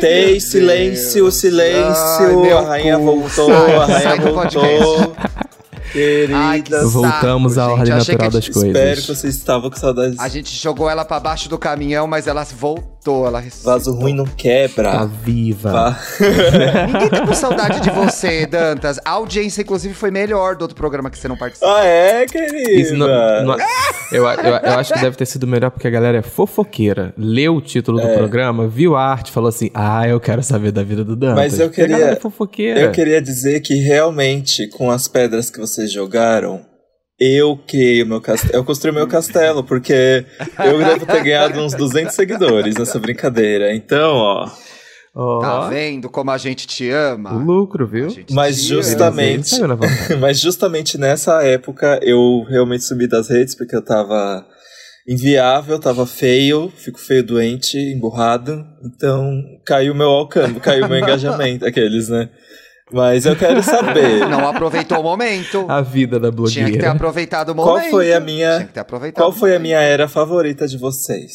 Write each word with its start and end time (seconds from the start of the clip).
Voltei, 0.00 0.30
meu 0.32 0.40
silêncio, 0.40 1.22
Deus. 1.22 1.34
silêncio. 1.34 2.42
Ai, 2.44 2.52
a 2.52 2.60
rainha 2.60 2.98
cu, 2.98 3.04
voltou, 3.04 3.46
sai, 3.48 3.76
a 3.76 3.84
rainha 3.86 4.16
voltou. 4.32 4.34
podcast. 4.62 5.10
Ai, 6.34 6.62
que 6.62 6.70
saco, 6.70 6.88
Voltamos 6.90 7.56
à 7.58 7.62
gente. 7.68 7.72
ordem 7.78 7.92
Achei 7.94 8.16
que 8.16 8.22
natural 8.22 8.28
a 8.28 8.32
das 8.32 8.48
coisas. 8.48 8.68
espero 8.70 9.00
que 9.00 9.06
vocês 9.08 9.34
estavam 9.34 9.70
com 9.70 9.76
saudades. 9.76 10.18
A 10.18 10.28
gente 10.28 10.54
jogou 10.54 10.90
ela 10.90 11.04
pra 11.04 11.18
baixo 11.18 11.48
do 11.48 11.56
caminhão, 11.58 12.06
mas 12.06 12.26
ela 12.26 12.44
voltou. 12.44 12.95
Ela 13.26 13.42
Vaso 13.62 13.92
ruim 13.94 14.14
não 14.14 14.24
quebra. 14.24 14.90
Tá 14.92 15.04
viva. 15.04 15.96
Ninguém 16.86 17.08
tá 17.08 17.26
com 17.26 17.34
saudade 17.34 17.80
de 17.80 17.90
você, 17.90 18.46
Dantas. 18.46 18.98
A 19.04 19.10
audiência, 19.10 19.62
inclusive, 19.62 19.94
foi 19.94 20.10
melhor 20.10 20.56
do 20.56 20.62
outro 20.62 20.76
programa 20.76 21.10
que 21.10 21.18
você 21.18 21.28
não 21.28 21.36
participou. 21.36 21.68
Ah, 21.70 21.84
é, 21.84 22.26
querida? 22.26 22.96
Não- 22.96 23.06
não- 23.44 23.56
eu, 24.12 24.24
eu, 24.24 24.54
eu 24.62 24.72
acho 24.78 24.92
que 24.94 25.00
deve 25.00 25.16
ter 25.16 25.26
sido 25.26 25.46
melhor 25.46 25.70
porque 25.70 25.86
a 25.86 25.90
galera 25.90 26.18
é 26.18 26.22
fofoqueira. 26.22 27.12
Leu 27.16 27.56
o 27.56 27.60
título 27.60 28.00
do 28.00 28.08
programa, 28.14 28.66
viu 28.68 28.96
a 28.96 29.02
arte, 29.04 29.30
falou 29.30 29.48
assim: 29.48 29.70
Ah, 29.74 30.06
eu 30.08 30.20
quero 30.20 30.42
saber 30.42 30.72
da 30.72 30.82
vida 30.82 31.04
do 31.04 31.14
Dantas. 31.16 31.36
Mas 31.36 31.58
eu 31.58 31.70
queria- 31.70 31.96
galera 31.98 32.16
é 32.16 32.20
fofoqueira. 32.20 32.80
Eu 32.80 32.92
queria 32.92 33.20
dizer 33.20 33.60
que 33.60 33.74
realmente, 33.74 34.66
com 34.68 34.90
as 34.90 35.08
pedras 35.08 35.50
que 35.50 35.58
vocês 35.58 35.90
jogaram, 35.92 36.60
eu 37.18 37.58
criei 37.66 38.02
o 38.02 38.06
meu 38.06 38.20
castelo. 38.20 38.54
Eu 38.54 38.64
construí 38.64 38.92
meu 38.92 39.06
castelo, 39.06 39.64
porque 39.64 40.24
eu 40.64 40.78
devo 40.78 41.06
ter 41.06 41.22
ganhado 41.22 41.60
uns 41.60 41.74
200 41.74 42.14
seguidores 42.14 42.74
nessa 42.76 42.98
brincadeira. 42.98 43.74
Então, 43.74 44.14
ó. 44.16 44.50
Ó, 45.18 45.40
Tá 45.40 45.68
vendo 45.68 46.10
como 46.10 46.30
a 46.30 46.36
gente 46.36 46.66
te 46.66 46.90
ama? 46.90 47.34
o 47.34 47.38
lucro, 47.38 47.86
viu? 47.86 48.08
Mas 48.32 48.62
justamente-. 48.62 49.54
Mas 50.20 50.38
justamente 50.38 50.98
nessa 50.98 51.42
época 51.42 51.98
eu 52.02 52.44
realmente 52.46 52.84
subi 52.84 53.06
das 53.08 53.30
redes 53.30 53.54
porque 53.54 53.74
eu 53.74 53.82
tava 53.82 54.44
inviável, 55.08 55.78
tava 55.78 56.04
feio, 56.06 56.70
fico 56.76 56.98
feio 56.98 57.24
doente, 57.24 57.78
emburrado. 57.78 58.62
Então 58.84 59.42
caiu 59.64 59.94
meu 59.94 60.08
alcance, 60.08 60.60
caiu 60.60 60.86
meu 60.86 60.98
engajamento, 61.00 61.64
aqueles, 61.64 62.10
né? 62.10 62.28
Mas 62.92 63.26
eu 63.26 63.34
quero 63.34 63.62
saber 63.62 64.26
Não 64.30 64.46
aproveitou 64.48 65.00
o 65.00 65.02
momento. 65.02 65.66
A 65.68 65.80
vida 65.82 66.20
da 66.20 66.30
blogueira. 66.30 66.66
Tinha 66.68 66.70
que 66.70 66.78
ter 66.78 66.86
aproveitado 66.86 67.48
o 67.50 67.54
Qual 67.54 67.66
momento. 67.76 67.90
foi 67.90 68.12
a 68.12 68.20
minha- 68.20 68.54
Tinha 68.56 68.66
que 68.68 68.72
ter 68.74 68.80
aproveitado 68.80 69.22
qual 69.22 69.32
foi 69.32 69.56
a 69.56 69.58
minha 69.58 69.80
era 69.80 70.06
favorita 70.06 70.68
de 70.68 70.78
vocês. 70.78 71.32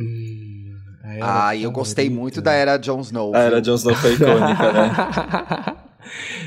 Hum, 0.00 0.74
Ah, 1.20 1.56
eu 1.56 1.70
gostei 1.72 2.08
muito 2.08 2.40
da 2.40 2.52
era 2.52 2.76
Jon 2.76 3.00
Snow. 3.00 3.34
A 3.34 3.38
era? 3.40 3.60
Jon 3.60 3.74
Snow 3.74 3.94
foi 3.96 4.12
icônica, 4.14 4.72
né? 4.72 5.76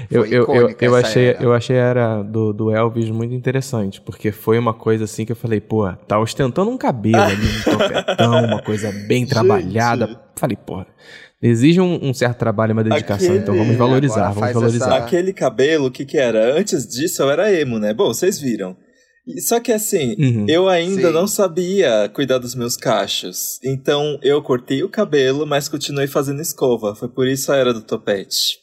eu, 0.09 0.25
eu, 0.25 0.45
eu, 0.53 0.75
eu 0.79 0.95
achei, 0.95 1.27
era. 1.29 1.43
eu 1.43 1.53
achei 1.53 1.77
a 1.77 1.83
era 1.83 2.23
do, 2.23 2.53
do 2.53 2.71
Elvis 2.71 3.09
muito 3.09 3.33
interessante, 3.33 3.99
porque 4.01 4.31
foi 4.31 4.57
uma 4.57 4.73
coisa 4.73 5.03
assim 5.03 5.25
que 5.25 5.31
eu 5.31 5.35
falei, 5.35 5.59
pô, 5.59 5.91
tá 6.07 6.17
ostentando 6.19 6.69
um 6.71 6.77
cabelo 6.77 7.21
ali, 7.21 7.47
um 7.47 7.63
topetão, 7.77 8.45
uma 8.45 8.61
coisa 8.61 8.91
bem 9.07 9.25
trabalhada. 9.25 10.19
Falei, 10.35 10.55
pô, 10.57 10.85
exige 11.41 11.79
um, 11.81 11.99
um 12.09 12.13
certo 12.13 12.37
trabalho 12.37 12.71
e 12.71 12.73
uma 12.73 12.83
dedicação, 12.83 13.27
Aquele- 13.27 13.39
então 13.41 13.55
vamos 13.57 13.75
valorizar, 13.75 14.27
agora 14.29 14.53
vamos 14.53 14.53
valorizar. 14.53 14.85
essa- 14.95 15.05
Aquele 15.05 15.33
cabelo, 15.33 15.87
o 15.87 15.91
que 15.91 16.05
que 16.05 16.17
era? 16.17 16.57
Antes 16.57 16.87
disso 16.87 17.21
eu 17.23 17.29
era 17.31 17.51
emo, 17.53 17.79
né? 17.79 17.93
Bom, 17.93 18.07
vocês 18.07 18.39
viram. 18.39 18.75
Só 19.47 19.59
que 19.59 19.71
assim, 19.71 20.15
Uhum. 20.19 20.45
eu 20.49 20.67
ainda 20.67 21.07
Sim. 21.09 21.13
não 21.13 21.27
sabia 21.27 22.09
cuidar 22.13 22.39
dos 22.39 22.55
meus 22.55 22.75
cachos. 22.75 23.59
Então 23.63 24.19
eu 24.23 24.41
cortei 24.41 24.83
o 24.83 24.89
cabelo, 24.89 25.45
mas 25.45 25.69
continuei 25.69 26.07
fazendo 26.07 26.41
escova. 26.41 26.95
Foi 26.95 27.07
por 27.07 27.27
isso 27.27 27.51
a 27.51 27.55
era 27.55 27.71
do 27.73 27.81
topete. 27.83 28.57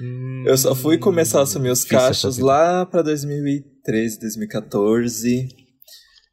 Hum, 0.00 0.44
Eu 0.46 0.56
só 0.56 0.74
fui 0.74 0.96
começar 0.96 1.40
a 1.40 1.42
assumir 1.42 1.70
os 1.70 1.80
essa 1.84 1.88
cachos 1.88 2.38
lá 2.38 2.86
pra 2.86 3.02
2013, 3.02 4.18
2014. 4.20 5.48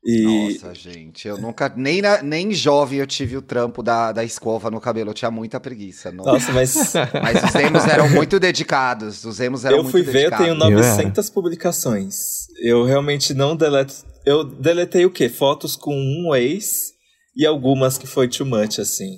E 0.07 0.21
Nossa, 0.61 0.75
gente, 0.75 1.27
eu 1.27 1.35
nunca, 1.39 1.73
nem, 1.75 1.99
na- 1.99 2.21
nem 2.21 2.53
jovem 2.53 2.99
eu 2.99 3.07
tive 3.07 3.35
o 3.37 3.41
trampo 3.41 3.81
da, 3.81 4.11
da 4.11 4.23
escova 4.23 4.69
no 4.69 4.79
cabelo, 4.79 5.09
eu 5.09 5.13
tinha 5.15 5.31
muita 5.31 5.59
preguiça. 5.59 6.11
Não. 6.11 6.23
nossa, 6.23 6.51
mas 6.51 6.75
Mas 7.23 7.43
os 7.43 7.55
emos 7.55 7.85
eram 7.87 8.07
muito 8.09 8.39
dedicados, 8.39 9.23
os 9.25 9.39
emos 9.39 9.65
eram 9.65 9.77
eu 9.77 9.83
muito 9.83 9.91
fui 9.91 10.03
ver, 10.03 10.09
eu 10.09 10.13
dedicados. 10.29 10.45
tenho 10.45 10.55
Eu 10.59 10.77
era. 10.79 10.87
900 10.97 11.29
publicações. 11.31 12.15
Eu 12.61 12.85
realmente 12.85 13.33
não 13.33 13.55
deleto. 13.55 13.95
Eu 14.25 14.43
deletei 14.43 15.05
o 15.05 15.11
quê? 15.11 15.27
Fotos 15.27 15.75
com 15.75 15.95
um 15.95 16.35
ex 16.35 16.93
e 17.35 17.45
algumas 17.45 17.97
que 17.97 18.05
foi 18.07 18.27
too 18.27 18.45
much, 18.45 18.79
assim. 18.79 19.17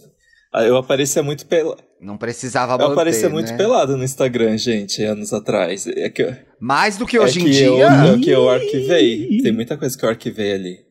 Ah, 0.54 0.64
Eu 0.64 0.78
aparecia 0.78 1.22
muito 1.22 1.46
pela... 1.46 1.78
Não 2.00 2.18
precisava 2.18 2.74
Eu 2.74 2.78
manter, 2.80 2.92
aparecia 2.94 3.30
muito 3.30 3.52
né? 3.52 3.58
pelado 3.58 3.98
no 3.98 4.04
Instagram, 4.04 4.58
gente, 4.58 5.04
anos 5.04 5.34
atrás. 5.34 5.88
É 5.88 6.10
que, 6.10 6.22
é 6.24 6.44
Mais 6.60 6.98
do 6.98 7.06
que 7.06 7.18
hoje 7.18 7.40
em 7.42 7.46
que 7.46 7.52
dia. 7.52 7.66
eu, 7.68 8.20
que 8.20 8.30
eu 8.30 8.50
arquivei. 8.50 9.42
Tem 9.42 9.52
muita 9.52 9.76
coisa 9.76 9.98
que 9.98 10.06
eu 10.06 10.10
arquivei 10.10 10.54
ali. 10.54 10.87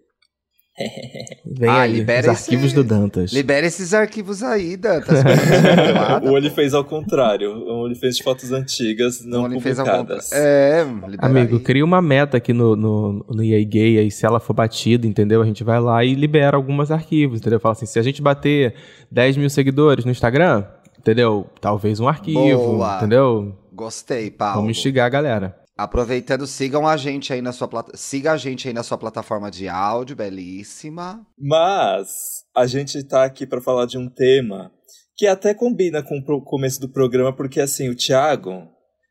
Vem 1.47 1.71
Ah, 1.71 1.81
aí, 1.83 1.93
libera 1.95 2.33
os 2.33 2.39
esse- 2.39 2.51
arquivos 2.51 2.73
do 2.75 2.85
Dantas. 2.85 3.33
Libera 3.33 3.67
esses 3.67 3.95
arquivos 3.95 4.43
aí, 4.43 4.77
Dantas. 4.77 5.21
o 6.23 6.33
Oli 6.33 6.51
fez 6.51 6.75
ao 6.75 6.85
contrário. 6.85 7.51
O 7.51 7.79
Oli 7.85 7.95
fez 7.95 8.17
de 8.17 8.23
fotos 8.23 8.53
antigas, 8.53 9.25
não 9.25 9.47
Ele 9.47 9.59
fez 9.61 9.79
ao 9.79 9.87
publicadas. 9.87 10.25
contrário. 10.25 10.47
É, 10.47 10.85
libera 11.09 11.27
Amigo, 11.27 11.57
aí. 11.57 11.63
cria 11.63 11.85
uma 11.85 12.03
meta 12.03 12.37
aqui 12.37 12.53
no, 12.53 12.77
no, 12.77 13.25
no 13.29 13.43
EA 13.43 13.65
Gay, 13.65 13.99
aí 13.99 14.11
se 14.11 14.27
ela 14.27 14.39
for 14.39 14.53
batida, 14.53 15.07
entendeu? 15.07 15.41
A 15.41 15.47
gente 15.47 15.65
vai 15.65 15.81
lá 15.81 16.05
e 16.05 16.15
libera 16.15 16.57
alguns 16.57 16.91
arquivos, 16.91 17.41
entendeu? 17.41 17.59
Fala 17.59 17.73
assim, 17.73 17.87
se 17.87 17.99
a 17.99 18.03
gente 18.03 18.21
bater 18.21 18.75
10 19.11 19.39
mil 19.39 19.49
seguidores 19.49 20.05
no 20.05 20.11
Instagram, 20.11 20.65
entendeu? 20.99 21.47
Talvez 21.61 22.01
um 22.01 22.09
arquivo, 22.09 22.77
Boa. 22.77 22.97
entendeu? 22.99 23.57
Gostei, 23.73 24.31
Paulo. 24.31 24.57
Vamos 24.57 24.77
instigar 24.77 25.07
a 25.07 25.11
galera. 25.11 25.57
Aproveitando, 25.77 26.47
sigam 26.47 26.87
a 26.87 26.97
gente 26.97 27.33
aí 27.35 27.43
na 27.43 27.53
sua 27.53 27.69
plata... 27.69 27.95
siga 27.97 28.33
a 28.33 28.37
gente 28.39 28.67
aí 28.67 28.73
na 28.73 28.83
sua 28.83 28.97
plataforma 28.97 29.51
de 29.51 29.69
áudio, 29.69 30.17
belíssima. 30.17 31.27
Mas 31.39 32.45
a 32.57 32.67
gente 32.67 33.03
tá 33.05 33.25
aqui 33.25 33.47
pra 33.47 33.61
falar 33.61 33.85
de 33.85 33.99
um 33.99 34.09
tema 34.09 34.73
que 35.15 35.27
até 35.27 35.53
combina 35.53 36.03
com 36.03 36.19
o 36.19 36.43
começo 36.43 36.81
do 36.81 36.89
programa, 36.89 37.31
porque 37.35 37.61
assim, 37.61 37.91
o 37.91 37.95
Thiago, 37.95 38.67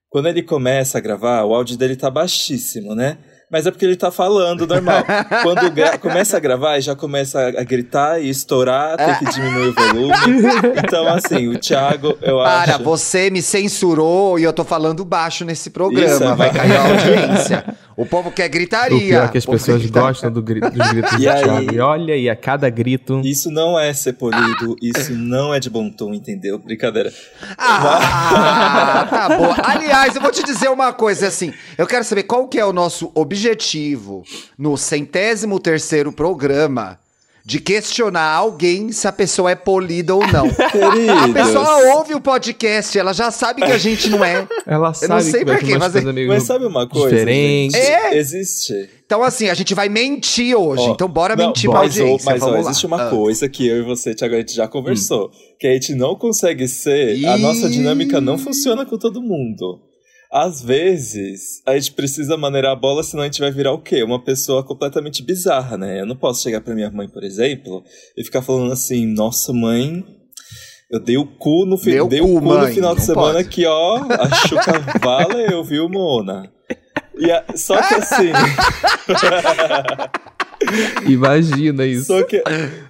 quando 0.10 0.28
ele 0.28 0.42
começa 0.42 0.98
a 0.98 1.02
gravar, 1.02 1.44
o 1.44 1.54
áudio 1.54 1.78
dele 1.78 1.96
tá 1.96 2.10
baixíssimo, 2.10 2.96
né? 2.96 3.20
Mas 3.50 3.68
é 3.68 3.72
porque 3.72 3.86
ele 3.86 3.96
tá 3.96 4.10
falando 4.12 4.66
normal. 4.66 5.04
Quando 5.44 5.70
gra- 5.72 5.98
começa 6.00 6.36
a 6.38 6.40
gravar, 6.40 6.80
já 6.80 6.96
começa 6.96 7.40
a 7.48 7.64
gritar 7.64 8.20
e 8.22 8.28
estourar, 8.30 8.98
tem 8.98 9.16
que 9.20 9.26
diminuir 9.34 9.68
o 9.70 9.74
volume. 9.74 10.14
Então, 10.84 11.08
assim, 11.08 11.48
o 11.48 11.58
Thiago, 11.58 12.18
eu 12.22 12.38
Para, 12.38 12.74
acho. 12.76 12.84
você 12.84 13.30
me 13.30 13.42
censurou 13.42 14.40
e 14.40 14.44
eu 14.44 14.52
tô 14.52 14.64
falando 14.64 15.06
baixo 15.06 15.46
nesse 15.46 15.70
programa. 15.70 16.08
Isso, 16.14 16.24
é 16.24 16.28
vai 16.36 16.36
vai- 16.36 16.54
cair 16.54 16.76
a 16.76 16.82
audiência. 16.90 17.66
O 17.98 18.06
povo 18.06 18.30
quer 18.32 18.48
O 18.48 18.50
gritaria. 18.50 19.00
pior 19.00 19.26
é 19.26 19.28
que 19.30 19.38
as 19.38 19.46
O 19.48 19.52
pessoas 19.52 19.86
gostam 19.90 20.32
do 20.32 20.42
gri- 20.42 20.60
dos 20.60 20.70
gritos 20.92 21.12
do 21.16 21.22
E 21.22 21.30
aí- 21.30 21.44
Thiago. 21.44 21.74
E 21.74 21.80
olha, 21.80 22.16
e 22.18 22.30
a 22.30 22.36
cada 22.36 22.70
grito... 22.70 23.22
Isso 23.24 23.50
não 23.50 23.80
é 23.80 23.94
ser 23.94 24.14
polido, 24.14 24.76
isso 24.82 25.14
não 25.14 25.54
é 25.54 25.60
de 25.60 25.70
bom 25.70 25.90
tom, 25.90 26.14
entendeu? 26.14 26.58
Brincadeira. 26.60 27.14
Ah, 27.58 29.08
tá 29.10 29.38
bom. 29.38 29.54
Aliás, 29.64 30.16
eu 30.16 30.22
vou 30.22 30.32
te 30.32 30.44
dizer 30.44 30.70
uma 30.70 30.92
coisa 30.94 31.28
assim. 31.28 31.54
Eu 31.78 31.88
quero 31.88 32.04
saber 32.04 32.24
qual 32.24 32.48
que 32.48 32.60
é 32.60 32.66
o 32.66 32.74
nosso 32.74 33.12
objetivo 33.16 34.24
no 34.58 34.76
centésimo 34.78 35.60
terceiro 35.60 36.12
programa 36.12 37.00
de 37.48 37.60
questionar 37.60 38.32
alguém 38.34 38.92
se 38.92 39.08
a 39.08 39.12
pessoa 39.12 39.52
é 39.52 39.56
polida 39.56 40.16
ou 40.16 40.26
não. 40.26 40.48
A 40.58 40.70
Queridos. 40.72 41.32
pessoa 41.34 41.96
ouve 41.96 42.16
o 42.16 42.20
podcast, 42.20 42.98
ela 42.98 43.14
já 43.14 43.30
sabe 43.30 43.62
que 43.62 43.72
a 43.72 43.78
gente 43.78 44.10
não 44.10 44.26
é. 44.26 44.48
Ela 44.66 44.88
não 44.88 44.94
sabe 44.96 45.24
sei 45.24 45.40
que 45.42 45.46
vai 45.46 45.58
pra 45.58 45.66
ter 45.68 45.72
quê, 45.74 45.78
mas- 45.78 46.14
meio 46.16 46.28
Mas 46.28 46.44
sabe 46.44 46.66
uma 46.66 46.88
coisa? 46.90 47.16
diferentes. 47.16 47.76
gente? 47.78 47.88
É. 47.88 48.18
Existe. 48.18 48.90
Então, 49.06 49.22
assim, 49.22 49.48
a 49.48 49.54
gente 49.54 49.76
vai 49.76 49.88
mentir 49.88 50.56
hoje. 50.58 50.82
Ó, 50.82 50.94
então, 50.94 51.08
bora 51.08 51.36
não, 51.36 51.46
mentir 51.46 51.70
pra 51.70 51.82
audiência. 51.82 52.32
Mas 52.32 52.42
ó, 52.42 52.58
existe 52.58 52.88
uma 52.88 53.06
Ah. 53.06 53.10
coisa 53.12 53.48
que 53.48 53.68
eu 53.68 53.78
e 53.78 53.82
você, 53.84 54.16
Thiago, 54.16 54.34
a 54.34 54.40
gente 54.40 54.56
já 54.56 54.68
conversou. 54.68 55.30
Que 55.60 55.68
a 55.68 55.74
gente 55.74 55.94
não 55.94 56.16
consegue 56.16 56.68
ser. 56.68 57.12
A 57.28 57.38
Ih. 57.38 57.42
nossa 57.42 57.70
dinâmica 57.70 58.20
não 58.20 58.40
funciona 58.40 58.84
com 58.88 58.98
todo 58.98 59.22
mundo. 59.22 59.80
Às 60.38 60.62
vezes, 60.62 61.62
a 61.66 61.76
gente 61.78 61.94
precisa 61.94 62.36
maneirar 62.36 62.74
a 62.74 62.76
bola, 62.76 63.02
senão 63.04 63.24
a 63.24 63.26
gente 63.26 63.40
vai 63.40 63.50
virar 63.52 63.72
o 63.72 63.82
quê? 63.82 64.04
Uma 64.04 64.22
pessoa 64.22 64.66
completamente 64.66 65.24
bizarra, 65.24 65.78
né? 65.78 66.02
Eu 66.02 66.06
não 66.06 66.16
posso 66.18 66.44
chegar 66.44 66.60
pra 66.60 66.76
minha 66.76 66.92
mãe, 66.92 67.08
por 67.08 67.24
exemplo, 67.24 67.82
e 68.18 68.24
ficar 68.24 68.42
falando 68.42 68.74
assim, 68.74 69.06
nossa 69.06 69.54
mãe. 69.54 70.04
Eu 70.92 71.00
dei 71.00 71.16
o 71.18 71.26
cu 71.26 71.66
no, 71.66 71.78
fi 71.78 71.92
Deu 71.92 72.08
dei 72.10 72.20
cu, 72.20 72.26
o 72.28 72.34
cu 72.42 72.42
no 72.42 72.48
mãe, 72.60 72.74
final 72.74 72.94
de 72.96 73.02
semana 73.04 73.36
pode. 73.36 73.48
que, 73.50 73.66
ó, 73.66 73.96
a 74.10 74.30
Chuca 74.36 74.74
valeu, 75.02 75.64
viu, 75.64 75.88
Mona? 75.88 76.52
E 77.18 77.32
a- 77.32 77.46
só 77.56 77.82
que 77.82 77.94
assim. 77.96 78.32
Imagina 81.08 81.86
isso. 81.86 82.06
só 82.08 82.24
que, 82.24 82.42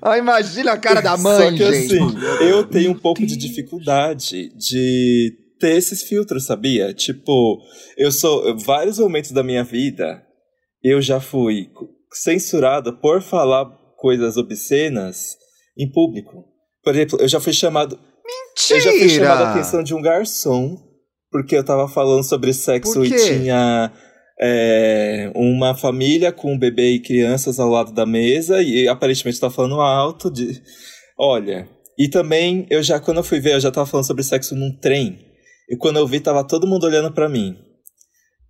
Ah, 0.02 0.18
imagina 0.18 0.74
a 0.74 0.78
cara 0.78 1.02
da 1.02 1.18
mãe, 1.18 1.52
Só 1.52 1.52
que 1.52 1.58
gente. 1.74 1.96
assim, 1.96 2.16
eu 2.42 2.64
tenho 2.66 2.92
um 2.92 2.98
pouco 2.98 3.25
de 3.25 3.36
dificuldade 3.38 4.50
de 4.56 5.34
ter 5.66 5.76
esses 5.76 6.04
filtros, 6.04 6.46
sabia? 6.46 6.94
Tipo, 6.94 7.58
eu 7.98 8.12
sou. 8.12 8.56
Vários 8.60 9.00
momentos 9.00 9.32
da 9.32 9.44
minha 9.44 9.64
vida, 9.64 10.22
eu 10.84 11.02
já 11.02 11.20
fui 11.20 11.70
censurada 12.14 12.94
por 12.94 13.22
falar 13.22 13.66
coisas 13.98 14.38
obscenas 14.38 15.36
em 15.78 15.92
público. 15.92 16.46
Por 16.84 16.94
exemplo, 16.94 17.20
eu 17.20 17.28
já 17.28 17.40
fui 17.40 17.54
chamado. 17.54 18.00
Eu 18.70 18.80
já 18.80 18.92
fui 18.92 19.10
chamado 19.10 19.44
a 19.44 19.52
atenção 19.52 19.84
de 19.84 19.96
um 19.96 20.02
garçom, 20.02 20.78
porque 21.32 21.58
eu 21.58 21.64
tava 21.64 21.88
falando 21.88 22.24
sobre 22.24 22.54
sexo 22.54 23.04
e 23.04 23.10
tinha 23.10 23.92
é, 24.40 25.32
uma 25.36 25.76
família 25.76 26.32
com 26.32 26.54
um 26.54 26.60
bebê 26.60 26.92
e 26.92 27.02
crianças 27.02 27.60
ao 27.60 27.70
lado 27.70 27.92
da 27.92 28.06
mesa, 28.06 28.62
e 28.62 28.88
aparentemente 28.88 29.40
tá 29.40 29.50
falando 29.50 29.82
alto 29.82 30.30
de. 30.32 30.62
Olha, 31.18 31.68
E 31.98 32.10
também, 32.10 32.68
eu 32.70 32.84
já, 32.84 33.00
quando 33.00 33.18
eu 33.18 33.24
fui 33.24 33.40
ver, 33.40 33.54
eu 33.54 33.60
já 33.60 33.72
tava 33.72 33.88
falando 33.88 34.06
sobre 34.06 34.24
sexo 34.24 34.56
num 34.56 34.78
trem. 34.78 35.25
E 35.70 35.76
quando 35.78 35.98
eu 35.98 36.08
vi, 36.08 36.20
tava 36.20 36.44
todo 36.44 36.68
mundo 36.68 36.86
olhando 36.86 37.12
pra 37.12 37.28
mim. 37.30 37.56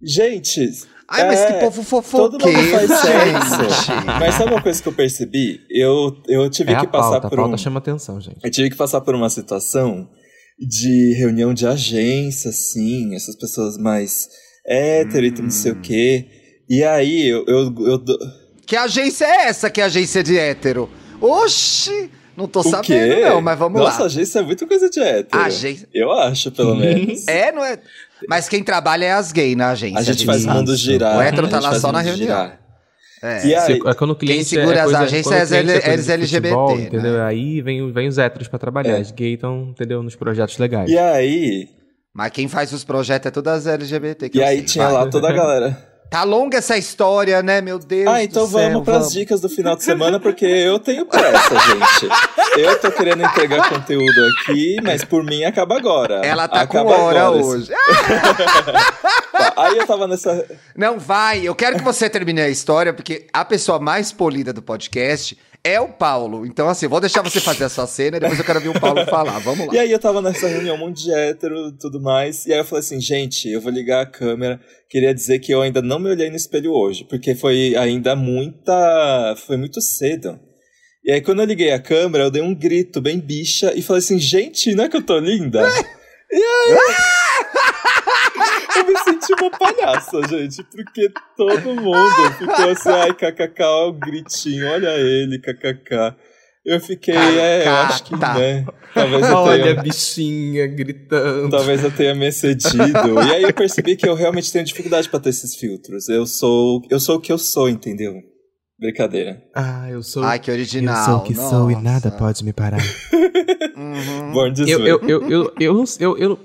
Gente. 0.02 0.70
Ai, 1.08 1.26
mas 1.28 1.40
é, 1.40 1.54
que 1.54 1.60
povo 1.60 1.78
Todo 1.84 1.86
fofoqueiro, 1.86 2.58
mundo 2.62 2.70
faz 2.72 3.00
sexo. 3.00 3.92
Mas 4.20 4.36
sabe 4.36 4.52
uma 4.52 4.62
coisa 4.62 4.82
que 4.82 4.88
eu 4.90 4.94
percebi? 4.94 5.60
Eu, 5.70 6.18
eu 6.28 6.50
tive 6.50 6.74
É 6.74 6.80
que 6.80 6.86
a 6.86 6.90
passar 6.90 7.12
pauta, 7.12 7.28
a 7.28 7.30
por 7.30 7.36
pauta 7.38 7.54
um. 7.56 7.58
chama 7.58 7.78
atenção, 7.80 8.20
gente. 8.20 8.40
Eu 8.44 8.52
tive 8.52 8.70
que 8.72 8.76
passar 8.76 9.02
por 9.02 9.14
uma 9.16 9.30
situação 9.30 10.10
de 10.60 11.14
reunião 11.18 11.54
de 11.54 11.68
agência, 11.68 12.50
assim, 12.50 13.14
essas 13.16 13.36
pessoas 13.38 13.78
mais 13.78 14.28
hétero 14.66 15.26
e 15.28 15.32
não 15.42 15.50
sei 15.52 15.72
Hum. 15.74 15.76
o 15.76 15.82
quê. 15.82 16.26
E 16.68 16.84
aí, 16.84 17.28
eu, 17.28 17.46
eu, 17.48 17.76
eu 17.86 17.98
dou- 18.00 18.18
Que 18.66 18.76
agência 18.76 19.26
é 19.26 19.46
essa 19.48 19.70
que 19.70 19.80
é 19.80 19.84
agência 19.84 20.24
de 20.24 20.38
hétero? 20.38 20.90
Oxi! 21.22 22.10
Não 22.38 22.48
tô 22.48 22.60
o 22.60 22.64
sabendo, 22.64 22.84
quê? 23.16 23.30
não, 23.30 23.42
mas 23.42 23.58
vamos 23.58 23.80
Nossa, 23.82 24.00
lá. 24.02 24.06
agência 24.08 24.40
é 24.40 24.42
muito 24.42 24.68
coisa 24.68 24.90
de 24.90 25.00
hétero. 25.00 25.42
Agência. 25.44 25.88
Eu 25.94 26.12
acho, 26.12 26.52
pelo 26.52 26.76
menos. 26.76 27.28
É, 27.28 27.52
não 27.52 27.64
é? 27.64 27.80
Mas 28.28 28.50
quem 28.50 28.64
trabalha 28.64 29.06
é 29.06 29.12
as 29.14 29.32
gays 29.32 29.56
na 29.56 29.70
agência. 29.70 30.00
A 30.00 30.04
gente 30.04 30.18
de 30.20 30.26
faz 30.26 30.46
o 30.46 30.50
mundo 30.50 30.76
girar. 30.76 31.18
O 31.18 31.22
hétero 31.22 31.48
tá 31.48 31.60
lá 31.60 31.80
só 31.80 31.92
na 31.92 32.02
reunião. 32.02 32.28
girar. 32.28 32.60
É. 33.24 33.48
E 33.48 33.56
aí, 33.56 33.62
Se- 33.82 33.88
é 33.88 33.94
quando 33.94 34.12
o 34.12 34.16
cliente 34.16 34.46
segura 34.46 34.76
é 34.76 34.80
as 34.80 34.84
coisa, 34.86 35.00
agências 35.00 35.50
quando 35.50 35.52
o 35.52 35.72
é 35.72 35.76
L- 35.76 35.82
coisa 35.82 36.14
LGBT, 36.14 36.48
futebol, 36.50 36.78
né? 36.78 36.84
entendeu? 36.84 37.24
Aí 37.24 37.62
vem, 37.62 37.92
vem 37.92 38.08
os 38.08 38.18
héteros 38.18 38.48
pra 38.48 38.60
trabalhar. 38.60 38.98
É. 38.98 39.02
Os 39.02 39.12
gays 39.12 39.36
estão, 39.36 39.70
entendeu, 39.72 40.04
nos 40.04 40.16
projetos 40.16 40.58
legais. 40.58 40.90
E 40.90 40.98
aí, 40.98 41.70
Mas 42.14 42.32
quem 42.32 42.48
faz 42.48 42.72
os 42.72 42.84
projetos 42.84 43.28
é 43.28 43.32
todas 43.32 43.66
LGBT. 43.66 44.30
Que 44.30 44.38
e 44.40 44.44
aí 44.44 44.58
sei. 44.58 44.66
tinha 44.66 44.88
lá 44.90 45.08
toda 45.10 45.30
a 45.30 45.32
galera. 45.34 45.95
Tá 46.10 46.24
longa 46.24 46.60
essa 46.60 46.78
história, 46.78 47.42
né, 47.44 47.60
meu 47.62 47.78
Deus? 47.78 48.08
Ah, 48.08 48.24
então 48.24 48.46
do 48.46 48.52
céu, 48.52 48.70
vamos 48.70 48.84
pras 48.86 49.12
dicas 49.12 49.42
do 49.42 49.50
final 49.50 49.76
de 49.76 49.84
semana, 49.84 50.20
porque 50.20 50.46
eu 50.46 50.80
tenho 50.80 51.06
pressa, 51.06 51.56
gente. 51.60 52.10
Eu 52.58 52.80
tô 52.80 52.92
querendo 52.92 53.24
entregar 53.24 53.68
conteúdo 53.70 54.26
aqui, 54.42 54.78
mas 54.82 55.04
por 55.04 55.24
mim 55.24 55.44
acaba 55.44 55.76
agora. 55.78 56.22
Ela 56.24 56.48
tá 56.48 56.62
acaba 56.62 56.94
com 56.96 57.02
hora 57.02 57.28
agora. 57.28 57.44
hoje. 57.44 57.72
Tá, 59.36 59.54
aí 59.58 59.78
eu 59.78 59.86
tava 59.86 60.08
nessa. 60.08 60.46
Não, 60.78 60.98
vai. 60.98 61.42
Eu 61.46 61.54
quero 61.54 61.76
que 61.76 61.84
você 61.84 62.10
termine 62.10 62.40
a 62.40 62.48
história, 62.48 62.94
porque 62.94 63.28
a 63.34 63.44
pessoa 63.44 63.80
mais 63.80 64.10
polida 64.14 64.54
do 64.54 64.62
podcast 64.62 65.38
é 65.66 65.82
o 65.82 65.90
Paulo. 65.90 66.46
Então, 66.46 66.70
assim, 66.70 66.88
vou 66.88 67.02
deixar 67.02 67.24
você 67.24 67.42
fazer 67.42 67.64
a 67.64 67.70
sua 67.70 67.88
cena 67.88 68.18
e 68.18 68.20
depois 68.20 68.38
eu 68.38 68.46
quero 68.46 68.62
ver 68.62 68.70
o 68.70 68.80
Paulo 68.80 69.04
falar. 69.10 69.40
Vamos 69.40 69.66
lá. 69.66 69.74
E 69.74 69.80
aí 69.80 69.92
eu 69.92 69.98
tava 69.98 70.22
nessa 70.22 70.48
reunião, 70.48 70.76
um 70.76 70.80
monte 70.80 71.06
de 71.06 71.12
hétero 71.12 71.70
e 71.70 71.78
tudo 71.80 72.00
mais. 72.00 72.46
E 72.46 72.54
aí 72.54 72.60
eu 72.60 72.64
falei 72.64 72.82
assim, 72.82 73.02
gente, 73.02 73.50
eu 73.50 73.60
vou 73.60 73.72
ligar 73.72 74.02
a 74.02 74.06
câmera. 74.06 74.62
Queria 74.88 75.12
dizer 75.12 75.40
que 75.40 75.52
eu 75.52 75.64
ainda 75.64 75.82
não 75.82 75.98
me 75.98 76.12
olhei 76.12 76.30
no 76.30 76.36
espelho 76.36 76.72
hoje, 76.72 77.04
porque 77.10 77.34
foi 77.34 77.76
ainda 77.76 78.16
muita. 78.16 79.36
Foi 79.48 79.58
muito 79.58 79.82
cedo. 79.82 80.40
E 81.04 81.12
aí, 81.12 81.22
quando 81.22 81.40
eu 81.40 81.46
liguei 81.46 81.72
a 81.72 81.80
câmera, 81.80 82.26
eu 82.26 82.32
dei 82.32 82.42
um 82.42 82.54
grito 82.54 83.02
bem 83.02 83.20
bicha 83.20 83.74
e 83.76 83.82
falei 83.82 84.00
assim, 84.00 84.20
gente, 84.20 84.74
não 84.76 84.84
é 84.84 84.90
que 84.90 84.98
eu 84.98 85.04
tô 85.04 85.18
linda? 85.18 85.62
e 86.32 86.36
aí. 86.36 87.25
Eu 88.78 88.86
me 88.86 88.98
senti 89.00 89.34
uma 89.42 89.50
palhaça, 89.52 90.22
gente, 90.28 90.64
porque 90.64 91.10
todo 91.38 91.76
mundo 91.76 92.32
ficou 92.38 92.70
assim, 92.70 92.90
ai, 92.90 93.14
kkk, 93.14 93.62
ó, 93.64 93.90
o 93.90 93.94
gritinho, 93.94 94.68
olha 94.70 94.90
ele, 94.98 95.40
kkk. 95.40 96.16
Eu 96.66 96.80
fiquei, 96.80 97.16
é, 97.16 97.68
eu 97.68 97.72
acho 97.76 98.04
que, 98.06 98.18
Tá. 98.18 98.34
né? 98.34 98.66
Talvez 98.94 99.22
eu 99.22 99.28
tenha. 99.30 99.38
Olha 99.38 99.72
a 99.80 99.84
bichinha 99.84 100.66
gritando. 100.66 101.50
Talvez 101.52 101.84
eu 101.84 101.92
tenha 101.92 102.16
me 102.16 102.28
excedido. 102.28 103.22
e 103.28 103.34
aí 103.36 103.44
eu 103.44 103.54
percebi 103.54 103.96
que 103.96 104.08
eu 104.10 104.16
realmente 104.16 104.52
tenho 104.52 104.66
dificuldade 104.66 105.08
pra 105.08 105.20
ter 105.20 105.30
esses 105.30 105.56
filtros. 105.56 106.10
Eu 106.10 106.26
sou, 106.26 106.82
eu 106.90 107.00
sou 107.00 107.18
o 107.18 107.22
que 107.22 107.32
eu 107.32 107.38
sou, 107.38 107.70
entendeu? 107.70 108.14
Brincadeira. 108.80 109.44
Ah, 109.56 109.88
eu 109.92 110.02
sou. 110.02 110.24
Ai, 110.24 110.40
que 110.40 110.50
original. 110.50 110.98
eu 110.98 111.06
sou 111.06 111.16
o 111.18 111.24
que 111.24 111.36
sou 111.36 111.70
e 111.70 111.76
Nossa. 111.76 111.84
nada 111.84 112.12
pode 112.12 112.44
me 112.44 112.52
parar. 112.52 112.80
Uhum. 113.78 114.32
Born 114.34 114.54
this 114.56 114.68
eu, 114.68 114.80
way. 114.80 114.90
eu, 114.92 115.00
eu, 115.08 115.30
eu, 115.30 115.54
eu, 115.60 115.74
não- 115.76 115.84
eu, 116.00 116.18
eu, 116.18 116.40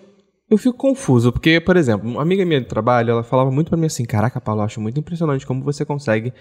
eu 0.50 0.58
fico 0.58 0.76
confuso, 0.76 1.30
porque, 1.32 1.60
por 1.60 1.76
exemplo, 1.76 2.08
uma 2.10 2.22
amiga 2.22 2.44
minha 2.44 2.60
de 2.60 2.66
trabalho, 2.66 3.10
ela 3.12 3.22
falava 3.22 3.50
muito 3.50 3.68
pra 3.68 3.76
mim 3.76 3.86
assim, 3.86 4.04
caraca, 4.04 4.40
Paulo, 4.40 4.60
eu 4.60 4.64
acho 4.64 4.80
muito 4.80 4.98
impressionante 4.98 5.46
como 5.46 5.62
você 5.62 5.84
consegue, 5.84 6.32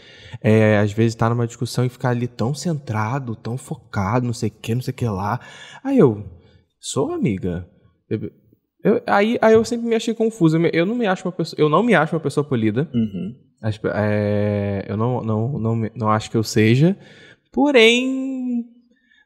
é, 0.41 0.79
às 0.79 0.91
vezes, 0.91 1.13
estar 1.13 1.29
numa 1.29 1.45
discussão 1.45 1.85
e 1.85 1.89
ficar 1.89 2.09
ali 2.09 2.27
tão 2.27 2.53
centrado, 2.53 3.35
tão 3.35 3.57
focado, 3.57 4.25
não 4.25 4.33
sei 4.33 4.49
o 4.49 4.53
que, 4.61 4.73
não 4.73 4.81
sei 4.81 4.91
o 4.91 4.95
que 4.95 5.05
lá. 5.05 5.39
Aí 5.83 5.99
eu, 5.99 6.25
sou 6.79 7.13
amiga. 7.13 7.67
Eu- 8.09 8.31
eu- 8.83 9.01
aí, 9.05 9.37
aí 9.41 9.53
eu 9.53 9.63
sempre 9.63 9.87
me 9.87 9.95
achei 9.95 10.13
confuso. 10.13 10.57
Eu 10.57 10.69
Eu 10.73 10.85
não 10.85 10.95
me 10.95 11.05
acho 11.05 11.25
uma 11.27 11.31
pessoa, 11.31 11.59
eu 11.61 11.69
não 11.69 11.83
me 11.83 11.93
acho 11.93 12.15
uma 12.15 12.21
pessoa 12.21 12.43
polida. 12.43 12.89
Uhum. 12.93 13.35
As 13.61 13.79
é, 13.93 14.85
eu 14.87 14.95
não, 14.97 15.21
não, 15.21 15.59
não, 15.59 15.89
não 15.95 16.09
acho 16.09 16.31
que 16.31 16.37
eu 16.37 16.43
seja. 16.43 16.97
Porém, 17.51 18.48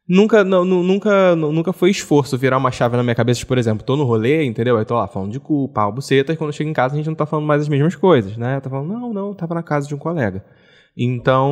nunca, 0.08 0.44
não, 0.44 0.64
nu- 0.66 0.84
nunca, 0.84 1.36
nu- 1.36 1.52
nunca 1.52 1.72
foi 1.74 1.90
esforço 1.90 2.38
virar 2.38 2.58
uma 2.58 2.72
chave 2.72 2.98
na 2.98 3.04
minha 3.04 3.16
cabeça. 3.16 3.40
Tipo, 3.40 3.50
Por 3.50 3.58
exemplo, 3.58 3.86
tô 3.86 3.96
no 3.96 4.04
rolê, 4.04 4.44
entendeu? 4.44 4.78
Aí 4.78 4.86
tô 4.86 4.96
lá 4.96 5.08
falando 5.08 5.32
de 5.32 5.40
cu, 5.40 5.70
pau, 5.70 5.92
buceta. 5.92 6.34
E 6.34 6.38
quando 6.38 6.50
eu 6.50 6.54
chego 6.54 6.70
em 6.70 6.74
casa, 6.74 6.94
a 6.96 6.98
gente 6.98 7.08
não 7.08 7.16
tá 7.16 7.26
falando 7.26 7.46
mais 7.46 7.62
as 7.62 7.70
mesmas 7.70 7.96
coisas, 7.96 8.36
né? 8.38 8.58
Eu 8.58 8.62
tô 8.62 8.70
falando, 8.70 8.88
não, 8.90 9.14
não, 9.14 9.34
tava 9.34 9.54
na 9.56 9.64
casa 9.64 9.88
de 9.88 9.96
um 9.96 9.98
colega. 10.00 10.44
Então. 10.96 11.52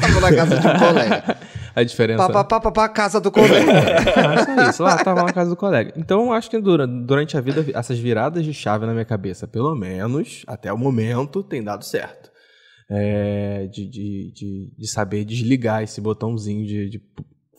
Tava 0.00 0.20
na 0.20 0.36
casa 0.36 0.58
de 0.58 0.66
um 0.66 0.78
colega. 0.78 1.36
a 1.74 1.82
diferença. 1.82 2.26
Pá, 2.28 2.32
pá, 2.32 2.44
pá, 2.44 2.60
pá, 2.60 2.70
pá, 2.72 2.88
casa 2.88 3.20
do 3.20 3.30
colega. 3.30 3.72
Ah, 4.16 4.44
só 4.44 4.70
isso, 4.70 4.82
lá 4.82 4.96
tava 4.98 5.22
na 5.22 5.32
casa 5.32 5.50
do 5.50 5.56
colega. 5.56 5.92
Então, 5.96 6.32
acho 6.32 6.50
que 6.50 6.58
durante 6.60 7.36
a 7.36 7.40
vida, 7.40 7.64
essas 7.74 7.98
viradas 7.98 8.44
de 8.44 8.52
chave 8.52 8.84
na 8.84 8.92
minha 8.92 9.04
cabeça, 9.04 9.46
pelo 9.46 9.74
menos, 9.74 10.42
até 10.46 10.72
o 10.72 10.76
momento, 10.78 11.42
tem 11.42 11.62
dado 11.62 11.84
certo. 11.84 12.30
É, 12.90 13.66
de, 13.70 13.86
de, 13.86 14.32
de, 14.32 14.72
de 14.78 14.86
saber 14.88 15.24
desligar 15.24 15.82
esse 15.82 16.00
botãozinho 16.00 16.64
de, 16.66 16.88
de 16.88 17.02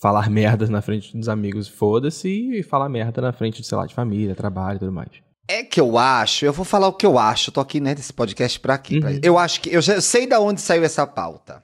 falar 0.02 0.28
merdas 0.32 0.70
na 0.70 0.82
frente 0.82 1.16
dos 1.16 1.30
amigos, 1.30 1.68
foda-se, 1.68 2.28
e 2.30 2.64
falar 2.64 2.90
merda 2.90 3.22
na 3.22 3.32
frente, 3.32 3.64
sei 3.64 3.78
lá, 3.78 3.86
de 3.86 3.94
família, 3.94 4.34
trabalho 4.34 4.78
e 4.78 4.80
tudo 4.80 4.92
mais. 4.92 5.10
É 5.48 5.64
que 5.64 5.80
eu 5.82 5.98
acho, 5.98 6.46
eu 6.46 6.54
vou 6.54 6.64
falar 6.66 6.88
o 6.88 6.94
que 6.94 7.06
eu 7.06 7.18
acho, 7.18 7.50
eu 7.50 7.54
tô 7.54 7.60
aqui, 7.60 7.80
né, 7.80 7.94
desse 7.96 8.14
podcast 8.14 8.60
pra? 8.60 8.78
Pra- 8.78 8.90
Uhum. 9.10 9.20
Eu 9.24 9.38
acho 9.38 9.62
que, 9.62 9.70
eu 9.74 9.82
já 9.82 10.00
sei 10.02 10.26
da 10.28 10.40
onde 10.40 10.62
saiu 10.62 10.84
essa 10.84 11.06
pauta. 11.08 11.64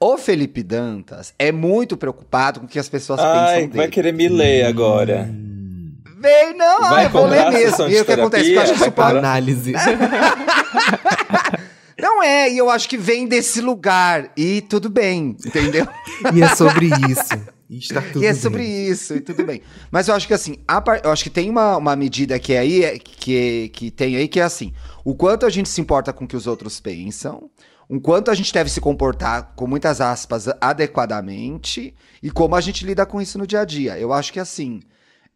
O 0.00 0.16
Felipe 0.18 0.62
Dantas 0.62 1.32
é 1.38 1.50
muito 1.52 1.96
preocupado 1.96 2.60
com 2.60 2.66
o 2.66 2.68
que 2.68 2.78
as 2.78 2.88
pessoas 2.88 3.20
Ai, 3.20 3.32
pensam 3.62 3.68
vai 3.70 3.78
dele. 3.86 3.88
querer 3.92 4.12
me 4.12 4.28
ler 4.28 4.66
agora. 4.66 5.28
Vem, 6.20 6.56
não, 6.56 6.80
Vai 6.90 7.06
eu 7.06 7.10
vou 7.10 7.26
ler 7.26 7.50
mesmo. 7.50 7.86
E 7.88 8.00
o 8.00 8.04
que 8.04 8.12
acontece? 8.12 8.52
Eu 8.52 8.60
acho 8.60 8.72
que 8.72 8.76
isso 8.76 8.90
Vai 8.90 8.90
pode... 8.90 9.18
Análise. 9.18 9.72
Não 12.04 12.22
é, 12.22 12.52
e 12.52 12.58
eu 12.58 12.68
acho 12.68 12.86
que 12.86 12.98
vem 12.98 13.26
desse 13.26 13.62
lugar. 13.62 14.30
E 14.36 14.60
tudo 14.60 14.90
bem, 14.90 15.34
entendeu? 15.46 15.86
e 16.34 16.42
é 16.42 16.54
sobre 16.54 16.86
isso. 16.86 17.54
E 17.70 17.78
está 17.78 18.02
tudo 18.02 18.22
e 18.22 18.26
é 18.26 18.32
bem. 18.32 18.40
sobre 18.42 18.62
isso, 18.66 19.14
e 19.14 19.20
tudo 19.22 19.42
bem. 19.42 19.62
Mas 19.90 20.06
eu 20.08 20.14
acho 20.14 20.26
que 20.28 20.34
assim, 20.34 20.56
par- 20.84 21.00
eu 21.02 21.10
acho 21.10 21.24
que 21.24 21.30
tem 21.30 21.48
uma, 21.48 21.78
uma 21.78 21.96
medida 21.96 22.38
que 22.38 22.52
é 22.52 22.58
aí, 22.58 22.84
é- 22.84 22.98
que, 22.98 23.70
que 23.72 23.90
tem 23.90 24.16
aí, 24.16 24.28
que 24.28 24.38
é 24.38 24.42
assim: 24.42 24.74
o 25.02 25.14
quanto 25.14 25.46
a 25.46 25.50
gente 25.50 25.68
se 25.70 25.80
importa 25.80 26.12
com 26.12 26.26
o 26.26 26.28
que 26.28 26.36
os 26.36 26.46
outros 26.46 26.78
pensam, 26.78 27.48
o 27.88 27.98
quanto 27.98 28.30
a 28.30 28.34
gente 28.34 28.52
deve 28.52 28.68
se 28.68 28.82
comportar, 28.82 29.54
com 29.56 29.66
muitas 29.66 29.98
aspas, 30.02 30.46
adequadamente, 30.60 31.94
e 32.22 32.30
como 32.30 32.54
a 32.54 32.60
gente 32.60 32.84
lida 32.84 33.06
com 33.06 33.18
isso 33.20 33.38
no 33.38 33.46
dia 33.46 33.60
a 33.60 33.64
dia. 33.64 33.98
Eu 33.98 34.12
acho 34.12 34.30
que 34.30 34.40
assim. 34.40 34.80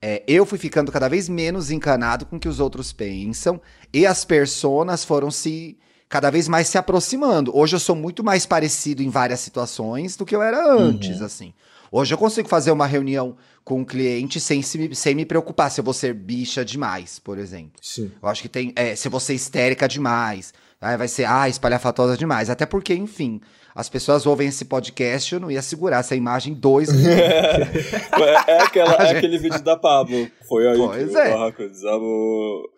é, 0.02 0.22
eu 0.28 0.44
fui 0.44 0.58
ficando 0.58 0.92
cada 0.92 1.08
vez 1.08 1.28
menos 1.30 1.70
encanado 1.70 2.26
com 2.26 2.36
o 2.36 2.40
que 2.40 2.48
os 2.48 2.60
outros 2.60 2.92
pensam, 2.92 3.58
e 3.92 4.06
as 4.06 4.24
personas 4.24 5.02
foram 5.04 5.30
se 5.30 5.78
cada 6.08 6.30
vez 6.30 6.48
mais 6.48 6.68
se 6.68 6.78
aproximando. 6.78 7.56
Hoje 7.56 7.76
eu 7.76 7.80
sou 7.80 7.94
muito 7.94 8.24
mais 8.24 8.46
parecido 8.46 9.02
em 9.02 9.10
várias 9.10 9.40
situações 9.40 10.16
do 10.16 10.24
que 10.24 10.34
eu 10.34 10.42
era 10.42 10.72
antes, 10.72 11.20
assim. 11.20 11.52
Hoje 11.90 12.12
eu 12.12 12.18
consigo 12.18 12.48
fazer 12.48 12.70
uma 12.70 12.86
reunião 12.86 13.36
com 13.64 13.80
um 13.80 13.84
cliente 13.84 14.40
sem, 14.40 14.62
se, 14.62 14.94
sem 14.94 15.14
me 15.14 15.24
preocupar 15.24 15.70
se 15.70 15.80
eu 15.80 15.84
vou 15.84 15.94
ser 15.94 16.14
bicha 16.14 16.64
demais, 16.64 17.18
por 17.18 17.38
exemplo. 17.38 17.72
Sim. 17.80 18.10
Eu 18.22 18.28
acho 18.28 18.42
que 18.42 18.48
tem. 18.48 18.72
É, 18.76 18.94
se 18.94 19.08
eu 19.08 19.10
vou 19.10 19.20
ser 19.20 19.34
histérica 19.34 19.88
demais. 19.88 20.52
Aí 20.80 20.96
vai 20.96 21.08
ser, 21.08 21.24
ah, 21.24 21.48
espalhafatosa 21.48 22.16
demais. 22.16 22.48
Até 22.48 22.64
porque, 22.64 22.94
enfim, 22.94 23.40
as 23.74 23.88
pessoas 23.88 24.26
ouvem 24.26 24.48
esse 24.48 24.64
podcast, 24.64 25.34
eu 25.34 25.40
não 25.40 25.50
ia 25.50 25.60
segurar 25.60 25.98
essa 25.98 26.14
imagem 26.14 26.54
dois 26.54 26.92
minutos. 26.92 27.18
É, 28.18 28.52
é 28.52 28.62
aquela, 28.62 28.92
é 28.94 29.16
aquele 29.16 29.38
vídeo 29.38 29.62
da 29.62 29.76
Pablo. 29.76 30.28
Foi 30.48 30.68
aí 30.68 30.76
Pois 30.76 31.10
que 31.10 31.16
é. 31.16 31.28
o 31.28 31.38
barraco 31.38 31.68
desabou. 31.68 32.70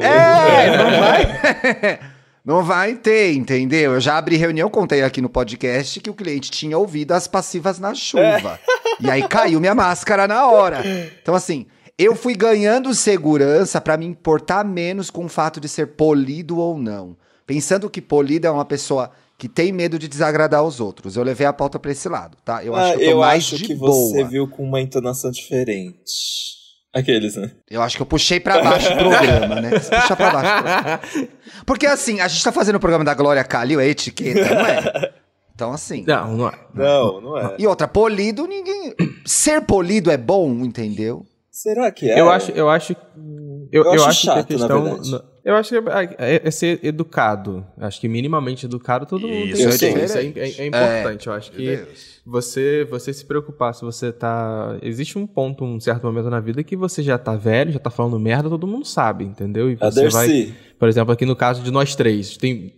É, 0.00 0.76
não 0.76 1.00
vai. 1.00 2.00
Não 2.44 2.62
vai 2.64 2.94
ter, 2.96 3.32
entendeu? 3.34 3.92
Eu 3.94 4.00
já 4.00 4.16
abri 4.16 4.36
reunião, 4.36 4.70
contei 4.70 5.02
aqui 5.02 5.20
no 5.20 5.28
podcast 5.28 6.00
que 6.00 6.08
o 6.10 6.14
cliente 6.14 6.50
tinha 6.50 6.76
ouvido 6.78 7.12
as 7.12 7.26
passivas 7.28 7.78
na 7.78 7.94
chuva. 7.94 8.58
E 9.00 9.10
aí 9.10 9.26
caiu 9.28 9.60
minha 9.60 9.74
máscara 9.74 10.26
na 10.26 10.46
hora. 10.46 10.82
Então, 11.22 11.34
assim, 11.34 11.66
eu 11.98 12.16
fui 12.16 12.34
ganhando 12.34 12.94
segurança 12.94 13.80
pra 13.80 13.96
me 13.96 14.06
importar 14.06 14.64
menos 14.64 15.10
com 15.10 15.26
o 15.26 15.28
fato 15.28 15.60
de 15.60 15.68
ser 15.68 15.88
polido 15.88 16.58
ou 16.58 16.78
não. 16.78 17.16
Pensando 17.46 17.90
que 17.90 18.00
polido 18.00 18.46
é 18.46 18.50
uma 18.50 18.64
pessoa 18.64 19.10
que 19.36 19.48
tem 19.48 19.72
medo 19.72 19.98
de 19.98 20.06
desagradar 20.08 20.62
os 20.62 20.80
outros. 20.80 21.16
Eu 21.16 21.22
levei 21.22 21.46
a 21.46 21.52
pauta 21.52 21.78
pra 21.78 21.90
esse 21.92 22.08
lado, 22.08 22.36
tá? 22.44 22.62
Eu 22.64 22.74
acho 22.74 22.92
Ah, 22.94 22.96
que 22.98 23.04
eu 23.04 23.12
tô 23.12 23.20
mais 23.20 23.42
acho 23.44 23.56
de 23.56 23.64
que 23.64 23.74
boa. 23.74 23.90
você 23.90 24.24
viu 24.24 24.46
com 24.48 24.62
uma 24.64 24.80
entonação 24.80 25.30
diferente. 25.30 26.59
Aqueles, 26.92 27.36
né? 27.36 27.50
Eu 27.70 27.82
acho 27.82 27.96
que 27.96 28.02
eu 28.02 28.06
puxei 28.06 28.40
pra 28.40 28.62
baixo 28.62 28.92
o 28.92 28.96
programa, 28.96 29.60
né? 29.60 29.70
Você 29.78 29.94
puxa 29.94 30.16
pra 30.16 30.30
baixo. 30.30 30.50
o 30.50 30.62
programa. 30.62 31.00
Porque 31.64 31.86
assim, 31.86 32.20
a 32.20 32.26
gente 32.26 32.42
tá 32.42 32.50
fazendo 32.50 32.76
o 32.76 32.80
programa 32.80 33.04
da 33.04 33.14
Glória 33.14 33.44
Calil, 33.44 33.78
é 33.80 33.86
etiqueta, 33.86 34.54
não 34.54 34.66
é? 34.66 35.12
Então, 35.54 35.72
assim. 35.74 36.04
Não, 36.06 36.36
não 36.38 36.48
é. 36.48 36.52
Não, 36.72 37.20
não 37.20 37.36
é. 37.36 37.56
E 37.58 37.66
outra, 37.66 37.86
polido, 37.86 38.46
ninguém. 38.46 38.94
Ser 39.26 39.60
polido 39.60 40.10
é 40.10 40.16
bom, 40.16 40.48
entendeu? 40.64 41.26
Será 41.50 41.90
que 41.92 42.10
é? 42.10 42.18
Eu 42.18 42.30
acho, 42.30 42.50
eu 42.52 42.70
acho, 42.70 42.96
eu, 43.70 43.84
Eu 43.84 43.84
eu 43.84 43.92
acho 43.92 44.04
acho 44.06 44.22
chato, 44.24 44.46
que 44.46 44.54
a 44.54 44.56
na 44.56 44.66
questão, 44.66 44.84
verdade. 44.84 45.22
Eu 45.44 45.54
acho 45.56 45.70
que 45.70 45.76
é, 45.90 46.34
é- 46.36 46.40
é 46.44 46.50
ser 46.50 46.80
educado. 46.82 47.66
Aacho 47.78 48.00
que 48.00 48.08
minimamente 48.08 48.66
educado 48.66 49.06
todo 49.06 49.26
mundo 49.26 49.46
Isso 49.48 49.56
tem 49.56 49.66
é 49.66 49.70
que 49.70 49.78
ser. 49.78 49.88
Isso 50.04 50.18
é, 50.18 50.22
diferente. 50.22 50.60
é- 50.60 50.64
é 50.64 50.66
importante. 50.66 51.26
Eu 51.26 51.32
acho 51.32 51.52
que 51.52 51.84
você, 52.24 52.86
você 52.90 53.12
se 53.12 53.24
preocupar 53.24 53.74
se 53.74 53.82
você 53.82 54.12
tá. 54.12 54.76
Existe 54.82 55.18
um 55.18 55.26
ponto, 55.26 55.64
um 55.64 55.80
certo 55.80 56.04
momento 56.06 56.30
na 56.30 56.40
vida 56.40 56.62
que 56.62 56.76
você 56.76 57.02
já 57.02 57.18
tá 57.18 57.34
velho, 57.36 57.72
já 57.72 57.78
tá 57.78 57.90
falando 57.90 58.18
merda, 58.18 58.48
todo 58.48 58.66
mundo 58.66 58.84
sabe, 58.86 59.24
entendeu? 59.24 59.70
E 59.70 59.76
você 59.76 60.08
vai. 60.08 60.54
Por 60.78 60.88
exemplo, 60.88 61.12
aqui 61.12 61.26
no 61.26 61.36
caso 61.36 61.62
de 61.62 61.70
nós 61.70 61.94
três, 61.94 62.36
tem. 62.36 62.74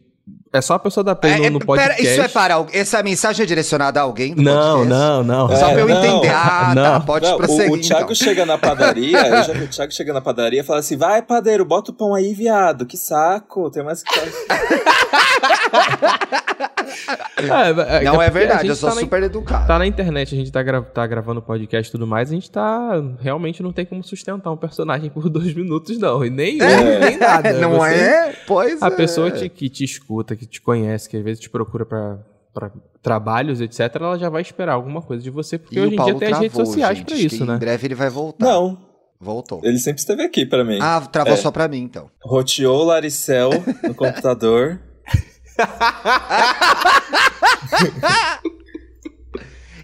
É 0.52 0.60
só 0.60 0.74
a 0.74 0.78
pessoa 0.78 1.02
dar 1.02 1.14
play 1.14 1.32
É, 1.32 1.38
no, 1.38 1.44
é, 1.46 1.50
no 1.50 1.58
pera, 1.60 1.66
podcast. 1.66 2.02
isso 2.06 2.20
é 2.20 2.28
para 2.28 2.54
alguém. 2.56 2.78
Essa 2.78 3.02
mensagem 3.02 3.42
é 3.42 3.46
direcionada 3.46 4.00
a 4.00 4.02
alguém? 4.02 4.34
do 4.34 4.42
Não, 4.42 4.80
podcast? 4.84 4.88
não, 4.90 5.24
não. 5.24 5.48
Só 5.56 5.68
É, 5.68 5.72
pra 5.72 5.80
eu 5.80 5.88
não. 5.88 6.04
entender. 6.04 6.28
Ah, 6.34 6.72
Não. 6.74 6.82
tá. 6.82 7.00
Pode 7.00 7.26
Não, 7.30 7.36
prosseguir. 7.38 7.70
o, 7.70 7.74
o 7.74 7.80
Thiago 7.80 8.02
então. 8.02 8.14
chega 8.14 8.44
na 8.44 8.58
padaria, 8.58 9.18
eu 9.28 9.42
já 9.44 9.52
vi 9.54 9.64
o 9.64 9.68
Thiago 9.68 9.92
chega 9.92 10.12
na 10.12 10.20
padaria 10.20 10.60
e 10.60 10.64
fala 10.64 10.80
assim: 10.80 10.96
vai, 10.96 11.22
padeiro, 11.22 11.64
bota 11.64 11.90
o 11.90 11.94
pão 11.94 12.14
aí, 12.14 12.34
viado. 12.34 12.84
Que 12.84 12.98
saco. 12.98 13.70
Tem 13.70 13.82
mais 13.82 14.02
que. 14.02 14.12
É, 17.36 18.04
Não 18.04 18.20
é 18.22 18.26
porque 18.26 18.38
a 18.38 18.40
verdade, 18.40 18.60
gente 18.60 18.68
eu 18.70 18.76
sou 18.76 18.88
tá 18.90 18.94
na- 18.94 19.00
super 19.00 19.22
educado. 19.22 19.66
Tá 19.66 19.78
na 19.78 19.86
internet, 19.86 20.34
a 20.34 20.38
gente 20.38 20.52
tá, 20.52 20.62
gra- 20.62 20.82
tá 20.82 21.06
gravando 21.06 21.40
podcast 21.42 21.88
e 21.88 21.92
tudo 21.92 22.06
mais, 22.06 22.30
a 22.30 22.34
gente 22.34 22.50
tá. 22.50 22.92
Realmente 23.20 23.62
não 23.62 23.72
tem 23.72 23.84
como 23.84 24.02
sustentar 24.04 24.50
um 24.50 24.56
personagem 24.56 25.10
por 25.10 25.28
dois 25.30 25.52
minutos, 25.54 25.98
não. 25.98 26.24
E 26.24 26.30
nem 26.30 26.62
um, 26.62 26.98
nem 27.00 27.16
nada. 27.16 27.52
Não 27.54 27.72
Você- 27.78 27.94
é? 27.94 28.34
Pois 28.46 28.82
A 28.82 28.86
é. 28.88 28.90
pessoa 28.90 29.30
te- 29.30 29.48
que 29.48 29.68
te 29.68 29.84
escuta, 29.84 30.36
que 30.46 30.52
te 30.52 30.60
conhece, 30.60 31.08
que 31.08 31.16
às 31.16 31.22
vezes 31.22 31.40
te 31.40 31.48
procura 31.50 31.84
pra, 31.86 32.18
pra 32.52 32.70
trabalhos, 33.02 33.60
etc., 33.60 33.80
ela 33.96 34.18
já 34.18 34.28
vai 34.28 34.42
esperar 34.42 34.74
alguma 34.74 35.00
coisa 35.02 35.22
de 35.22 35.30
você, 35.30 35.58
porque 35.58 35.76
E 35.76 35.80
hoje 35.80 35.90
o 35.90 35.94
em 35.94 35.96
Paulo 35.96 36.12
dia 36.12 36.20
tem 36.20 36.32
as 36.34 36.40
redes 36.40 36.56
sociais 36.56 36.98
acho 37.06 37.14
isso, 37.14 37.38
que 37.38 37.44
né? 37.44 37.54
Em 37.54 37.58
breve 37.58 37.86
ele 37.86 37.94
vai 37.94 38.10
voltar. 38.10 38.44
Não, 38.46 38.78
Voltou. 39.20 39.60
ele 39.62 39.78
sempre 39.78 40.00
esteve 40.00 40.22
aqui 40.22 40.44
pra 40.44 40.64
mim. 40.64 40.78
Ah, 40.80 41.00
travou 41.00 41.34
É. 41.34 41.36
só 41.36 41.50
pra 41.50 41.68
mim, 41.68 41.78
então. 41.78 42.10
Roteou 42.22 42.80
o 42.80 42.84
Laricel 42.84 43.50
no 43.84 43.94
computador. 43.94 44.80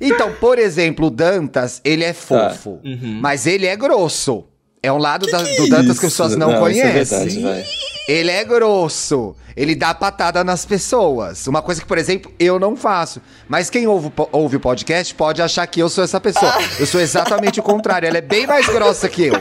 Então, 0.00 0.32
por 0.34 0.58
exemplo, 0.58 1.06
o 1.06 1.10
Dantas, 1.10 1.80
ele 1.84 2.04
é 2.04 2.12
fofo, 2.12 2.80
Uhum. 2.84 3.18
mas 3.20 3.46
ele 3.46 3.66
é 3.66 3.76
grosso. 3.76 4.44
É 4.80 4.92
um 4.92 4.98
lado 4.98 5.26
da- 5.26 5.38
do 5.42 5.44
Que 5.44 5.68
Dantas 5.70 5.98
que 5.98 6.06
as 6.06 6.12
isso? 6.12 6.22
pessoas 6.22 6.36
não, 6.36 6.48
isso 6.50 6.56
é 6.56 6.60
conhecem. 6.60 6.92
verdade, 6.92 7.40
vai. 7.42 7.64
Ele 8.08 8.30
é 8.30 8.42
grosso. 8.42 9.36
Ele 9.54 9.74
dá 9.74 9.92
patada 9.92 10.42
nas 10.42 10.64
pessoas. 10.64 11.46
Uma 11.46 11.60
coisa 11.60 11.80
que, 11.80 11.86
por 11.86 11.98
exemplo, 11.98 12.32
eu 12.38 12.58
não 12.58 12.74
faço. 12.76 13.20
Mas 13.48 13.68
quem 13.68 13.86
ouve, 13.86 14.10
ouve 14.32 14.56
o 14.56 14.60
podcast 14.60 15.14
pode 15.14 15.42
achar 15.42 15.66
que 15.66 15.80
eu 15.80 15.88
sou 15.88 16.02
essa 16.04 16.20
pessoa. 16.20 16.52
Eu 16.78 16.86
sou 16.86 17.00
exatamente 17.00 17.60
o 17.60 17.62
contrário. 17.62 18.06
Ela 18.06 18.18
é 18.18 18.22
bem 18.22 18.46
mais 18.46 18.66
grossa 18.66 19.08
que 19.08 19.24
eu. 19.26 19.34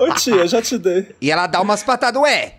Ô 0.00 0.14
tia, 0.14 0.34
eu 0.34 0.48
já 0.48 0.60
te 0.60 0.76
dei. 0.78 1.08
E 1.20 1.30
ela 1.30 1.46
dá 1.46 1.60
umas 1.60 1.82
patadas, 1.82 2.20
ué. 2.22 2.54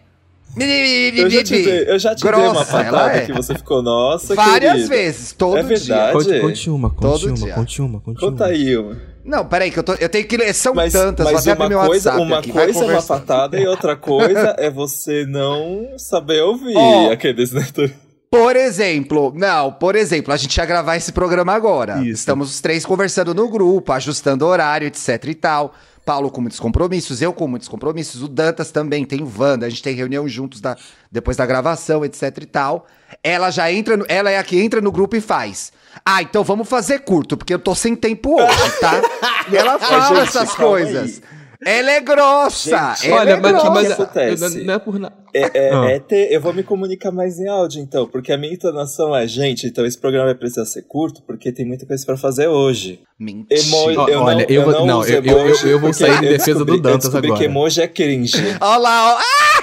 Eu 0.58 1.30
já 1.30 1.44
te 1.44 1.64
dei, 1.64 1.90
eu 1.90 1.98
já 1.98 2.14
te 2.14 2.24
dei 2.24 2.32
uma 2.34 2.52
Grossa, 2.52 2.82
ela 2.82 3.00
patada 3.00 3.18
é. 3.20 3.26
que 3.26 3.32
você 3.32 3.56
ficou, 3.56 3.82
nossa, 3.82 4.36
Várias 4.36 4.72
querida. 4.74 4.90
vezes, 4.90 5.32
todo 5.32 5.58
É 5.58 5.64
dia. 5.64 5.78
verdade. 5.78 6.12
Conte, 6.14 6.40
conte 6.42 6.70
uma, 6.70 6.90
conte 6.90 7.02
Todo 7.02 7.28
uma, 7.28 7.36
dia. 7.38 7.54
conte 7.54 7.82
uma, 7.82 8.00
conte 8.02 8.20
Conta 8.20 8.44
uma. 8.44 8.52
aí 8.52 8.78
uma. 8.78 8.98
Não, 9.24 9.46
peraí, 9.46 9.70
que 9.72 9.80
eu, 9.80 9.84
tô, 9.84 9.94
eu 9.94 10.10
tenho 10.10 10.26
que 10.28 10.36
ler. 10.38 10.54
São 10.54 10.74
Mas, 10.74 10.94
tantas, 10.94 11.26
vou 11.26 11.34
mas 11.34 11.48
até 11.48 11.52
abrir 11.52 11.64
uma 11.64 11.70
meu 11.82 11.88
coisa, 11.90 12.10
WhatsApp 12.12 12.28
uma 12.28 12.40
aqui, 12.40 12.52
coisa 12.52 12.84
é 12.86 12.88
uma 12.88 13.02
patada 13.04 13.60
e 13.60 13.68
outra 13.68 13.96
coisa 13.98 14.56
é 14.58 14.70
você 14.70 15.26
não 15.26 15.88
saber 15.98 16.42
ouvir 16.42 16.76
Ó. 16.76 17.12
aqueles, 17.12 17.52
né? 17.52 17.66
Por 18.30 18.56
exemplo, 18.56 19.34
não, 19.36 19.74
por 19.74 19.96
exemplo, 19.96 20.34
a 20.34 20.38
gente 20.38 20.56
ia 20.56 20.66
gravar 20.66 20.96
esse 20.96 21.12
programa 21.12 21.54
agora. 21.54 21.98
Isso. 22.00 22.12
Estamos 22.22 22.50
os 22.50 22.62
três 22.62 22.86
conversando 22.86 23.34
no 23.36 23.50
grupo, 23.50 23.92
ajustando 23.92 24.46
horário, 24.46 24.88
etc 24.88 25.24
e 25.28 25.36
tal. 25.36 25.74
Paulo 26.06 26.32
com 26.32 26.42
muitos 26.42 26.60
compromissos, 26.60 27.22
eu 27.22 27.32
com 27.32 27.48
muitos 27.48 27.68
compromissos, 27.68 28.24
o 28.24 28.28
Dantas 28.28 28.72
também, 28.72 29.06
tem 29.06 29.22
o 29.22 29.32
Wanda, 29.38 29.68
a 29.68 29.70
gente 29.70 29.84
tem 29.84 29.94
reunião 29.94 30.28
juntos 30.28 30.60
da- 30.60 30.76
depois 31.12 31.38
da 31.38 31.46
gravação, 31.46 32.04
etc 32.04 32.36
e 32.42 32.46
tal. 32.48 32.88
Ela 33.24 33.52
já 33.52 33.72
entra, 33.72 33.96
no- 33.96 34.06
ela 34.08 34.32
é 34.32 34.38
a 34.40 34.44
que 34.44 34.60
entra 34.60 34.82
no 34.82 34.92
grupo 34.92 35.16
e 35.16 35.22
faz. 35.22 35.72
Ah, 36.06 36.22
então 36.22 36.44
vamos 36.44 36.68
fazer 36.68 37.00
curto, 37.00 37.36
porque 37.38 37.54
eu 37.54 37.60
tô 37.60 37.76
sem 37.76 37.96
tempo 37.96 38.40
hoje, 38.42 38.72
tá? 38.80 39.02
E 39.52 39.58
ela 39.58 39.78
fala 39.80 40.16
gente, 40.16 40.28
essas 40.30 40.54
coisas. 40.56 41.22
Ela 41.64 41.92
é 41.92 42.00
grossa, 42.02 42.96
Gente, 42.96 43.12
ela 43.12 43.22
Olha, 43.22 43.30
é 43.34 43.40
mas, 43.40 43.52
grossa. 43.52 43.70
mas 43.70 43.84
O 43.84 43.86
que 43.96 44.02
acontece? 44.02 44.58
não- 44.58 44.66
não 44.66 44.74
é 44.74 44.80
por 44.80 44.98
nada. 45.00 45.14
É, 45.32 45.42
é- 45.68 45.72
Ah. 45.72 45.86
é 45.92 46.00
ter, 46.00 46.32
eu 46.34 46.42
vou 46.42 46.52
me 46.54 46.64
comunicar 46.64 47.12
mais 47.12 47.38
em 47.40 47.48
áudio, 47.48 47.80
então, 47.84 48.08
porque 48.08 48.32
a 48.32 48.38
minha 48.38 48.52
entonação 48.52 49.16
é, 49.16 49.28
gente, 49.28 49.68
então 49.68 49.86
esse 49.86 49.96
programa 49.98 50.26
vai 50.26 50.36
precisar 50.36 50.66
ser 50.66 50.82
curto, 50.88 51.22
porque 51.22 51.52
tem 51.52 51.64
muita 51.64 51.86
coisa 51.86 52.04
pra 52.04 52.18
fazer 52.18 52.48
hoje. 52.48 53.00
Mentira. 53.20 53.62
Emoji, 53.62 53.98
Ó, 53.98 54.08
eu 54.08 54.22
olha, 54.22 54.36
não, 54.38 54.46
eu 54.56 54.64
vou- 54.64 54.74
não, 54.74 54.86
não, 54.88 55.06
eu- 55.06 55.24
eu- 55.24 55.24
eu 55.24 55.80
vou 55.80 55.92
porque 55.92 55.94
sair 55.94 56.14
em 56.24 56.26
eu 56.26 56.32
defesa 56.38 56.66
do 56.66 56.78
Dantas 56.82 57.06
Eu 57.06 57.12
descobri 57.12 57.28
que 57.28 57.34
agora. 57.34 57.46
emoji 57.46 57.82
é 57.82 57.88
cringe. 57.88 58.38
Olha 58.60 58.78
lá, 58.78 59.14
ó. 59.14 59.20
Ah! 59.20 59.61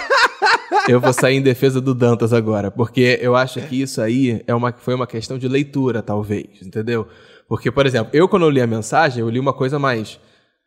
Eu 0.88 1.00
vou 1.00 1.12
sair 1.12 1.36
em 1.36 1.42
defesa 1.42 1.80
do 1.80 1.94
Dantas 1.94 2.32
agora, 2.32 2.70
porque 2.70 3.18
eu 3.20 3.36
acho 3.36 3.60
que 3.62 3.82
isso 3.82 4.00
aí 4.00 4.42
é 4.46 4.54
uma, 4.54 4.72
foi 4.72 4.94
uma 4.94 5.06
questão 5.06 5.38
de 5.38 5.48
leitura, 5.48 6.02
talvez, 6.02 6.62
entendeu? 6.62 7.06
Porque, 7.48 7.70
por 7.70 7.86
exemplo, 7.86 8.10
eu 8.12 8.28
quando 8.28 8.44
eu 8.44 8.50
li 8.50 8.60
a 8.60 8.66
mensagem, 8.66 9.20
eu 9.20 9.28
li 9.28 9.38
uma 9.38 9.52
coisa 9.52 9.78
mais. 9.78 10.20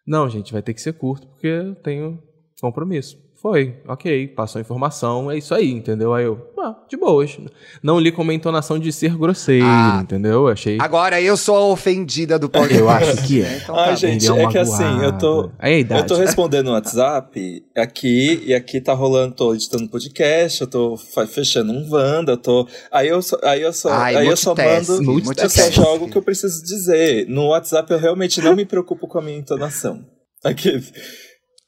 Não, 0.05 0.29
gente, 0.29 0.51
vai 0.51 0.61
ter 0.61 0.73
que 0.73 0.81
ser 0.81 0.93
curto, 0.93 1.27
porque 1.27 1.47
eu 1.47 1.75
tenho 1.75 2.21
compromisso. 2.59 3.17
Foi, 3.41 3.81
ok, 3.87 4.27
passou 4.27 4.59
a 4.59 4.61
informação, 4.61 5.31
é 5.31 5.35
isso 5.35 5.55
aí, 5.55 5.71
entendeu? 5.71 6.13
Aí 6.13 6.25
eu, 6.25 6.39
ah, 6.59 6.75
de 6.87 6.95
boas. 6.95 7.39
Não 7.81 7.99
li 7.99 8.11
com 8.11 8.21
uma 8.21 8.35
entonação 8.35 8.77
de 8.77 8.91
ser 8.93 9.17
grosseiro, 9.17 9.65
Ah. 9.65 9.99
entendeu? 10.03 10.41
Eu 10.41 10.47
achei. 10.49 10.77
Agora 10.79 11.19
eu 11.19 11.35
sou 11.35 11.55
a 11.55 11.65
ofendida 11.65 12.37
do 12.37 12.47
podcast. 12.47 12.79
Eu 12.79 12.87
acho 12.87 13.25
que 13.25 13.41
é. 13.41 13.57
Então 13.63 13.75
Ai, 13.75 13.89
tá 13.89 13.95
gente, 13.95 14.31
é 14.31 14.47
que 14.47 14.59
assim, 14.59 15.01
eu 15.01 15.17
tô. 15.17 15.49
é 15.57 15.69
a 15.69 15.71
idade. 15.79 16.01
Eu 16.01 16.07
tô 16.07 16.15
respondendo 16.17 16.67
no 16.67 16.73
WhatsApp 16.73 17.65
aqui, 17.75 18.43
e 18.45 18.53
aqui 18.53 18.79
tá 18.79 18.93
rolando, 18.93 19.33
tô 19.33 19.55
editando 19.55 19.89
podcast, 19.89 20.61
eu 20.61 20.67
tô 20.67 20.95
fechando 21.27 21.71
um 21.73 21.89
Wanda, 21.91 22.33
eu 22.33 22.37
tô. 22.37 22.67
Aí 22.91 23.07
eu 23.07 23.23
só, 23.23 23.39
aí 23.41 23.63
eu 23.63 23.73
só, 23.73 23.89
Ai, 23.91 24.17
aí 24.17 24.27
eu 24.27 24.37
só 24.37 24.53
mando. 24.53 25.01
Eu 25.35 25.49
só 25.49 25.71
jogo 25.71 26.05
o 26.05 26.09
que 26.11 26.17
eu 26.17 26.21
preciso 26.21 26.63
dizer. 26.63 27.25
No 27.27 27.47
WhatsApp 27.47 27.91
eu 27.91 27.97
realmente 27.97 28.39
não 28.39 28.55
me 28.55 28.65
preocupo 28.65 29.07
com 29.07 29.17
a 29.17 29.21
minha 29.23 29.39
entonação. 29.39 30.05
Aqui. 30.43 30.79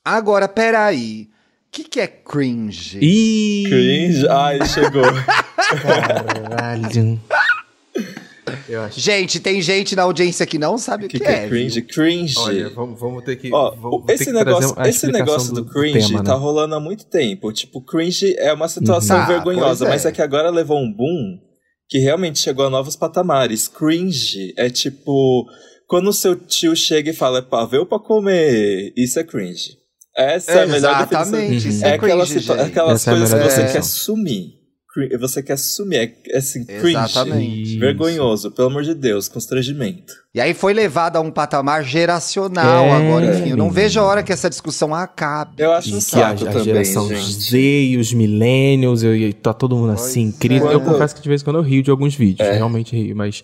Agora, 0.06 0.48
peraí. 0.48 1.32
O 1.74 1.75
que, 1.75 1.86
que 1.86 2.00
é 2.00 2.06
cringe? 2.06 3.00
Ih, 3.01 3.63
Cringe. 3.68 4.27
Ai, 4.27 4.63
chegou. 4.68 5.01
caralho. 5.82 7.20
Eu 8.70 8.82
acho. 8.84 9.00
Gente, 9.00 9.39
tem 9.39 9.60
gente 9.60 9.96
na 9.96 10.03
audiência 10.03 10.46
que 10.46 10.60
não 10.60 10.77
sabe 10.77 11.06
O 11.06 11.10
que, 11.10 11.18
que, 11.18 11.25
que 11.25 11.32
é. 11.32 11.46
é 11.46 11.50
cringe? 11.50 11.82
viu? 11.82 11.89
Cringe. 11.89 12.36
Olha, 12.38 12.70
vamos, 12.70 13.00
vamos 13.00 13.24
ter 13.24 13.38
que. 13.38 13.51
Ó, 13.51 13.74
vou 13.75 14.06
esse 14.08 14.25
ter 14.25 14.32
que 14.32 14.38
trazer 14.38 14.46
negócio, 14.46 14.74
a 14.77 14.88
esse 14.88 15.08
negócio 15.08 15.51
do, 15.56 15.63
do 15.63 15.70
cringe 15.72 16.10
tema, 16.10 16.20
né? 16.20 16.25
tá 16.25 16.36
rolando 16.36 16.75
há 16.75 16.80
muito 16.80 17.06
tempo. 17.08 17.51
Tipo, 17.51 17.82
cringe 17.82 18.36
é 18.38 18.53
uma 18.53 18.68
situação 18.68 19.18
Uhum. 19.18 19.24
Ah, 19.24 19.25
vergonhosa, 19.25 19.86
é. 19.86 19.89
mas 19.89 20.06
é 20.06 20.12
que 20.12 20.22
agora 20.22 20.51
levou 20.51 20.77
um 20.77 20.94
boom 20.94 21.39
que 21.89 21.98
realmente 21.98 22.38
chegou 22.38 22.68
a 22.68 22.70
novos 22.70 22.96
patamares. 22.96 23.68
Cringe 23.68 24.53
é 24.56 24.70
tipo 24.70 25.48
quando 25.88 26.10
o 26.10 26.13
seu 26.13 26.36
tio 26.36 26.75
chega 26.75 27.10
e 27.10 27.13
fala, 27.15 27.42
pavê 27.42 27.84
pra 27.84 27.98
comer, 27.98 28.94
isso 28.96 29.18
é 29.20 29.24
cringe. 29.24 29.82
Essa 30.15 30.51
é, 30.51 30.63
a 30.63 30.67
melhor 30.67 30.98
definição. 31.08 31.22
Exatamente, 31.22 31.63
Uhum. 31.67 31.70
isso 31.74 31.86
É, 31.86 31.89
é, 31.89 31.93
aquelas, 31.96 32.29
cringe, 32.29 32.41
situa- 32.46 32.62
aquelas 32.63 33.01
Essa 33.01 33.10
é 33.10 33.13
a 33.13 33.15
coisas 33.17 33.29
que 33.29 33.36
melhor 33.36 33.50
você 33.50 33.55
definição. 33.63 33.82
quer 33.82 33.88
sumir. 33.88 34.63
Você 35.20 35.41
quer 35.41 35.58
sumir, 35.58 36.13
é 36.27 36.38
assim, 36.38 36.63
cringe. 36.63 36.89
Exatamente. 36.96 37.79
Vergonhoso, 37.79 38.51
pelo 38.51 38.67
amor 38.67 38.84
de 38.84 38.93
Deus, 38.93 39.27
constrangimento. 39.27 40.13
E 40.36 40.39
aí 40.39 40.53
foi 40.53 40.72
levado 40.72 41.15
a 41.15 41.20
um 41.20 41.32
patamar 41.32 41.84
geracional 41.84 42.86
É, 42.86 42.91
agora, 42.91 43.25
enfim. 43.39 43.50
Eu 43.50 43.58
não 43.58 43.72
vejo 43.72 44.00
a 44.00 44.03
hora 44.03 44.22
que 44.22 44.32
essa 44.32 44.48
discussão 44.51 44.93
acabe. 44.93 45.55
Eu 45.58 45.72
acho 45.72 45.89
E 45.89 45.93
um 45.93 45.98
que 45.98 45.98
a, 45.98 46.20
saco 46.20 46.43
a 46.43 46.48
também, 46.51 46.63
geração 46.63 47.08
gente. 47.08 47.24
Z 47.41 47.58
e 47.58 47.98
os 47.98 48.13
millennials, 48.13 49.01
eu, 49.01 49.34
tá 49.34 49.51
todo 49.51 49.75
mundo 49.75 49.93
assim, 49.93 50.25
Pois 50.29 50.36
incrível. 50.36 50.70
é. 50.70 50.75
Eu 50.75 50.82
confesso 50.82 51.15
que 51.15 51.22
de 51.24 51.27
vez 51.27 51.41
em 51.41 51.43
quando 51.43 51.55
eu 51.55 51.63
rio 51.63 51.82
de 51.82 51.89
alguns 51.89 52.13
vídeos, 52.13 52.48
realmente 52.48 52.96
rio, 52.96 53.15
mas 53.15 53.43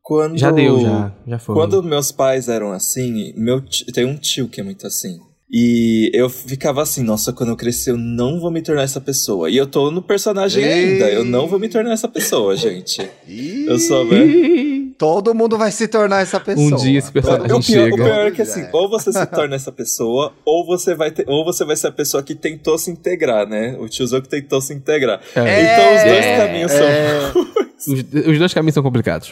Quando... 0.00 0.38
já 0.38 0.50
deu, 0.50 0.80
já, 0.80 1.12
já 1.26 1.38
foi. 1.38 1.54
Quando 1.54 1.82
meus 1.82 2.10
pais 2.10 2.48
eram 2.48 2.72
assim, 2.72 3.34
meu 3.36 3.60
tio, 3.60 3.86
tem 3.92 4.06
um 4.06 4.16
tio 4.16 4.48
que 4.48 4.60
é 4.62 4.64
muito 4.64 4.86
assim. 4.86 5.18
E 5.50 6.10
eu 6.12 6.28
ficava 6.28 6.82
assim, 6.82 7.02
nossa, 7.04 7.32
quando 7.32 7.50
eu 7.50 7.56
crescer 7.56 7.92
eu 7.92 7.96
não 7.96 8.40
vou 8.40 8.50
me 8.50 8.60
tornar 8.60 8.82
essa 8.82 9.00
pessoa. 9.00 9.48
E 9.48 9.56
eu 9.56 9.66
tô 9.66 9.90
no 9.92 10.02
personagem 10.02 10.64
Ei. 10.64 10.72
ainda, 10.72 11.08
eu 11.10 11.24
não 11.24 11.46
vou 11.46 11.58
me 11.58 11.68
tornar 11.68 11.92
essa 11.92 12.08
pessoa, 12.08 12.56
gente. 12.56 13.08
Ih, 13.28 13.66
Eu 13.68 13.78
sou, 13.78 14.04
né? 14.04 14.18
Todo 14.98 15.34
mundo 15.34 15.58
vai 15.58 15.70
se 15.70 15.86
tornar 15.86 16.22
essa 16.22 16.40
pessoa. 16.40 16.66
Um 16.66 16.74
dia 16.76 16.98
esse 16.98 17.12
personagem 17.12 17.44
O 17.54 17.60
pior, 17.60 17.60
o 17.60 17.62
chega. 17.62 17.96
pior 17.96 18.26
é 18.26 18.30
que 18.30 18.42
assim, 18.42 18.62
É. 18.62 18.70
ou 18.74 18.88
você 18.88 19.12
se 19.12 19.26
torna 19.26 19.54
essa 19.54 19.70
pessoa, 19.70 20.32
ou 20.44 20.66
você 20.66 20.94
vai 20.94 21.10
ter, 21.10 21.28
ou 21.28 21.44
você 21.44 21.64
vai 21.66 21.76
ser 21.76 21.88
a 21.88 21.92
pessoa 21.92 22.22
que 22.22 22.34
tentou 22.34 22.76
se 22.78 22.90
integrar, 22.90 23.46
né? 23.46 23.76
O 23.78 23.88
tiozão 23.88 24.20
que 24.22 24.28
tentou 24.28 24.60
se 24.60 24.72
integrar. 24.74 25.20
É. 25.36 25.62
Então 25.62 25.94
os 25.96 26.02
dois 26.02 26.24
É, 26.24 26.36
caminhos 26.38 26.72
são. 26.72 26.86
é. 26.86 27.32
Os, 27.76 27.86
os 28.32 28.38
dois 28.38 28.54
caminhos 28.54 28.72
são 28.74 28.82
complicados. 28.82 29.28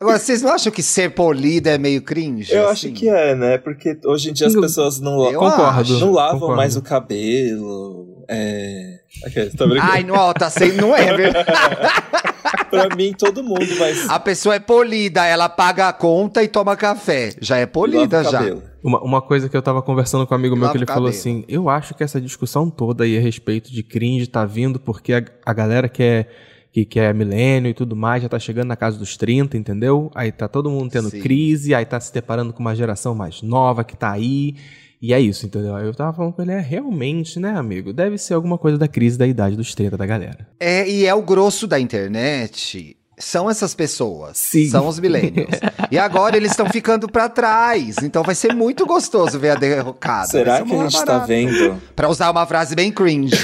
Agora, 0.00 0.18
vocês 0.18 0.42
não 0.42 0.52
acham 0.52 0.72
que 0.72 0.82
ser 0.82 1.10
polido 1.10 1.68
é 1.68 1.78
meio 1.78 2.02
cringe? 2.02 2.52
Eu 2.52 2.68
assim? 2.68 2.88
acho 2.88 2.96
que 2.98 3.08
é, 3.08 3.34
né? 3.34 3.58
Porque 3.58 3.98
hoje 4.04 4.30
em 4.30 4.32
dia 4.32 4.46
as 4.48 4.54
pessoas 4.54 5.00
não, 5.00 5.16
la- 5.16 5.32
Concordo. 5.32 5.98
não 6.00 6.12
lavam 6.12 6.40
concordo. 6.40 6.56
mais 6.56 6.76
o 6.76 6.82
cabelo. 6.82 8.24
É. 8.28 8.98
Ok, 9.26 9.50
tá 9.56 9.66
brincando? 9.66 9.92
Ai, 9.92 10.02
não, 10.02 10.32
tá 10.34 10.50
sem... 10.50 10.72
não 10.72 10.94
é 10.96 11.14
verdade. 11.16 11.46
pra 12.70 12.94
mim, 12.96 13.12
todo 13.16 13.42
mundo 13.42 13.66
vai. 13.78 13.94
A 14.08 14.18
pessoa 14.18 14.54
é 14.56 14.58
polida, 14.58 15.24
ela 15.24 15.48
paga 15.48 15.88
a 15.88 15.92
conta 15.92 16.42
e 16.42 16.48
toma 16.48 16.76
café. 16.76 17.32
Já 17.40 17.58
é 17.58 17.66
polida, 17.66 18.24
já. 18.24 18.42
Uma, 18.82 19.00
uma 19.02 19.22
coisa 19.22 19.48
que 19.48 19.56
eu 19.56 19.62
tava 19.62 19.80
conversando 19.80 20.26
com 20.26 20.34
um 20.34 20.36
amigo 20.38 20.56
meu 20.56 20.70
que 20.70 20.76
ele 20.76 20.86
falou 20.86 21.08
assim: 21.08 21.44
eu 21.48 21.68
acho 21.68 21.94
que 21.94 22.02
essa 22.02 22.20
discussão 22.20 22.68
toda 22.68 23.04
aí 23.04 23.16
a 23.16 23.20
respeito 23.20 23.72
de 23.72 23.82
cringe 23.82 24.26
tá 24.26 24.44
vindo 24.44 24.78
porque 24.80 25.12
a, 25.14 25.24
a 25.46 25.52
galera 25.54 25.88
que 25.88 26.02
é, 26.02 26.26
que, 26.74 26.84
que 26.84 26.98
é 26.98 27.12
milênio 27.12 27.70
e 27.70 27.74
tudo 27.74 27.94
mais 27.94 28.20
já 28.20 28.28
tá 28.28 28.36
chegando 28.36 28.66
na 28.66 28.74
casa 28.74 28.98
dos 28.98 29.16
30, 29.16 29.56
entendeu? 29.56 30.10
Aí 30.12 30.32
tá 30.32 30.48
todo 30.48 30.68
mundo 30.68 30.90
tendo 30.90 31.08
Sim. 31.08 31.20
crise, 31.20 31.72
aí 31.72 31.84
tá 31.86 32.00
se 32.00 32.12
deparando 32.12 32.52
com 32.52 32.58
uma 32.58 32.74
geração 32.74 33.14
mais 33.14 33.42
nova 33.42 33.84
que 33.84 33.96
tá 33.96 34.10
aí. 34.10 34.56
E 35.00 35.14
é 35.14 35.20
isso, 35.20 35.46
entendeu? 35.46 35.76
Aí 35.76 35.86
eu 35.86 35.94
tava 35.94 36.12
falando 36.12 36.32
com 36.32 36.42
ele, 36.42 36.50
é 36.50 36.58
realmente, 36.58 37.38
né, 37.38 37.50
amigo? 37.56 37.92
Deve 37.92 38.18
ser 38.18 38.34
alguma 38.34 38.58
coisa 38.58 38.76
da 38.76 38.88
crise 38.88 39.16
da 39.16 39.24
idade 39.24 39.54
dos 39.54 39.72
30 39.72 39.96
da 39.96 40.04
galera. 40.04 40.48
É, 40.58 40.88
e 40.88 41.06
é 41.06 41.14
o 41.14 41.22
grosso 41.22 41.68
da 41.68 41.78
internet. 41.78 42.96
São 43.16 43.48
essas 43.48 43.72
pessoas. 43.72 44.36
Sim. 44.36 44.68
São 44.68 44.88
os 44.88 44.98
millennials. 44.98 45.54
e 45.92 45.96
agora 45.96 46.36
eles 46.36 46.50
estão 46.50 46.66
ficando 46.66 47.06
pra 47.06 47.28
trás. 47.28 47.98
Então 48.02 48.24
vai 48.24 48.34
ser 48.34 48.52
muito 48.52 48.84
gostoso 48.84 49.38
ver 49.38 49.50
a 49.50 49.54
derrocada. 49.54 50.26
Será 50.26 50.60
que 50.60 50.74
a 50.74 50.82
gente 50.88 51.04
tá 51.04 51.04
barata. 51.04 51.26
vendo? 51.26 51.80
Pra 51.94 52.08
usar 52.08 52.32
uma 52.32 52.44
frase 52.46 52.74
bem 52.74 52.90
cringe. 52.90 53.36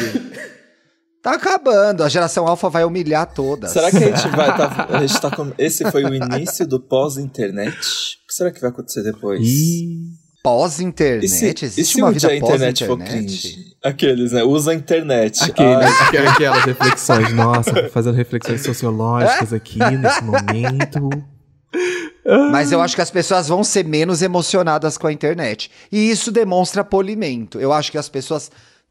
Tá 1.23 1.33
acabando. 1.35 2.03
A 2.03 2.09
geração 2.09 2.47
alfa 2.47 2.69
vai 2.69 2.85
humilhar 2.85 3.27
todas. 3.33 3.73
Será 3.73 3.91
que 3.91 3.97
a 3.99 4.01
gente 4.17 4.29
vai. 4.37 4.57
Tá, 4.57 4.87
a 4.91 5.07
gente 5.07 5.21
tá 5.21 5.31
com- 5.31 5.53
Esse 5.59 5.91
foi 5.91 6.05
o 6.05 6.15
início 6.15 6.67
do 6.67 6.81
pós-internet? 6.81 7.77
O 7.77 8.27
que 8.29 8.35
será 8.35 8.51
que 8.51 8.61
vai 8.61 8.71
acontecer 8.71 9.03
depois? 9.03 9.41
Pós-internet? 10.43 11.25
E 11.25 11.29
se, 11.29 11.45
e 11.47 11.65
Existe 11.67 11.95
se 11.95 12.01
uma 12.01 12.09
um 12.09 12.13
vida 12.13 12.29
dia 12.29 12.31
a 12.31 12.37
internet 12.37 12.87
for 12.87 12.97
pós-internet? 12.97 13.43
cringe? 13.43 13.71
Aqueles, 13.85 14.33
né? 14.33 14.43
Usa 14.43 14.71
a 14.71 14.75
internet. 14.75 15.43
Aquele, 15.45 15.75
Ai, 15.75 15.85
aquele- 16.09 16.27
aquelas 16.29 16.65
reflexões, 16.65 17.33
nossa, 17.35 17.89
fazendo 17.93 18.15
reflexões 18.15 18.63
sociológicas 18.63 19.53
aqui 19.53 19.79
nesse 19.79 20.23
momento. 20.25 21.09
Mas 22.51 22.73
eu 22.73 22.81
acho 22.81 22.95
que 22.95 23.03
as 23.03 23.11
pessoas 23.11 23.49
vão 23.49 23.63
ser 23.65 23.85
menos 23.85 24.23
emocionadas 24.23 24.97
com 24.99 25.07
a 25.07 25.13
internet. 25.13 25.71
E 25.91 26.11
isso 26.11 26.31
demonstra 26.31 26.85
polimento. 26.85 27.59
Eu 27.61 27.73
acho 27.73 27.91
que 27.91 27.99
as 27.99 28.09
pessoas 28.09 28.51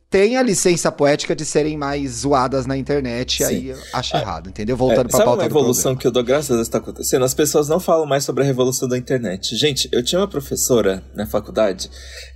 têm 0.10 0.38
a 0.38 0.42
licença 0.42 0.92
poética 0.92 1.36
de 1.36 1.46
serem 1.46 1.78
mais 1.78 2.12
zoadas 2.22 2.66
na 2.66 2.76
internet. 2.76 3.42
E 3.42 3.46
aí 3.46 3.76
acho 3.94 4.18
errado, 4.18 4.50
entendeu? 4.50 4.76
Voltando 4.76 5.08
É, 5.08 5.10
pra 5.10 5.24
pauta 5.24 5.44
uma 5.44 5.46
evolução 5.46 5.96
que 5.96 6.08
eu 6.08 6.12
dou 6.12 6.24
graças 6.24 6.50
a 6.52 6.56
Deus 6.56 6.68
está 6.68 6.80
acontecendo? 6.80 7.24
As 7.24 7.34
pessoas 7.34 7.70
não 7.70 7.80
falam 7.80 8.06
mais 8.06 8.24
sobre 8.24 8.44
a 8.44 8.46
revolução 8.46 8.88
da 8.88 8.98
internet. 8.98 9.56
Gente, 9.56 9.88
eu 9.92 10.04
tinha 10.04 10.20
uma 10.20 10.28
professora 10.28 11.04
na 11.14 11.26
faculdade 11.28 11.90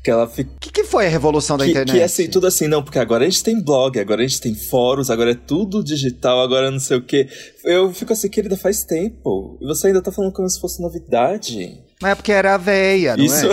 que 0.03 0.12
ela. 0.12 0.25
O 0.25 0.30
que, 0.60 0.72
que 0.72 0.84
foi 0.84 1.08
a 1.08 1.10
revolução 1.10 1.58
da 1.58 1.65
Que, 1.65 1.72
internet? 1.72 1.96
que 1.96 2.00
é 2.01 2.03
assim, 2.03 2.27
tudo 2.30 2.48
assim, 2.48 2.68
não, 2.68 2.84
porque 2.84 3.00
agora 3.00 3.25
a 3.25 3.30
gente 3.30 3.44
tem 3.44 3.60
blog, 3.62 4.00
agora 4.00 4.22
a 4.22 4.27
gente 4.27 4.39
tem 4.42 4.53
fóruns, 4.53 5.10
agora 5.10 5.32
é 5.32 5.36
tudo 5.36 5.84
digital, 5.84 6.42
agora 6.42 6.70
não 6.70 6.80
sei 6.80 6.98
o 6.98 7.01
quê. 7.01 7.27
Eu 7.65 7.92
fico 7.94 8.13
assim, 8.13 8.30
querida, 8.30 8.56
faz 8.56 8.84
tempo. 8.84 9.58
E 9.62 9.65
você 9.65 9.88
ainda 9.88 10.01
tá 10.01 10.12
falando 10.12 10.32
como 10.34 10.50
se 10.50 10.60
fosse 10.60 10.82
novidade. 10.82 11.83
Mas 12.02 12.12
é 12.12 12.16
porque 12.16 12.32
era 12.32 12.58
véia, 12.58 13.16
não 13.16 13.24
isso. 13.24 13.46
é? 13.48 13.52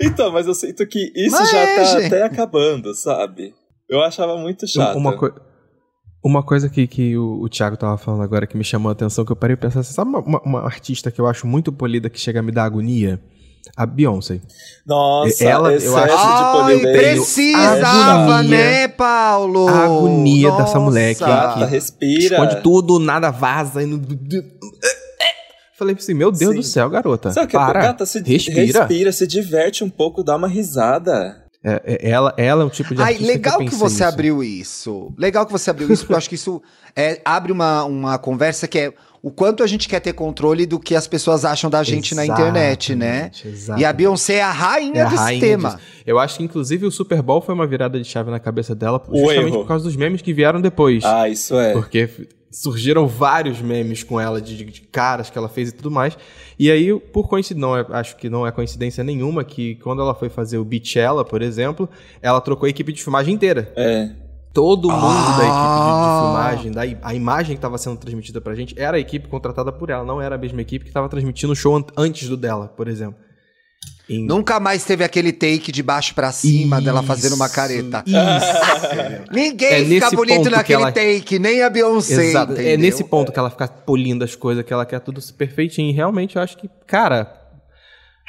então, 0.06 0.30
mas 0.32 0.46
eu 0.46 0.54
sinto 0.54 0.86
que 0.86 1.12
isso 1.16 1.36
Mas 1.36 1.50
já 1.50 1.58
é, 1.58 1.76
tá 1.76 1.84
gente. 1.84 2.06
até 2.06 2.22
acabando, 2.22 2.94
sabe? 2.94 3.54
Eu 3.88 4.02
achava 4.02 4.36
muito 4.36 4.66
chato. 4.68 4.96
Uma, 4.96 5.16
coi- 5.16 5.32
uma 6.24 6.42
coisa 6.42 6.68
que, 6.68 6.86
que 6.86 7.16
o, 7.16 7.40
o 7.42 7.48
Thiago 7.48 7.76
tava 7.76 7.96
falando 7.96 8.22
agora 8.22 8.46
que 8.46 8.56
me 8.56 8.64
chamou 8.64 8.90
a 8.90 8.92
atenção, 8.92 9.24
que 9.24 9.32
eu 9.32 9.36
parei 9.36 9.54
e 9.54 9.56
pensar 9.56 9.80
assim, 9.80 9.94
sabe 9.94 10.10
uma, 10.10 10.20
uma- 10.20 10.42
uma 10.42 10.60
artista 10.64 11.10
que 11.10 11.20
eu 11.20 11.26
acho 11.26 11.46
muito 11.46 11.72
polida 11.72 12.08
que 12.10 12.20
chega 12.20 12.40
a 12.40 12.42
me 12.42 12.52
dar 12.52 12.64
agonia? 12.64 13.20
A 13.76 13.84
Beyoncé. 13.84 14.40
Nossa, 14.86 15.44
Ela- 15.44 15.72
eu 15.74 15.96
acho- 15.96 16.16
de 16.16 16.86
Ai, 16.86 16.92
precisava, 16.92 18.34
Agonia. 18.34 18.48
né, 18.56 18.88
Paulo? 18.88 19.68
A 19.68 19.84
agonia 19.84 20.50
dessa 20.52 20.78
mulher 20.80 21.14
que- 21.14 21.24
que- 21.24 21.64
respira. 21.66 22.36
Esconde 22.36 22.62
tudo, 22.62 22.98
nada 22.98 23.30
vaza. 23.30 23.82
E 23.82 23.86
não... 23.86 24.00
Falei 25.78 25.94
assim, 25.96 26.12
meu 26.14 26.32
Deus 26.32 26.50
Sim. 26.52 26.56
do 26.60 26.62
céu, 26.64 26.90
garota. 26.90 27.30
Sabe 27.30 27.46
o 27.46 27.48
que 27.50 27.56
é? 27.56 27.60
para, 27.60 27.80
Gata, 27.82 28.04
se 28.04 28.20
respira. 28.20 28.80
respira, 28.80 29.12
se 29.12 29.26
diverte 29.26 29.84
um 29.84 29.88
pouco, 29.90 30.24
dá 30.24 30.34
uma 30.34 30.48
risada. 30.48 31.44
É, 31.62 31.82
é- 31.84 32.10
ela, 32.10 32.34
ela 32.36 32.62
é 32.62 32.66
um 32.66 32.70
tipo 32.70 32.94
de 32.94 33.02
Ai, 33.02 33.16
legal 33.18 33.58
que, 33.58 33.64
pensei 33.64 33.78
você 33.78 33.94
nisso. 33.94 34.04
abriu 34.04 34.42
isso. 34.42 35.12
Legal 35.16 35.46
que 35.46 35.52
você 35.52 35.70
abriu 35.70 35.92
isso, 35.92 36.02
porque 36.02 36.14
eu 36.14 36.18
acho 36.18 36.28
que 36.28 36.34
isso 36.34 36.60
é, 36.96 37.20
abre 37.24 37.52
uma, 37.52 37.84
uma 37.84 38.18
conversa 38.18 38.66
que 38.66 38.78
é 38.78 38.92
o 39.20 39.30
quanto 39.32 39.62
a 39.64 39.66
gente 39.66 39.88
quer 39.88 39.98
ter 40.00 40.12
controle 40.12 40.64
do 40.66 40.78
que 40.78 40.94
as 40.94 41.06
pessoas 41.08 41.44
acham 41.44 41.68
da 41.68 41.82
gente 41.82 42.14
na 42.14 42.24
internet, 42.24 42.94
né? 42.94 43.30
Exatamente, 43.32 43.44
E 43.44 43.48
a 43.48 43.52
exatamente. 43.52 43.92
Beyoncé 43.96 44.34
é 44.34 44.42
a 44.42 44.52
rainha 44.52 45.00
É 45.00 45.00
a 45.02 45.04
desse 45.08 45.16
rainha 45.22 45.40
tema. 45.40 45.68
disso. 45.70 45.80
Eu 46.06 46.18
acho 46.20 46.36
que, 46.38 46.44
inclusive, 46.44 46.86
o 46.86 46.90
Super 46.90 47.20
Bowl 47.22 47.40
foi 47.40 47.54
uma 47.54 47.66
virada 47.66 48.00
de 48.00 48.04
chave 48.08 48.30
na 48.30 48.38
cabeça 48.38 48.74
dela, 48.76 49.02
justamente 49.12 49.52
por 49.52 49.66
causa 49.66 49.82
dos 49.84 49.96
memes 49.96 50.22
que 50.22 50.32
vieram 50.32 50.60
depois. 50.60 51.04
Ah, 51.04 51.28
isso 51.28 51.58
é. 51.58 51.72
Porque 51.72 52.08
surgiram 52.50 53.06
vários 53.06 53.60
memes 53.60 54.02
com 54.02 54.20
ela, 54.20 54.40
de, 54.40 54.56
de 54.64 54.80
caras 54.82 55.28
que 55.30 55.36
ela 55.38 55.48
fez 55.48 55.68
e 55.68 55.72
tudo 55.72 55.90
mais. 55.90 56.16
E 56.58 56.70
aí, 56.70 56.98
por 56.98 57.28
coincidência, 57.28 57.60
não 57.60 57.76
é- 57.76 57.86
acho 57.90 58.16
que 58.16 58.28
não 58.30 58.46
é 58.46 58.50
coincidência 58.52 59.04
nenhuma 59.04 59.44
que 59.44 59.76
quando 59.76 60.00
ela 60.02 60.14
foi 60.14 60.28
fazer 60.28 60.58
o 60.58 60.64
Beachella, 60.64 61.24
por 61.24 61.42
exemplo, 61.42 61.88
ela 62.22 62.40
trocou 62.40 62.66
a 62.66 62.70
equipe 62.70 62.92
de 62.92 63.02
filmagem 63.02 63.34
inteira. 63.34 63.72
É. 63.76 64.10
Todo 64.52 64.90
mundo 64.90 64.98
da 65.36 65.44
equipe 65.44 65.44
de, 65.44 65.44
de 65.44 65.52
Ah. 65.52 66.20
filmagem, 66.24 66.72
da, 66.72 67.06
a 67.06 67.14
imagem 67.14 67.54
que 67.54 67.58
estava 67.58 67.76
sendo 67.78 67.96
transmitida 67.98 68.40
pra 68.40 68.54
gente, 68.54 68.74
era 68.80 68.96
a 68.96 69.00
equipe 69.00 69.28
contratada 69.28 69.70
por 69.70 69.90
ela, 69.90 70.02
não 70.04 70.20
era 70.20 70.34
a 70.34 70.38
mesma 70.38 70.60
equipe 70.62 70.84
que 70.84 70.90
estava 70.90 71.08
transmitindo 71.08 71.52
o 71.52 71.56
show 71.56 71.76
an- 71.76 71.84
antes 71.96 72.28
do 72.28 72.36
dela, 72.36 72.66
por 72.66 72.88
exemplo. 72.88 73.14
Em- 74.08 74.24
Nunca 74.26 74.58
mais 74.58 74.84
teve 74.84 75.04
aquele 75.04 75.32
take 75.32 75.70
de 75.70 75.82
baixo 75.82 76.14
pra 76.14 76.32
cima 76.32 76.80
dela 76.80 77.02
fazendo 77.02 77.34
uma 77.34 77.44
Isso, 77.46 77.54
careta. 77.54 78.02
Isso. 78.06 79.28
Ninguém 79.30 79.68
É 79.68 79.84
fica 79.84 80.10
bonito 80.10 80.48
naquele 80.48 80.82
ela- 80.82 80.92
take, 80.92 81.38
nem 81.38 81.62
a 81.62 81.68
Beyoncé. 81.68 82.26
Exato. 82.30 82.54
É 82.58 82.76
nesse 82.76 83.04
ponto 83.04 83.30
que 83.30 83.38
ela 83.38 83.50
fica 83.50 83.68
polindo 83.68 84.24
as 84.24 84.34
coisas, 84.34 84.64
que 84.64 84.72
ela 84.72 84.86
quer 84.86 85.00
tudo 85.00 85.20
perfeitinho. 85.36 85.90
E 85.90 85.92
realmente 85.92 86.36
eu 86.36 86.42
acho 86.42 86.56
que, 86.56 86.70
cara. 86.86 87.34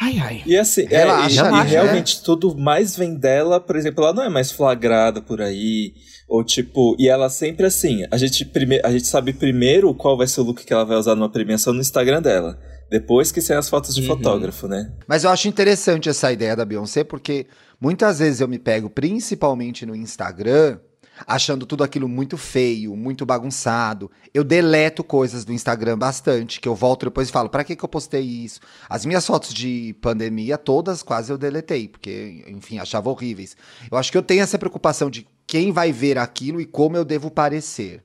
Ai, 0.01 0.17
ai. 0.19 0.43
E 0.45 0.55
assim, 0.57 0.85
é, 0.89 0.99
Relaxa, 0.99 1.29
e- 1.29 1.33
e, 1.33 1.35
relaxa, 1.43 1.63
realmente 1.69 2.23
tudo 2.23 2.57
mais 2.57 2.95
vem 2.95 3.15
dela, 3.15 3.59
por 3.59 3.75
exemplo, 3.75 4.03
ela 4.03 4.13
não 4.13 4.23
é 4.23 4.29
mais 4.29 4.49
flagrada 4.49 5.21
por 5.21 5.41
aí, 5.41 5.93
ou 6.27 6.41
tipo, 6.41 6.95
e 6.97 7.09
ela 7.09 7.29
sempre 7.29 7.65
assim, 7.65 8.05
a 8.09 8.15
gente, 8.15 8.45
prime 8.45 8.79
a 8.81 8.91
gente 8.91 9.07
sabe 9.07 9.33
primeiro 9.33 9.93
qual 9.93 10.17
vai 10.17 10.25
ser 10.25 10.39
o 10.39 10.43
look 10.45 10.63
que 10.63 10.71
ela 10.71 10.85
vai 10.85 10.95
usar 10.95 11.15
numa 11.15 11.27
premiação 11.29 11.73
no 11.73 11.81
Instagram 11.81 12.21
dela, 12.21 12.57
depois 12.89 13.31
que 13.31 13.41
saem 13.41 13.59
as 13.59 13.69
fotos 13.69 13.93
de 13.95 14.01
Uhum. 14.01 14.07
fotógrafo, 14.07 14.67
né? 14.67 14.91
Mas 15.07 15.23
eu 15.23 15.29
acho 15.29 15.47
interessante 15.47 16.09
essa 16.09 16.31
ideia 16.31 16.55
da 16.55 16.65
Beyoncé, 16.65 17.03
porque 17.03 17.47
muitas 17.79 18.19
vezes 18.19 18.41
eu 18.41 18.47
me 18.47 18.57
pego, 18.59 18.89
principalmente 18.89 19.85
no 19.85 19.95
Instagram, 19.95 20.79
achando 21.27 21.65
tudo 21.65 21.83
aquilo 21.83 22.07
muito 22.07 22.37
feio, 22.37 22.95
muito 22.95 23.25
bagunçado. 23.25 24.09
Eu 24.33 24.43
deleto 24.43 25.03
coisas 25.03 25.43
do 25.43 25.51
Instagram 25.51 25.97
bastante, 25.97 26.61
que 26.61 26.67
eu 26.67 26.73
volto 26.75 27.05
depois 27.05 27.27
e 27.27 27.31
falo, 27.31 27.49
pra 27.49 27.63
que, 27.63 27.75
que 27.75 27.83
eu 27.83 27.89
postei 27.89 28.21
isso? 28.23 28.61
As 28.89 29.05
minhas 29.05 29.25
fotos 29.27 29.53
de 29.53 29.93
pandemia, 30.01 30.57
todas 30.57 31.03
quase 31.03 31.31
eu 31.31 31.37
deletei, 31.37 31.89
porque, 31.89 32.43
enfim, 32.47 32.79
achava 32.79 33.09
horríveis. 33.09 33.55
Eu 33.91 33.97
acho 33.97 34.11
que 34.11 34.17
eu 34.17 34.23
tenho 34.23 34.41
essa 34.41 34.57
preocupação 34.57 35.09
de 35.09 35.27
quem 35.45 35.71
vai 35.73 35.91
ver 35.91 36.17
aquilo 36.17 36.61
e 36.61 36.65
como 36.65 36.95
eu 36.95 37.03
devo 37.03 37.29
parecer. 37.29 38.01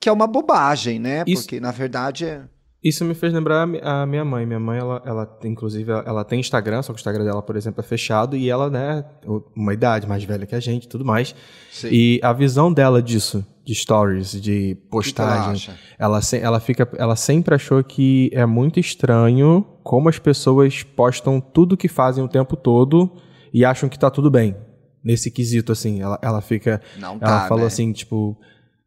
Que 0.00 0.08
é 0.08 0.12
uma 0.12 0.26
bobagem, 0.26 0.98
né? 0.98 1.24
Isso- 1.26 1.42
Porque, 1.42 1.60
na 1.60 1.70
verdade, 1.72 2.24
é... 2.24 2.42
Isso 2.88 3.04
me 3.04 3.14
fez 3.14 3.32
lembrar 3.32 3.62
a 3.62 3.66
mi- 3.66 3.80
a 3.82 4.06
minha 4.06 4.24
mãe. 4.24 4.46
Minha 4.46 4.60
mãe, 4.60 4.78
ela, 4.78 5.02
ela 5.04 5.38
inclusive, 5.44 5.90
ela- 5.90 6.24
tem 6.24 6.38
Instagram, 6.40 6.82
só 6.82 6.92
que 6.92 6.98
o 6.98 7.00
Instagram 7.00 7.24
dela, 7.24 7.42
por 7.42 7.56
exemplo, 7.56 7.80
é 7.80 7.82
fechado. 7.82 8.36
E 8.36 8.48
ela, 8.48 8.70
né, 8.70 9.04
uma 9.56 9.72
idade 9.74 10.06
mais 10.06 10.22
velha 10.24 10.46
que 10.46 10.54
a 10.54 10.60
gente 10.60 10.86
tudo 10.88 11.04
mais. 11.04 11.34
Sim. 11.72 11.88
E 11.90 12.20
a 12.22 12.32
visão 12.32 12.72
dela 12.72 13.02
disso, 13.02 13.44
de 13.64 13.74
stories, 13.74 14.40
de 14.40 14.76
postagem, 14.90 15.74
ela, 15.98 16.20
ela, 16.40 16.60
fica, 16.60 16.88
ela 16.96 17.16
sempre 17.16 17.54
achou 17.54 17.82
que 17.82 18.30
é 18.32 18.46
muito 18.46 18.78
estranho 18.78 19.66
como 19.82 20.08
as 20.08 20.18
pessoas 20.18 20.82
postam 20.82 21.40
tudo 21.40 21.76
que 21.76 21.88
fazem 21.88 22.22
o 22.22 22.28
tempo 22.28 22.56
todo 22.56 23.10
e 23.52 23.64
acham 23.64 23.88
que 23.88 23.98
tá 23.98 24.10
tudo 24.10 24.30
bem. 24.30 24.54
Nesse 25.02 25.30
quesito, 25.30 25.70
assim, 25.72 26.00
ela, 26.02 26.18
ela 26.20 26.40
fica. 26.40 26.80
Não 26.98 27.10
ela 27.12 27.18
tá, 27.42 27.48
falou 27.48 27.62
né? 27.62 27.66
assim, 27.68 27.92
tipo. 27.92 28.36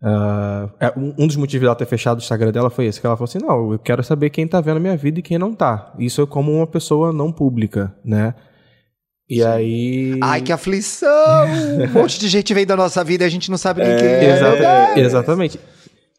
É, 0.01 0.93
um 0.97 1.27
dos 1.27 1.35
motivos 1.35 1.63
dela 1.65 1.75
ter 1.75 1.85
fechado 1.85 2.17
o 2.17 2.21
Instagram 2.21 2.51
dela 2.51 2.69
foi 2.69 2.85
esse, 2.85 2.99
que 3.01 3.05
ela 3.05 3.17
falou 3.17 3.27
assim, 3.29 3.39
não, 3.39 3.71
eu 3.73 3.79
quero 3.79 4.03
saber 4.03 4.29
quem 4.29 4.47
tá 4.47 4.61
vendo 4.61 4.77
a 4.77 4.79
minha 4.79 4.95
vida 4.97 5.19
e 5.19 5.23
quem 5.23 5.37
não 5.37 5.53
tá. 5.53 5.93
Isso 5.99 6.21
é 6.21 6.25
como 6.25 6.51
uma 6.53 6.67
pessoa 6.67 7.11
não 7.11 7.31
pública, 7.31 7.93
né? 8.03 8.33
E 9.29 9.43
aí... 9.43 10.17
Ai, 10.21 10.41
que 10.41 10.51
aflição! 10.51 11.45
Um 11.47 11.87
monte 11.99 12.19
de 12.19 12.27
gente 12.27 12.53
veio 12.53 12.65
da 12.65 12.75
nossa 12.75 13.03
vida 13.03 13.23
e 13.23 13.27
a 13.27 13.29
gente 13.29 13.51
não 13.51 13.57
sabe 13.57 13.81
quem 13.81 13.91
é. 13.91 14.35
Exata- 14.35 14.85
meu 14.85 14.95
Deus. 14.95 15.07
exatamente. 15.07 15.59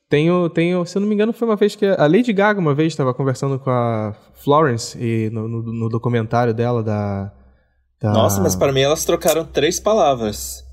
Tenho, 0.09 0.49
tenho, 0.51 0.85
se 0.85 0.97
eu 0.97 1.01
não 1.01 1.09
me 1.09 1.15
engano, 1.15 1.33
foi 1.33 1.47
uma 1.49 1.57
vez 1.57 1.75
que 1.75 1.87
a 1.87 2.07
Lady 2.07 2.33
Gaga 2.33 2.59
uma 2.61 2.75
vez 2.75 2.93
estava 2.93 3.15
conversando 3.15 3.59
com 3.59 3.71
a 3.71 4.15
Florence 4.35 4.99
e 5.01 5.31
no, 5.31 5.49
no- 5.49 5.63
no 5.73 5.89
documentário 5.89 6.53
dela 6.53 6.83
da, 6.83 7.33
da- 8.01 8.13
Nossa, 8.13 8.41
mas 8.41 8.55
para 8.57 8.73
mim 8.73 8.81
elas 8.81 9.05
trocaram 9.05 9.45
três 9.45 9.79
palavras. 9.81 10.65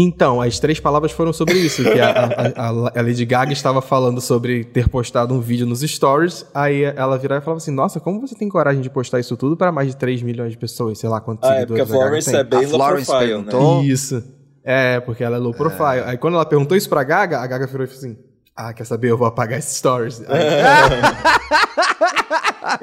Então, 0.00 0.40
as 0.40 0.60
três 0.60 0.78
palavras 0.78 1.10
foram 1.10 1.32
sobre 1.32 1.54
isso, 1.58 1.82
que 1.82 1.98
a, 2.00 2.10
a- 2.54 2.68
a- 2.68 3.02
Lady 3.02 3.24
Gaga 3.24 3.52
estava 3.52 3.82
falando 3.82 4.20
sobre 4.20 4.62
ter 4.62 4.88
postado 4.88 5.34
um 5.34 5.40
vídeo 5.40 5.66
nos 5.66 5.80
stories, 5.80 6.46
aí 6.54 6.84
ela 6.84 7.18
virava 7.18 7.42
e 7.42 7.44
falava 7.44 7.58
assim, 7.58 7.72
nossa, 7.72 7.98
como 7.98 8.20
você 8.20 8.36
tem 8.36 8.48
coragem 8.48 8.80
de 8.80 8.88
postar 8.88 9.18
isso 9.18 9.36
tudo 9.36 9.56
para 9.56 9.72
mais 9.72 9.88
de 9.88 9.96
3 9.96 10.22
milhões 10.22 10.52
de 10.52 10.58
pessoas, 10.58 10.98
sei 11.00 11.08
lá 11.08 11.20
quantos 11.20 11.48
Ah, 11.50 11.56
é 11.56 11.66
porque 11.66 11.80
a 11.82 11.84
seguidores 11.86 12.24
Florence 12.24 12.36
é 12.36 12.44
bem 12.44 12.58
A 12.60 12.62
low 12.62 12.70
Florence 12.78 13.06
profile, 13.10 13.28
perguntou. 13.32 13.82
né? 13.82 13.88
Isso. 13.88 14.22
É, 14.62 15.00
porque 15.00 15.24
ela 15.24 15.36
é 15.36 15.38
low 15.40 15.52
profile. 15.52 16.02
Aí 16.06 16.16
quando 16.16 16.34
ela 16.34 16.44
perguntou 16.46 16.76
isso 16.76 16.88
pra 16.88 17.02
Gaga, 17.02 17.40
a 17.40 17.46
Gaga 17.48 17.66
virou 17.66 17.84
e 17.84 17.88
falou 17.88 17.98
assim: 17.98 18.18
Ah, 18.60 18.72
quer 18.72 18.84
saber? 18.84 19.08
Eu 19.12 19.16
vou 19.16 19.28
apagar 19.28 19.56
esses 19.60 19.76
stories. 19.76 20.20
Aí, 20.26 20.36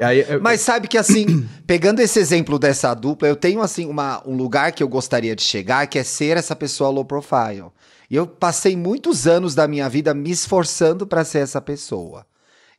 aí, 0.02 0.24
eu- 0.26 0.40
Mas 0.40 0.62
sabe 0.62 0.88
que 0.88 0.96
assim, 0.96 1.46
pegando 1.66 2.00
esse 2.00 2.18
exemplo 2.18 2.58
dessa 2.58 2.94
dupla, 2.94 3.28
eu 3.28 3.36
tenho 3.36 3.60
assim 3.60 3.86
uma, 3.86 4.22
um 4.26 4.34
lugar 4.34 4.72
que 4.72 4.82
eu 4.82 4.88
gostaria 4.88 5.36
de 5.36 5.42
chegar, 5.42 5.86
que 5.86 5.98
é 5.98 6.02
ser 6.02 6.38
essa 6.38 6.56
pessoa 6.56 6.88
low 6.88 7.04
profile. 7.04 7.66
E 8.10 8.16
eu 8.16 8.26
passei 8.26 8.74
muitos 8.74 9.26
anos 9.26 9.54
da 9.54 9.68
minha 9.68 9.86
vida 9.86 10.14
me 10.14 10.30
esforçando 10.30 11.06
para 11.06 11.24
ser 11.24 11.40
essa 11.40 11.60
pessoa. 11.60 12.24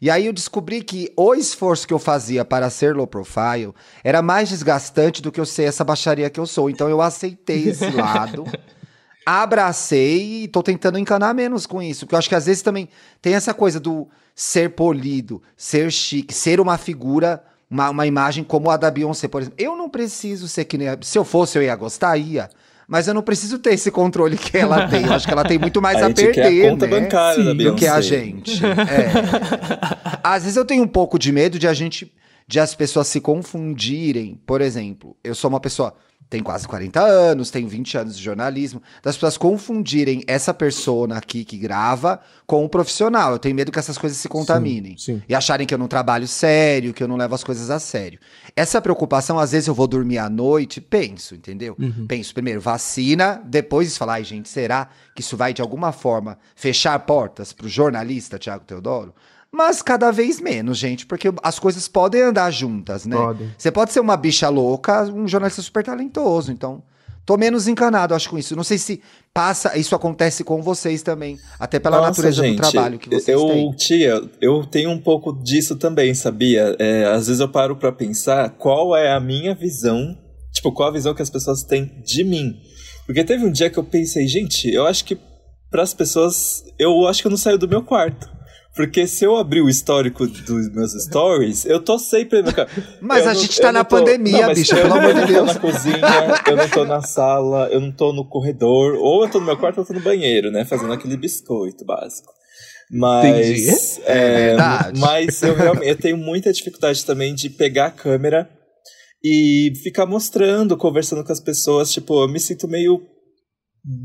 E 0.01 0.09
aí 0.09 0.25
eu 0.25 0.33
descobri 0.33 0.81
que 0.83 1.11
o 1.15 1.35
esforço 1.35 1.87
que 1.87 1.93
eu 1.93 1.99
fazia 1.99 2.43
para 2.45 2.67
ser 2.71 2.95
low 2.95 3.05
profile 3.05 3.73
era 4.03 4.21
mais 4.23 4.49
desgastante 4.49 5.21
do 5.21 5.31
que 5.31 5.39
eu 5.39 5.45
ser 5.45 5.63
essa 5.63 5.83
baixaria 5.83 6.29
que 6.31 6.39
eu 6.39 6.47
sou. 6.47 6.67
Então 6.69 6.89
eu 6.89 6.99
aceitei 7.01 7.69
esse 7.69 7.89
lado, 7.93 8.43
abracei 9.27 10.43
e 10.43 10.47
tô 10.47 10.63
tentando 10.63 10.97
encanar 10.97 11.35
menos 11.35 11.65
com 11.65 11.81
isso. 11.81 12.05
Porque 12.05 12.15
eu 12.15 12.19
acho 12.19 12.29
que 12.29 12.35
às 12.35 12.45
vezes 12.45 12.61
também 12.61 12.87
tem 13.21 13.35
essa 13.35 13.53
coisa 13.53 13.77
do 13.77 14.07
ser 14.33 14.69
polido, 14.69 15.41
ser 15.57 15.91
chique, 15.91 16.33
ser 16.33 16.61
uma 16.61 16.77
figura, 16.77 17.43
uma, 17.69 17.89
uma 17.89 18.07
imagem 18.07 18.41
como 18.41 18.69
a 18.69 18.77
da 18.77 18.89
Beyoncé, 18.89 19.27
por 19.27 19.41
exemplo. 19.41 19.57
Eu 19.61 19.75
não 19.75 19.89
preciso 19.89 20.47
ser 20.47 20.63
que 20.63 20.77
nem 20.77 20.87
a... 20.87 20.97
Se 21.01 21.17
eu 21.17 21.25
fosse, 21.25 21.57
eu 21.57 21.61
ia 21.61 21.75
gostar, 21.75 22.15
ia. 22.15 22.47
Mas 22.87 23.09
eu 23.09 23.13
não 23.13 23.21
preciso 23.21 23.59
ter 23.59 23.73
esse 23.73 23.91
controle 23.91 24.37
que 24.37 24.57
ela 24.57 24.87
tem. 24.87 25.05
Eu 25.05 25.11
acho 25.11 25.27
que 25.27 25.33
ela 25.33 25.43
tem 25.43 25.59
muito 25.59 25.81
mais 25.81 26.01
a 26.01 26.05
a, 26.05 26.13
perder, 26.13 26.33
quer 26.33 26.65
a 26.65 26.69
conta 26.69 26.87
né? 26.87 27.01
bancária 27.01 27.43
da 27.43 27.51
Sim, 27.51 27.57
Beyoncé. 27.57 27.75
do 27.75 27.79
que 27.79 27.87
a 27.87 27.99
gente. 27.99 28.61
É. 28.63 30.19
Às 30.23 30.43
vezes 30.43 30.55
eu 30.55 30.63
tenho 30.63 30.83
um 30.83 30.87
pouco 30.87 31.19
de 31.19 31.33
medo 31.33 31.59
de 31.59 31.67
a 31.67 31.73
gente, 31.73 32.13
de 32.47 32.61
as 32.61 32.73
pessoas 32.73 33.07
se 33.07 33.19
confundirem. 33.19 34.39
Por 34.45 34.61
exemplo, 34.61 35.17
eu 35.21 35.35
sou 35.35 35.49
uma 35.49 35.59
pessoa 35.59 35.93
tem 36.29 36.43
quase 36.43 36.67
40 36.67 37.01
anos, 37.01 37.49
tenho 37.49 37.67
20 37.67 37.97
anos 37.97 38.17
de 38.17 38.23
jornalismo, 38.23 38.81
das 39.01 39.15
pessoas 39.15 39.37
confundirem 39.37 40.23
essa 40.27 40.53
persona 40.53 41.17
aqui 41.17 41.45
que 41.45 41.57
grava 41.57 42.19
com 42.45 42.65
o 42.65 42.69
profissional. 42.69 43.31
Eu 43.31 43.39
tenho 43.39 43.55
medo 43.55 43.71
que 43.71 43.79
essas 43.79 43.97
coisas 43.97 44.17
se 44.17 44.27
contaminem. 44.27 44.97
sim. 44.97 45.21
E 45.27 45.33
acharem 45.33 45.65
que 45.65 45.73
eu 45.73 45.77
não 45.77 45.87
trabalho 45.87 46.27
sério, 46.27 46.93
que 46.93 47.01
eu 47.01 47.07
não 47.07 47.15
levo 47.15 47.33
as 47.33 47.43
coisas 47.43 47.69
a 47.69 47.79
sério. 47.79 48.19
Essa 48.55 48.81
preocupação, 48.81 49.39
às 49.39 49.51
vezes 49.51 49.67
eu 49.67 49.73
vou 49.73 49.87
dormir 49.87 50.17
à 50.17 50.29
noite, 50.29 50.81
penso, 50.81 51.33
entendeu? 51.35 51.77
Penso 52.07 52.33
primeiro, 52.33 52.59
vacina, 52.59 53.41
depois 53.45 53.97
falar, 53.97 54.13
ai 54.13 54.23
gente, 54.23 54.49
será 54.49 54.89
que 55.15 55.21
isso 55.21 55.37
vai 55.37 55.53
de 55.53 55.61
alguma 55.61 55.91
forma 55.91 56.37
fechar 56.55 56.97
portas 56.99 57.53
pro 57.53 57.69
jornalista 57.69 58.37
Tiago 58.37 58.65
Teodoro? 58.65 59.13
Mas 59.57 59.81
cada 59.81 60.11
vez 60.11 60.39
menos, 60.39 60.77
gente, 60.77 61.07
porque 61.07 61.33
as 61.41 61.57
coisas 61.57 61.87
podem 61.87 62.21
andar 62.21 62.51
juntas, 62.51 63.07
né? 63.07 63.17
Podem. 63.17 63.49
Você 63.57 63.71
pode 63.71 63.91
ser 63.91 63.99
uma 63.99 64.15
bicha 64.15 64.47
louca, 64.49 65.05
um 65.05 65.27
jornalista 65.27 65.63
super 65.63 65.83
talentoso, 65.83 66.51
então 66.51 66.83
tô 67.25 67.35
menos 67.37 67.67
encanado, 67.67 68.13
acho, 68.13 68.29
com 68.29 68.37
isso. 68.37 68.55
Não 68.55 68.63
sei 68.63 68.77
se 68.77 69.01
passa, 69.33 69.75
isso 69.75 69.95
acontece 69.95 70.43
com 70.43 70.61
vocês 70.61 71.01
também, 71.01 71.39
até 71.59 71.79
pela 71.79 71.97
Nossa, 71.97 72.09
natureza 72.09 72.43
gente, 72.43 72.57
do 72.57 72.69
trabalho 72.69 72.99
que 72.99 73.09
vocês 73.09 73.35
eu, 73.35 73.47
têm. 73.47 73.71
Tia, 73.71 74.21
eu 74.39 74.63
tenho 74.63 74.91
um 74.91 74.99
pouco 74.99 75.33
disso 75.33 75.75
também, 75.75 76.13
sabia? 76.13 76.75
É, 76.77 77.05
às 77.05 77.25
vezes 77.25 77.39
eu 77.39 77.49
paro 77.49 77.75
pra 77.77 77.91
pensar 77.91 78.51
qual 78.51 78.95
é 78.95 79.11
a 79.11 79.19
minha 79.19 79.55
visão, 79.55 80.15
tipo, 80.53 80.71
qual 80.71 80.89
a 80.89 80.93
visão 80.93 81.15
que 81.15 81.21
as 81.23 81.31
pessoas 81.31 81.63
têm 81.63 81.99
de 82.05 82.23
mim. 82.23 82.53
Porque 83.07 83.23
teve 83.23 83.43
um 83.43 83.51
dia 83.51 83.71
que 83.71 83.79
eu 83.79 83.83
pensei, 83.83 84.27
gente, 84.27 84.71
eu 84.71 84.85
acho 84.85 85.03
que 85.03 85.17
pras 85.71 85.95
pessoas, 85.95 86.63
eu 86.77 87.07
acho 87.07 87.23
que 87.23 87.27
eu 87.27 87.31
não 87.31 87.37
saio 87.37 87.57
do 87.57 87.67
meu 87.67 87.81
quarto. 87.81 88.36
Porque 88.77 89.05
se 89.07 89.25
eu 89.25 89.35
abrir 89.35 89.61
o 89.61 89.67
histórico 89.67 90.25
dos 90.27 90.71
meus 90.71 90.93
stories, 91.03 91.65
eu 91.65 91.83
tô 91.83 91.97
sempre 91.99 92.41
no 92.43 92.51
Mas 93.01 93.23
Eu 93.25 93.31
a 93.31 93.33
não- 93.33 93.41
gente 93.41 93.59
tá 93.59 93.71
na 93.71 93.83
tô- 93.83 93.97
pandemia, 93.97 94.43
não, 94.47 94.51
eu 94.53 94.65
pelo 94.65 94.87
não- 94.89 94.97
amor 94.97 95.13
de 95.13 95.19
Eu 95.19 95.25
não 95.25 95.27
Deus. 95.27 95.37
tô 95.47 95.53
na 95.53 95.59
cozinha, 95.59 95.97
eu 96.47 96.55
não 96.55 96.69
tô 96.69 96.85
na 96.85 97.01
sala, 97.01 97.67
eu 97.71 97.79
não 97.81 97.91
tô 97.91 98.13
no 98.13 98.23
corredor, 98.29 98.93
ou 99.01 99.25
eu 99.25 99.29
tô 99.31 99.39
no 99.39 99.45
meu 99.47 99.57
quarto 99.57 99.79
ou 99.79 99.83
eu 99.83 99.87
tô 99.87 99.93
no 99.93 99.99
banheiro, 99.99 100.51
né? 100.51 100.63
Fazendo 100.63 100.93
aquele 100.93 101.17
biscoito 101.17 101.83
básico. 101.83 102.31
Mas, 102.89 103.25
Entendi. 103.25 104.01
é, 104.05 104.45
verdade. 104.47 104.99
mas 104.99 105.41
eu 105.43 105.55
realmente 105.55 105.89
eu 105.89 105.97
tenho 105.97 106.15
muita 106.17 106.53
dificuldade 106.53 107.05
também 107.05 107.35
de 107.35 107.49
pegar 107.49 107.87
a 107.87 107.91
câmera 107.91 108.47
e 109.23 109.73
ficar 109.83 110.05
mostrando, 110.05 110.77
conversando 110.77 111.23
com 111.23 111.31
as 111.33 111.39
pessoas. 111.41 111.91
Tipo, 111.91 112.23
eu 112.23 112.29
me 112.29 112.39
sinto 112.39 112.67
meio 112.67 113.01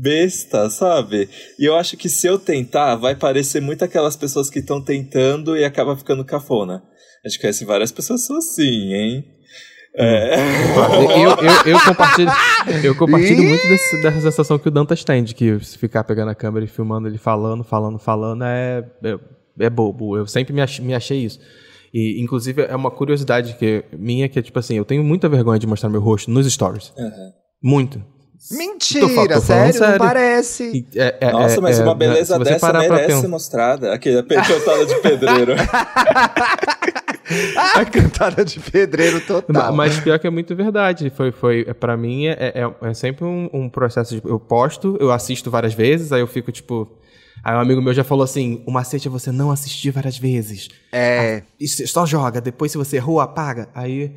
besta, 0.01 0.69
sabe? 0.69 1.27
E 1.59 1.65
eu 1.65 1.75
acho 1.75 1.97
que 1.97 2.07
se 2.07 2.25
eu 2.25 2.39
tentar, 2.39 2.95
vai 2.95 3.15
parecer 3.15 3.61
muito 3.61 3.83
aquelas 3.83 4.15
pessoas 4.15 4.49
que 4.49 4.59
estão 4.59 4.81
tentando 4.81 5.57
e 5.57 5.65
acaba 5.65 5.95
ficando 5.97 6.23
cafona. 6.23 6.81
A 7.25 7.29
gente 7.29 7.39
conhece 7.41 7.65
várias 7.65 7.91
pessoas 7.91 8.29
assim, 8.31 8.93
hein? 8.93 9.25
É. 9.95 10.35
Eu, 11.15 11.29
eu, 11.29 11.73
eu 11.73 11.79
compartilho, 11.85 12.31
eu 12.83 12.95
compartilho 12.95 13.43
muito 13.43 13.67
desse- 13.67 14.01
dessa 14.01 14.21
sensação 14.21 14.57
que 14.57 14.67
o 14.67 14.71
Dantas 14.71 15.03
tem, 15.03 15.23
de 15.23 15.35
que 15.35 15.59
se 15.63 15.77
ficar 15.77 16.03
pegando 16.03 16.29
a 16.31 16.35
câmera 16.35 16.65
e 16.65 16.67
filmando 16.67 17.07
ele 17.07 17.17
falando, 17.17 17.63
falando, 17.63 17.99
falando, 17.99 18.43
é, 18.43 18.83
é, 19.03 19.19
é 19.65 19.69
bobo. 19.69 20.17
Eu 20.17 20.25
sempre 20.25 20.51
me 20.53 20.61
achei, 20.61 20.83
me 20.83 20.95
achei 20.95 21.23
isso. 21.23 21.39
E, 21.93 22.19
inclusive, 22.23 22.63
é 22.63 22.75
uma 22.75 22.89
curiosidade 22.89 23.53
que, 23.55 23.83
minha, 23.93 24.27
que 24.27 24.39
é 24.39 24.41
tipo 24.41 24.57
assim, 24.57 24.75
eu 24.75 24.85
tenho 24.85 25.03
muita 25.03 25.29
vergonha 25.29 25.59
de 25.59 25.67
mostrar 25.67 25.89
meu 25.89 26.01
rosto 26.01 26.31
nos 26.31 26.51
stories. 26.51 26.91
Uhum. 26.97 27.31
Muito. 27.61 28.03
Mentira, 28.51 29.07
Tô 29.07 29.09
fa- 29.09 29.21
tô 29.27 29.41
falando 29.41 29.41
sério, 29.43 29.65
não 29.79 29.87
sério. 29.87 29.97
parece. 29.99 30.63
E 30.93 30.99
é- 30.99 31.17
é- 31.21 31.31
Nossa, 31.31 31.55
é- 31.55 31.61
mas 31.61 31.79
é- 31.79 31.83
uma 31.83 31.95
beleza 31.95 32.33
se 32.33 32.39
você 32.39 32.51
dessa 32.51 32.73
merece 32.73 32.95
ser 33.05 33.07
pensar- 33.15 33.27
mostrada. 33.29 33.93
Aquele 33.93 34.21
cantada 34.23 34.85
de 34.85 34.95
pedreiro. 35.01 35.53
A 37.75 37.85
cantada 37.85 38.43
de 38.43 38.59
pedreiro 38.59 39.21
total. 39.21 39.73
Mas 39.73 39.97
pior 39.99 40.19
que 40.19 40.27
é 40.27 40.29
muito 40.29 40.55
verdade. 40.55 41.09
Foi, 41.15 41.31
foi, 41.31 41.65
é, 41.67 41.73
pra 41.73 41.95
mim, 41.95 42.27
é, 42.27 42.35
é, 42.53 42.89
é 42.89 42.93
sempre 42.93 43.23
um, 43.25 43.49
um 43.53 43.69
processo 43.69 44.19
de. 44.19 44.27
Eu 44.27 44.39
posto, 44.39 44.97
eu 44.99 45.11
assisto 45.11 45.49
várias 45.49 45.73
vezes, 45.73 46.11
aí 46.11 46.19
eu 46.21 46.27
fico 46.27 46.51
tipo. 46.51 46.87
Aí 47.43 47.55
um 47.55 47.59
amigo 47.59 47.81
meu 47.81 47.93
já 47.93 48.03
falou 48.03 48.23
assim: 48.23 48.61
o 48.67 48.71
macete 48.71 49.07
é 49.07 49.11
você 49.11 49.31
não 49.31 49.51
assistir 49.51 49.89
várias 49.91 50.17
vezes. 50.17 50.67
É. 50.91 51.43
Isso, 51.59 51.85
só 51.87 52.05
joga, 52.05 52.41
depois 52.41 52.71
se 52.71 52.77
você 52.77 52.97
errou, 52.97 53.19
apaga. 53.19 53.69
Aí. 53.73 54.11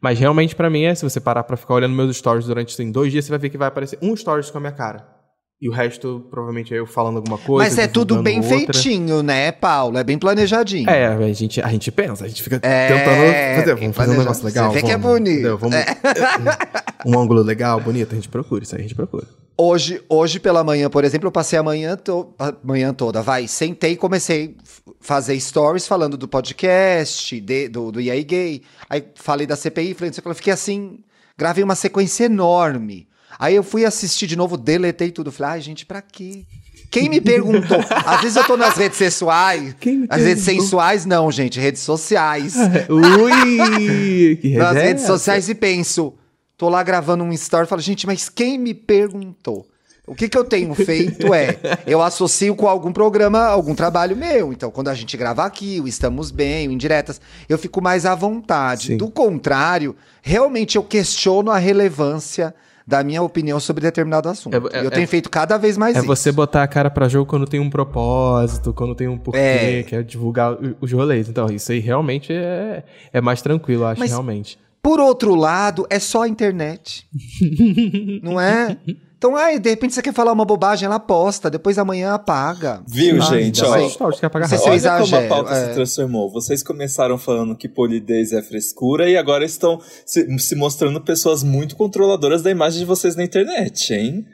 Mas 0.00 0.18
realmente 0.18 0.56
pra 0.56 0.70
mim 0.70 0.84
é, 0.84 0.94
se 0.94 1.02
você 1.02 1.20
parar 1.20 1.44
pra 1.44 1.56
ficar 1.56 1.74
olhando 1.74 1.94
meus 1.94 2.16
stories 2.16 2.46
durante 2.46 2.72
assim, 2.72 2.90
dois 2.90 3.12
dias, 3.12 3.24
você 3.24 3.30
vai 3.30 3.38
ver 3.38 3.50
que 3.50 3.58
vai 3.58 3.68
aparecer 3.68 3.98
um 4.00 4.16
stories 4.16 4.50
com 4.50 4.58
a 4.58 4.60
minha 4.60 4.72
cara. 4.72 5.19
E 5.62 5.68
o 5.68 5.72
resto, 5.72 6.24
provavelmente, 6.30 6.72
é 6.72 6.78
eu 6.78 6.86
falando 6.86 7.18
alguma 7.18 7.36
coisa. 7.36 7.68
Mas 7.68 7.78
é 7.78 7.86
tudo 7.86 8.22
bem 8.22 8.38
outra. 8.40 8.56
feitinho, 8.56 9.22
né, 9.22 9.52
Paulo? 9.52 9.98
É 9.98 10.02
bem 10.02 10.18
planejadinho. 10.18 10.88
É, 10.88 11.06
a 11.06 11.32
gente, 11.34 11.60
a 11.60 11.68
gente 11.68 11.92
pensa, 11.92 12.24
a 12.24 12.28
gente 12.28 12.42
fica 12.42 12.58
É, 12.62 12.88
tentando 12.88 13.56
fazer, 13.60 13.74
vamos 13.74 13.96
fazer 13.96 14.14
um 14.14 14.18
negócio 14.18 14.44
legal. 14.46 14.70
Você 14.72 14.80
vê 14.80 14.86
que 14.86 14.90
é 14.92 14.96
vamos, 14.96 15.18
bonito. 15.18 15.56
Vamos, 15.58 15.76
um 17.04 17.18
ângulo 17.20 17.42
legal, 17.42 17.78
bonito, 17.78 18.12
a 18.12 18.14
gente 18.14 18.30
procura, 18.30 18.62
isso 18.64 18.74
aí 18.74 18.80
a 18.80 18.82
gente 18.82 18.94
procura. 18.94 19.26
Hoje, 19.54 20.02
hoje 20.08 20.40
pela 20.40 20.64
manhã, 20.64 20.88
por 20.88 21.04
exemplo, 21.04 21.26
eu 21.28 21.32
passei 21.32 21.58
a 21.58 21.62
manhã, 21.62 21.94
to 21.94 22.32
a 22.38 22.54
manhã 22.64 22.94
toda, 22.94 23.20
vai, 23.20 23.46
sentei 23.46 23.92
e 23.92 23.96
comecei 23.96 24.56
a 24.88 24.92
fazer 24.98 25.38
stories 25.38 25.86
falando 25.86 26.16
do 26.16 26.26
podcast, 26.26 27.38
de- 27.38 27.68
do, 27.68 27.92
do 27.92 28.00
EA 28.00 28.22
Gay. 28.22 28.62
Aí 28.88 29.04
falei 29.14 29.46
da 29.46 29.56
CPI, 29.56 29.92
falei, 29.92 30.08
não 30.08 30.14
sei 30.14 30.20
o 30.20 30.22
que, 30.22 30.28
eu 30.30 30.34
fiquei 30.34 30.52
assim, 30.54 31.00
gravei 31.36 31.62
uma 31.62 31.74
sequência 31.74 32.24
enorme. 32.24 33.06
Aí 33.40 33.54
eu 33.54 33.62
fui 33.62 33.86
assistir 33.86 34.26
de 34.26 34.36
novo, 34.36 34.58
deletei 34.58 35.10
tudo. 35.10 35.32
Falei, 35.32 35.54
ai, 35.54 35.60
gente, 35.62 35.86
pra 35.86 36.02
quê? 36.02 36.44
Quem 36.90 37.08
me 37.08 37.22
perguntou? 37.22 37.78
Às 38.04 38.20
vezes 38.20 38.36
eu 38.36 38.44
tô 38.44 38.54
nas 38.54 38.76
redes 38.76 38.98
sexuais. 38.98 39.74
Quem 39.80 40.00
me 40.00 40.06
As 40.10 40.20
redes 40.20 40.44
sensuais, 40.44 41.06
não, 41.06 41.32
gente, 41.32 41.58
redes 41.58 41.80
sociais. 41.80 42.54
Ui! 42.90 44.36
Que 44.36 44.58
nas 44.58 44.74
redes 44.74 45.04
essa? 45.04 45.12
sociais 45.12 45.48
e 45.48 45.54
penso, 45.54 46.12
tô 46.58 46.68
lá 46.68 46.82
gravando 46.82 47.24
um 47.24 47.32
story 47.32 47.64
e 47.64 47.68
falo, 47.68 47.80
gente, 47.80 48.06
mas 48.06 48.28
quem 48.28 48.58
me 48.58 48.74
perguntou? 48.74 49.66
O 50.06 50.14
que, 50.14 50.28
que 50.28 50.36
eu 50.36 50.44
tenho 50.44 50.74
feito 50.74 51.32
é, 51.32 51.56
eu 51.86 52.02
associo 52.02 52.54
com 52.54 52.68
algum 52.68 52.92
programa, 52.92 53.46
algum 53.46 53.74
trabalho 53.74 54.16
meu. 54.16 54.52
Então, 54.52 54.70
quando 54.70 54.88
a 54.88 54.94
gente 54.94 55.16
grava 55.16 55.44
aqui, 55.44 55.80
o 55.80 55.88
Estamos 55.88 56.30
Bem, 56.30 56.68
o 56.68 56.72
Indiretas, 56.72 57.20
eu 57.48 57.56
fico 57.56 57.80
mais 57.80 58.04
à 58.04 58.14
vontade. 58.14 58.88
Sim. 58.88 58.96
Do 58.98 59.08
contrário, 59.08 59.96
realmente 60.20 60.76
eu 60.76 60.82
questiono 60.82 61.50
a 61.50 61.58
relevância 61.58 62.54
da 62.90 63.04
minha 63.04 63.22
opinião 63.22 63.60
sobre 63.60 63.82
determinado 63.82 64.28
assunto. 64.28 64.52
É- 64.52 64.78
é- 64.80 64.84
eu 64.84 64.90
tenho 64.90 65.04
é- 65.04 65.06
feito 65.06 65.30
cada 65.30 65.56
vez 65.56 65.78
mais 65.78 65.94
É 65.94 65.98
isso. 66.00 66.06
você 66.08 66.32
botar 66.32 66.64
a 66.64 66.66
cara 66.66 66.90
pra 66.90 67.08
jogo 67.08 67.24
quando 67.24 67.46
tem 67.46 67.60
um 67.60 67.70
propósito, 67.70 68.72
quando 68.74 68.94
tem 68.96 69.06
um 69.06 69.16
porquê, 69.16 69.38
É. 69.38 69.82
quer 69.84 70.02
divulgar 70.02 70.52
o- 70.54 70.76
os 70.80 70.92
rolês. 70.92 71.28
Então, 71.28 71.46
isso 71.46 71.70
aí 71.70 71.78
realmente 71.78 72.32
é, 72.32 72.82
é 73.12 73.20
mais 73.20 73.40
tranquilo, 73.40 73.84
eu 73.84 73.86
acho, 73.86 74.00
Mas- 74.00 74.10
realmente. 74.10 74.58
Por 74.82 74.98
outro 74.98 75.34
lado, 75.34 75.86
é 75.90 75.98
só 75.98 76.22
a 76.22 76.28
internet. 76.28 77.06
não 78.22 78.40
é? 78.40 78.76
Então, 79.20 79.36
ai, 79.36 79.58
de 79.58 79.68
repente 79.68 79.92
você 79.92 80.00
quer 80.00 80.14
falar 80.14 80.32
uma 80.32 80.46
bobagem, 80.46 80.86
ela 80.86 80.98
posta, 80.98 81.50
depois 81.50 81.76
amanhã 81.76 82.14
apaga. 82.14 82.82
Viu, 82.88 83.18
Ah, 83.18 83.20
gente? 83.20 83.62
Ó, 83.62 83.86
stories, 83.90 84.18
quer 84.18 84.30
se 84.48 84.54
Olha 84.54 84.62
como 84.62 84.72
a 84.72 84.76
exagero, 84.76 85.28
pauta 85.28 85.52
é. 85.52 85.66
se 85.68 85.74
transformou. 85.74 86.32
Vocês 86.32 86.62
começaram 86.62 87.18
falando 87.18 87.54
que 87.54 87.68
polidez 87.68 88.32
é 88.32 88.40
frescura 88.40 89.10
e 89.10 89.18
agora 89.18 89.44
estão 89.44 89.78
se, 90.06 90.38
se 90.38 90.56
mostrando 90.56 90.98
pessoas 91.02 91.42
muito 91.42 91.76
controladoras 91.76 92.40
da 92.40 92.50
imagem 92.50 92.78
de 92.78 92.86
vocês 92.86 93.14
na 93.14 93.22
internet, 93.22 93.92
hein? 93.92 94.24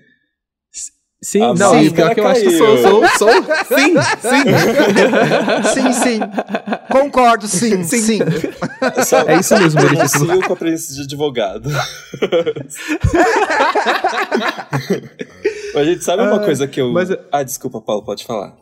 Sim, 1.28 1.42
A 1.42 1.46
não, 1.54 1.74
máscara 1.74 1.90
pior 1.90 2.14
que 2.14 2.20
eu 2.20 2.26
acho 2.28 2.40
que 2.42 2.50
sou, 2.52 2.78
sou, 2.78 3.08
sou, 3.18 3.28
sim, 3.32 3.94
sim. 4.20 4.44
Sim, 5.74 5.92
sim. 5.92 6.20
Concordo, 6.88 7.48
sim, 7.48 7.82
sim. 7.82 8.18
Só- 9.04 9.22
É 9.22 9.40
isso 9.40 9.58
mesmo, 9.58 9.82
Meritíssimo. 9.82 10.24
Denuncio 10.26 10.46
com 10.46 10.52
a 10.52 10.56
presença 10.56 10.94
de 10.94 11.00
advogado. 11.02 11.68
Mas, 15.74 15.86
gente, 15.86 16.04
sabe 16.04 16.22
uma 16.22 16.36
Ah, 16.36 16.44
coisa 16.44 16.66
que 16.68 16.80
eu. 16.80 16.92
mas 16.92 17.10
eu- 17.10 17.18
Ah, 17.32 17.42
desculpa, 17.42 17.80
Paulo, 17.80 18.04
pode 18.04 18.24
falar. 18.24 18.56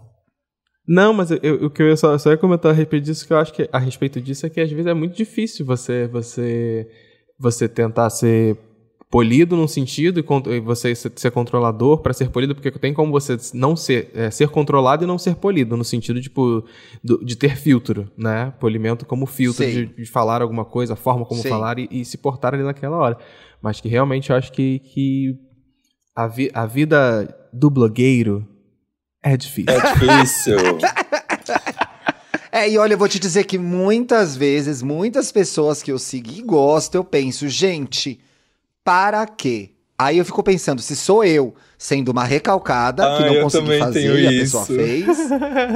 Não, 0.88 1.12
mas 1.12 1.30
eu, 1.30 1.38
eu- 1.42 1.66
o 1.66 1.70
que 1.70 1.82
eu 1.82 1.88
ia 1.88 1.96
só, 1.98 2.16
só 2.18 2.30
ia 2.30 2.36
comentar 2.38 2.70
a 2.72 2.74
respeito 2.74 3.04
disso, 3.04 3.26
que 3.26 3.32
eu 3.34 3.38
acho 3.38 3.52
que 3.52 3.68
a 3.72 3.78
respeito 3.78 4.20
disso 4.22 4.46
é 4.46 4.50
que 4.50 4.60
às 4.60 4.70
vezes 4.70 4.86
é 4.86 4.94
muito 4.94 5.14
difícil 5.14 5.64
você 5.64 6.06
você 6.08 6.86
você 7.38 7.68
tentar 7.68 8.08
ser 8.10 8.56
polido 9.14 9.54
num 9.56 9.68
sentido 9.68 10.24
e 10.50 10.58
você 10.58 10.92
ser, 10.92 11.30
controlador 11.30 11.98
para 11.98 12.12
ser 12.12 12.30
polido, 12.30 12.52
porque 12.52 12.68
tem 12.72 12.92
como 12.92 13.12
você 13.12 13.36
não 13.52 13.76
ser 13.76 14.10
é, 14.12 14.28
ser 14.28 14.48
controlado 14.48 15.04
e 15.04 15.06
não 15.06 15.18
ser 15.18 15.36
polido, 15.36 15.76
no 15.76 15.84
sentido 15.84 16.20
tipo 16.20 16.64
do- 17.02 17.24
de 17.24 17.36
ter 17.36 17.56
filtro, 17.56 18.10
né? 18.18 18.52
Polimento 18.58 19.06
como 19.06 19.24
filtro 19.24 19.64
de, 19.64 19.86
de 19.86 20.04
falar 20.04 20.42
alguma 20.42 20.64
coisa, 20.64 20.94
a 20.94 20.96
forma 20.96 21.24
como 21.24 21.40
Sim. 21.42 21.48
falar 21.48 21.78
e, 21.78 21.86
e 21.92 22.04
se 22.04 22.18
portar 22.18 22.54
ali 22.54 22.64
naquela 22.64 22.96
hora. 22.96 23.16
Mas 23.62 23.80
que 23.80 23.88
realmente 23.88 24.30
eu 24.30 24.36
acho 24.36 24.50
que, 24.50 24.80
que 24.80 25.36
a, 26.16 26.26
vi- 26.26 26.50
a 26.52 26.66
vida 26.66 27.32
do 27.52 27.70
blogueiro 27.70 28.44
é 29.22 29.36
difícil. 29.36 29.72
É 29.72 29.92
difícil. 29.92 30.56
É, 32.50 32.70
e 32.70 32.78
olha, 32.78 32.94
eu 32.94 32.98
vou 32.98 33.08
te 33.08 33.18
dizer 33.18 33.44
que 33.44 33.58
muitas 33.58 34.36
vezes, 34.36 34.80
muitas 34.80 35.32
pessoas 35.32 35.82
que 35.82 35.90
eu 35.90 35.98
sigo 35.98 36.30
e 36.30 36.40
gosto, 36.40 36.94
eu 36.94 37.02
penso, 37.02 37.48
gente, 37.48 38.20
para 38.84 39.26
quê? 39.26 39.70
Aí 39.96 40.18
eu 40.18 40.24
fico 40.24 40.42
pensando, 40.42 40.82
se 40.82 40.94
sou 40.96 41.24
eu 41.24 41.54
sendo 41.78 42.10
uma 42.10 42.24
recalcada, 42.24 43.02
que 43.16 43.22
Ah, 43.22 43.26
não 43.26 43.34
eu 43.34 43.42
consegui 43.44 43.78
fazer 43.78 44.18
e 44.18 44.26
a 44.26 44.30
pessoa 44.30 44.62
isso. 44.64 44.74
fez, 44.74 45.18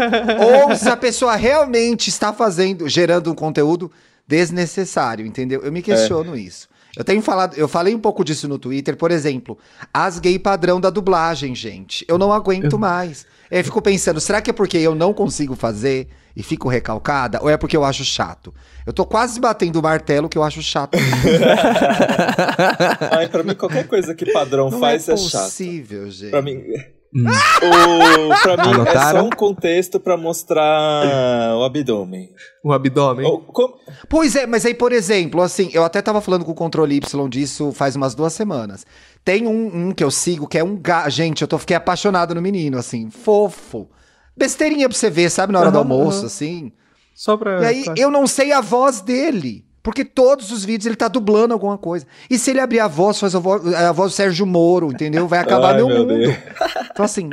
ou 0.69 0.77
se 0.77 0.89
a 0.89 0.97
pessoa 0.97 1.37
realmente 1.37 2.09
está 2.09 2.33
fazendo, 2.33 2.89
gerando 2.89 3.31
um 3.31 3.35
conteúdo 3.35 3.91
desnecessário, 4.27 5.25
entendeu? 5.25 5.63
Eu 5.63 5.73
me 5.73 5.83
questiono 5.83 6.37
isso. 6.37 6.69
Eu 6.97 7.05
tenho 7.05 7.23
falado, 7.23 7.55
eu 7.57 7.69
falei 7.69 7.95
um 7.95 7.99
pouco 7.99 8.25
disso 8.25 8.49
no 8.49 8.59
Twitter, 8.59 8.97
por 8.97 9.11
exemplo, 9.13 9.57
as 9.95 10.19
gay 10.19 10.37
padrão 10.39 10.81
da 10.81 10.91
dublagem, 10.91 11.55
gente. 11.55 12.05
Eu 12.09 12.19
não 12.19 12.33
aguento 12.33 12.77
mais. 12.79 13.25
Eu 13.51 13.63
fico 13.63 13.81
pensando, 13.81 14.21
será 14.21 14.41
que 14.41 14.51
é 14.51 14.53
porque 14.53 14.77
eu 14.79 14.95
não 14.97 15.15
consigo 15.15 15.55
fazer 15.55 16.09
e 16.35 16.43
fico 16.43 16.69
recalcada? 16.69 17.39
Ou 17.41 17.49
é 17.49 17.57
porque 17.57 17.77
eu 17.77 17.85
acho 17.85 18.05
chato? 18.05 18.53
Eu 18.89 18.93
tô 18.95 19.05
quase 19.05 19.39
batendo 19.39 19.79
o 19.79 19.83
martelo 19.83 20.31
que 20.31 20.39
eu 20.39 20.43
acho 20.43 20.63
chato. 20.63 20.97
Ai, 23.13 23.29
pra 23.29 23.43
mim, 23.43 23.55
qualquer 23.55 23.87
coisa 23.87 24.15
que 24.15 24.33
padrão 24.33 24.71
Não 24.71 24.81
faz 24.81 25.07
é 25.09 25.13
é, 25.13 25.17
chato. 25.19 25.43
possível, 25.45 26.11
gente. 26.11 26.31
Pra 26.31 26.41
mim, 26.41 26.63
Hum. 27.15 27.25
o, 27.27 28.43
pra 28.43 28.57
mim 28.57 28.71
é 28.71 28.75
Anotaram? 28.75 29.21
só 29.21 29.27
um 29.27 29.31
contexto 29.31 30.01
pra 30.01 30.17
mostrar 30.17 31.55
o 31.57 31.65
abdômen. 31.65 32.31
O 32.65 32.73
abdômen. 32.73 33.27
Ou 33.27 33.41
como- 33.41 33.75
Pois 34.09 34.35
é, 34.37 34.47
mas 34.47 34.65
aí, 34.65 34.73
por 34.75 34.91
exemplo, 34.93 35.43
assim, 35.43 35.69
eu 35.75 35.85
até 35.85 36.01
tava 36.03 36.21
falando 36.23 36.45
com 36.47 36.53
o 36.53 36.55
Controle 36.55 36.97
Y 36.97 37.29
disso 37.29 37.73
faz 37.73 37.95
umas 37.95 38.15
duas 38.15 38.33
semanas. 38.33 38.87
Tem 39.23 39.47
um, 39.47 39.89
um 39.89 39.93
que 39.93 40.03
eu 40.05 40.11
sigo 40.11 40.49
que 40.49 40.57
é 40.59 40.65
um 40.65 40.77
gato. 40.77 41.11
Gente, 41.11 41.43
eu 41.43 41.49
tô, 41.49 41.59
fiquei 41.59 41.77
apaixonado 41.77 42.35
no 42.35 42.41
menino, 42.43 42.79
assim, 42.79 43.11
fofo. 43.11 43.87
Besteirinha 44.37 44.89
pra 44.89 44.97
você 44.97 45.11
ver, 45.11 45.29
sabe, 45.31 45.53
na 45.53 45.61
hora 45.61 45.71
do 45.71 45.79
Aham, 45.79 45.91
almoço, 45.91 46.19
aham. 46.19 46.27
assim. 46.27 46.73
Só 47.19 47.37
pra. 47.37 47.61
E 47.63 47.67
aí, 47.67 47.85
pra- 47.85 47.95
eu 47.97 48.13
não 48.13 48.29
sei 48.29 48.53
a 48.53 48.61
voz 48.61 49.01
dele. 49.01 49.65
Porque 49.83 50.05
todos 50.05 50.53
os 50.53 50.65
vídeos 50.65 50.87
ele 50.87 50.97
tá 50.97 51.09
dublando 51.09 51.53
alguma 51.55 51.77
coisa. 51.79 52.07
E 52.29 52.39
se 52.39 52.51
ele 52.51 52.61
abrir 52.61 52.79
a 52.79 52.87
voz, 52.87 53.19
faz 53.19 53.35
a 53.35 53.39
voz, 53.39 53.75
a 53.75 53.91
voz 53.91 54.13
do 54.13 54.15
Sérgio 54.15 54.47
Moro, 54.47 54.93
entendeu? 54.93 55.27
Vai 55.27 55.39
acabar 55.39 55.71
Ai, 55.75 55.77
meu, 55.79 55.89
meu 55.89 55.99
mundo. 56.01 56.09
Deus. 56.19 56.37
Então, 56.93 57.05
assim. 57.05 57.31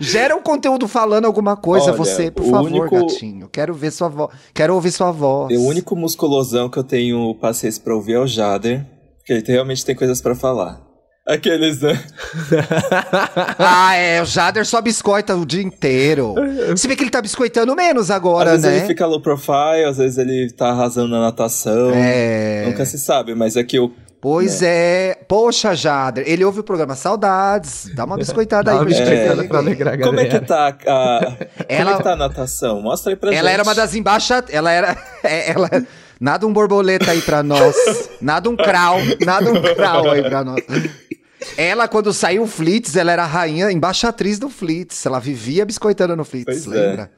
Gera 0.00 0.36
um 0.36 0.42
conteúdo 0.42 0.86
falando 0.86 1.24
alguma 1.24 1.56
coisa, 1.56 1.86
Olha, 1.86 1.96
você, 1.96 2.30
por 2.30 2.44
favor, 2.44 2.70
único- 2.70 2.94
gatinho. 3.08 3.48
Quero 3.48 3.74
ver 3.74 3.90
sua 3.90 4.08
voz. 4.08 4.30
Quero 4.52 4.74
ouvir 4.74 4.92
sua 4.92 5.10
voz. 5.10 5.56
o 5.56 5.62
único 5.66 5.96
musculosão 5.96 6.68
que 6.68 6.78
eu 6.78 6.84
tenho 6.84 7.34
paciência 7.36 7.82
pra 7.82 7.94
ouvir 7.94 8.12
é 8.14 8.18
o 8.20 8.26
Jader, 8.26 8.86
porque 9.18 9.32
ele 9.32 9.42
realmente 9.46 9.84
tem 9.84 9.96
coisas 9.96 10.20
pra 10.20 10.34
falar. 10.34 10.80
Aqueles, 11.26 11.80
né? 11.80 11.98
Ah, 13.58 13.94
é, 13.94 14.20
o 14.20 14.26
Jader 14.26 14.66
só 14.66 14.80
biscoita 14.82 15.34
o 15.34 15.46
dia 15.46 15.62
inteiro. 15.62 16.34
Você 16.70 16.86
vê 16.86 16.94
que 16.96 17.02
ele 17.02 17.10
tá 17.10 17.22
biscoitando 17.22 17.74
menos 17.74 18.10
Às 18.10 18.16
agora, 18.16 18.50
vezes 18.52 18.66
né? 18.66 18.76
ele 18.78 18.86
fica 18.86 19.06
low 19.06 19.20
profile, 19.20 19.84
às 19.88 19.96
vezes 19.96 20.18
ele 20.18 20.50
tá 20.52 20.68
arrasando 20.68 21.08
na 21.08 21.20
natação. 21.20 21.92
É. 21.94 22.64
Nunca 22.66 22.84
se 22.84 22.98
sabe, 22.98 23.34
mas 23.34 23.56
é 23.56 23.64
que 23.64 23.78
eu. 23.78 23.90
Pois 24.20 24.62
é. 24.62 25.18
Poxa, 25.28 25.74
Jader, 25.74 26.24
ele 26.26 26.44
ouve 26.44 26.60
o 26.60 26.64
programa 26.64 26.94
Saudades. 26.94 27.90
Dá 27.94 28.04
uma 28.04 28.16
biscoitada 28.16 28.70
aí 28.70 28.76
Dá 28.76 28.82
uma 28.82 28.88
pra 28.88 28.96
gente 28.98 29.08
ver. 29.08 29.48
pra 29.48 29.58
alegrar 29.58 29.94
a 29.94 29.98
Como 29.98 30.20
é 30.20 30.24
que 30.26 30.40
tá 30.40 30.76
a. 30.86 31.36
Ela- 31.68 31.84
Como 31.84 31.90
é 31.90 31.96
que 31.98 32.02
tá 32.02 32.12
a 32.12 32.16
natação? 32.16 32.80
Mostra 32.82 33.12
aí 33.12 33.16
pra 33.16 33.30
gente. 33.30 33.38
Ela 33.38 33.50
era 33.50 33.62
uma 33.62 33.74
das 33.74 33.94
embaixadoras. 33.94 34.54
Ela 34.54 34.70
era. 34.72 34.96
é, 35.24 35.50
ela... 35.52 35.70
Nada 36.20 36.46
um 36.46 36.52
borboleta 36.52 37.10
aí 37.10 37.20
pra 37.20 37.42
nós. 37.42 37.74
Nada 38.20 38.48
um 38.48 38.56
crau. 38.56 38.96
Nada 39.26 39.50
um 39.52 39.60
crau 39.74 40.10
aí 40.10 40.22
pra 40.22 40.42
nós. 40.44 40.62
Ela, 41.56 41.88
quando 41.88 42.12
saiu 42.12 42.42
o 42.42 42.46
Flitz, 42.46 42.96
ela 42.96 43.12
era 43.12 43.24
a 43.24 43.26
rainha, 43.26 43.70
embaixatriz 43.70 44.38
do 44.38 44.48
Flitz. 44.48 45.04
Ela 45.06 45.18
vivia 45.18 45.64
biscoitando 45.64 46.16
no 46.16 46.24
Flitz, 46.24 46.44
Pois 46.44 46.66
é. 46.66 46.70
lembra? 46.70 47.10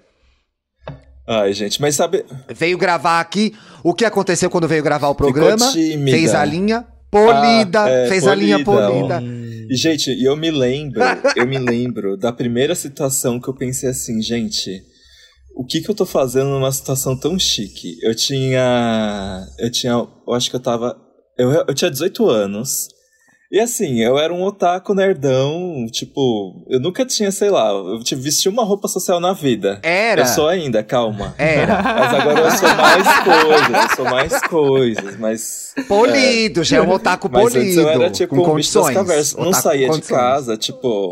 Ai, 1.28 1.52
gente, 1.52 1.80
mas 1.80 1.96
sabe. 1.96 2.24
Veio 2.54 2.78
gravar 2.78 3.20
aqui. 3.20 3.52
O 3.82 3.92
que 3.92 4.04
aconteceu 4.04 4.48
quando 4.48 4.68
veio 4.68 4.82
gravar 4.82 5.08
o 5.08 5.14
programa? 5.14 5.72
Fez 5.72 6.34
a 6.34 6.44
linha 6.44 6.86
polida. 7.10 7.84
Ah, 7.84 7.90
é, 7.90 8.08
fez 8.08 8.26
a 8.26 8.34
linha 8.34 8.62
polida. 8.62 9.18
polida. 9.18 9.22
E, 9.68 9.74
gente, 9.76 10.10
eu 10.22 10.36
me 10.36 10.50
lembro, 10.50 11.02
eu 11.34 11.46
me 11.46 11.58
lembro 11.58 12.16
da 12.16 12.32
primeira 12.32 12.74
situação 12.76 13.40
que 13.40 13.48
eu 13.48 13.54
pensei 13.54 13.88
assim, 13.88 14.22
gente, 14.22 14.80
o 15.56 15.64
que 15.64 15.80
que 15.80 15.90
eu 15.90 15.94
tô 15.94 16.06
fazendo 16.06 16.50
numa 16.50 16.70
situação 16.70 17.18
tão 17.18 17.36
chique? 17.36 17.96
Eu 18.02 18.14
tinha. 18.14 19.44
Eu 19.58 19.70
tinha. 19.70 19.92
Eu 19.92 20.32
acho 20.34 20.48
que 20.48 20.54
eu 20.54 20.60
tava. 20.60 20.96
Eu, 21.36 21.50
eu 21.50 21.74
tinha 21.74 21.90
18 21.90 22.28
anos. 22.28 22.86
E 23.50 23.60
assim, 23.60 24.02
eu 24.02 24.18
era 24.18 24.34
um 24.34 24.42
otaku 24.42 24.92
nerdão, 24.92 25.86
tipo, 25.92 26.64
eu 26.68 26.80
nunca 26.80 27.04
tinha, 27.06 27.30
sei 27.30 27.48
lá, 27.48 27.70
eu 27.70 28.02
tive, 28.02 28.22
vesti 28.22 28.48
uma 28.48 28.64
roupa 28.64 28.88
social 28.88 29.20
na 29.20 29.32
vida. 29.32 29.80
Era. 29.84 30.22
Eu 30.22 30.26
sou 30.26 30.48
ainda, 30.48 30.82
calma. 30.82 31.32
Era. 31.38 31.80
Mas 31.80 32.14
agora 32.14 32.40
eu 32.40 32.50
sou 32.50 32.74
mais 32.74 33.24
coisas, 33.24 33.90
eu 33.90 33.96
sou 33.96 34.04
mais 34.04 34.40
coisas, 34.42 35.18
mas. 35.18 35.74
Polido, 35.86 36.64
já 36.64 36.78
é 36.78 36.80
um 36.82 36.90
otaku 36.90 37.28
Mas 37.30 37.54
antes 37.54 37.74
polido. 37.74 37.80
eu 37.80 37.88
era 37.88 38.10
tipo 38.10 38.34
com 38.34 38.42
um 38.42 38.44
condições. 38.44 38.94
cavernas. 38.94 39.34
Não 39.34 39.52
saía 39.52 39.90
de 39.90 40.02
casa, 40.02 40.56
tipo. 40.56 41.10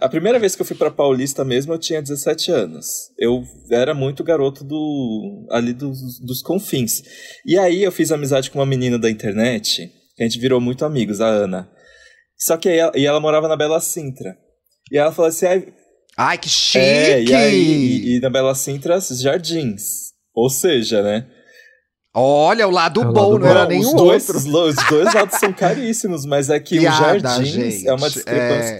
A 0.00 0.08
primeira 0.08 0.38
vez 0.38 0.56
que 0.56 0.62
eu 0.62 0.66
fui 0.66 0.76
pra 0.76 0.90
Paulista 0.90 1.44
mesmo, 1.44 1.72
eu 1.72 1.78
tinha 1.78 2.02
17 2.02 2.50
anos. 2.50 3.10
Eu 3.18 3.44
era 3.70 3.94
muito 3.94 4.24
garoto 4.24 4.64
do. 4.64 5.46
ali 5.50 5.72
dos, 5.72 6.18
dos 6.20 6.42
confins. 6.42 7.02
E 7.46 7.56
aí 7.58 7.82
eu 7.82 7.92
fiz 7.92 8.10
amizade 8.10 8.50
com 8.50 8.58
uma 8.58 8.66
menina 8.66 8.98
da 8.98 9.10
internet, 9.10 9.88
que 10.16 10.22
a 10.22 10.26
gente 10.26 10.38
virou 10.40 10.60
muito 10.60 10.84
amigos, 10.84 11.20
a 11.20 11.26
Ana. 11.26 11.68
Só 12.38 12.56
que 12.56 12.68
aí 12.68 12.78
ela, 12.78 12.92
e 12.94 13.06
ela 13.06 13.20
morava 13.20 13.48
na 13.48 13.56
Bela 13.56 13.80
Sintra. 13.80 14.36
E 14.90 14.98
ela 14.98 15.12
falou 15.12 15.28
assim: 15.28 15.46
"Ai, 15.46 15.66
Ai, 16.16 16.38
que 16.38 16.48
chique! 16.48 16.78
é, 16.78 17.22
e 17.22 17.34
aí, 17.34 17.54
e, 17.56 18.16
e 18.16 18.20
na 18.20 18.30
Bela 18.30 18.54
Sintra, 18.54 18.98
jardins. 19.00 20.12
Ou 20.34 20.48
seja, 20.50 21.02
né? 21.02 21.26
Olha, 22.14 22.66
o 22.66 22.70
lado 22.70 23.02
É 23.02 23.06
o 23.06 23.12
bom, 23.12 23.30
lado 23.32 23.38
não 23.40 23.46
era 23.48 23.60
Não, 23.62 23.68
nenhum 23.68 23.88
os 23.88 23.94
dois, 23.94 24.22
outro. 24.28 24.38
os 24.38 24.44
dois 24.88 25.14
lados 25.14 25.38
são 25.38 25.52
caríssimos, 25.54 26.24
mas 26.24 26.48
é 26.48 26.58
que 26.58 26.78
o 26.78 26.80
Piada, 26.80 27.18
jardins 27.20 27.48
gente. 27.48 27.88
é 27.88 27.92
uma 27.92 28.08
discrepância. 28.08 28.74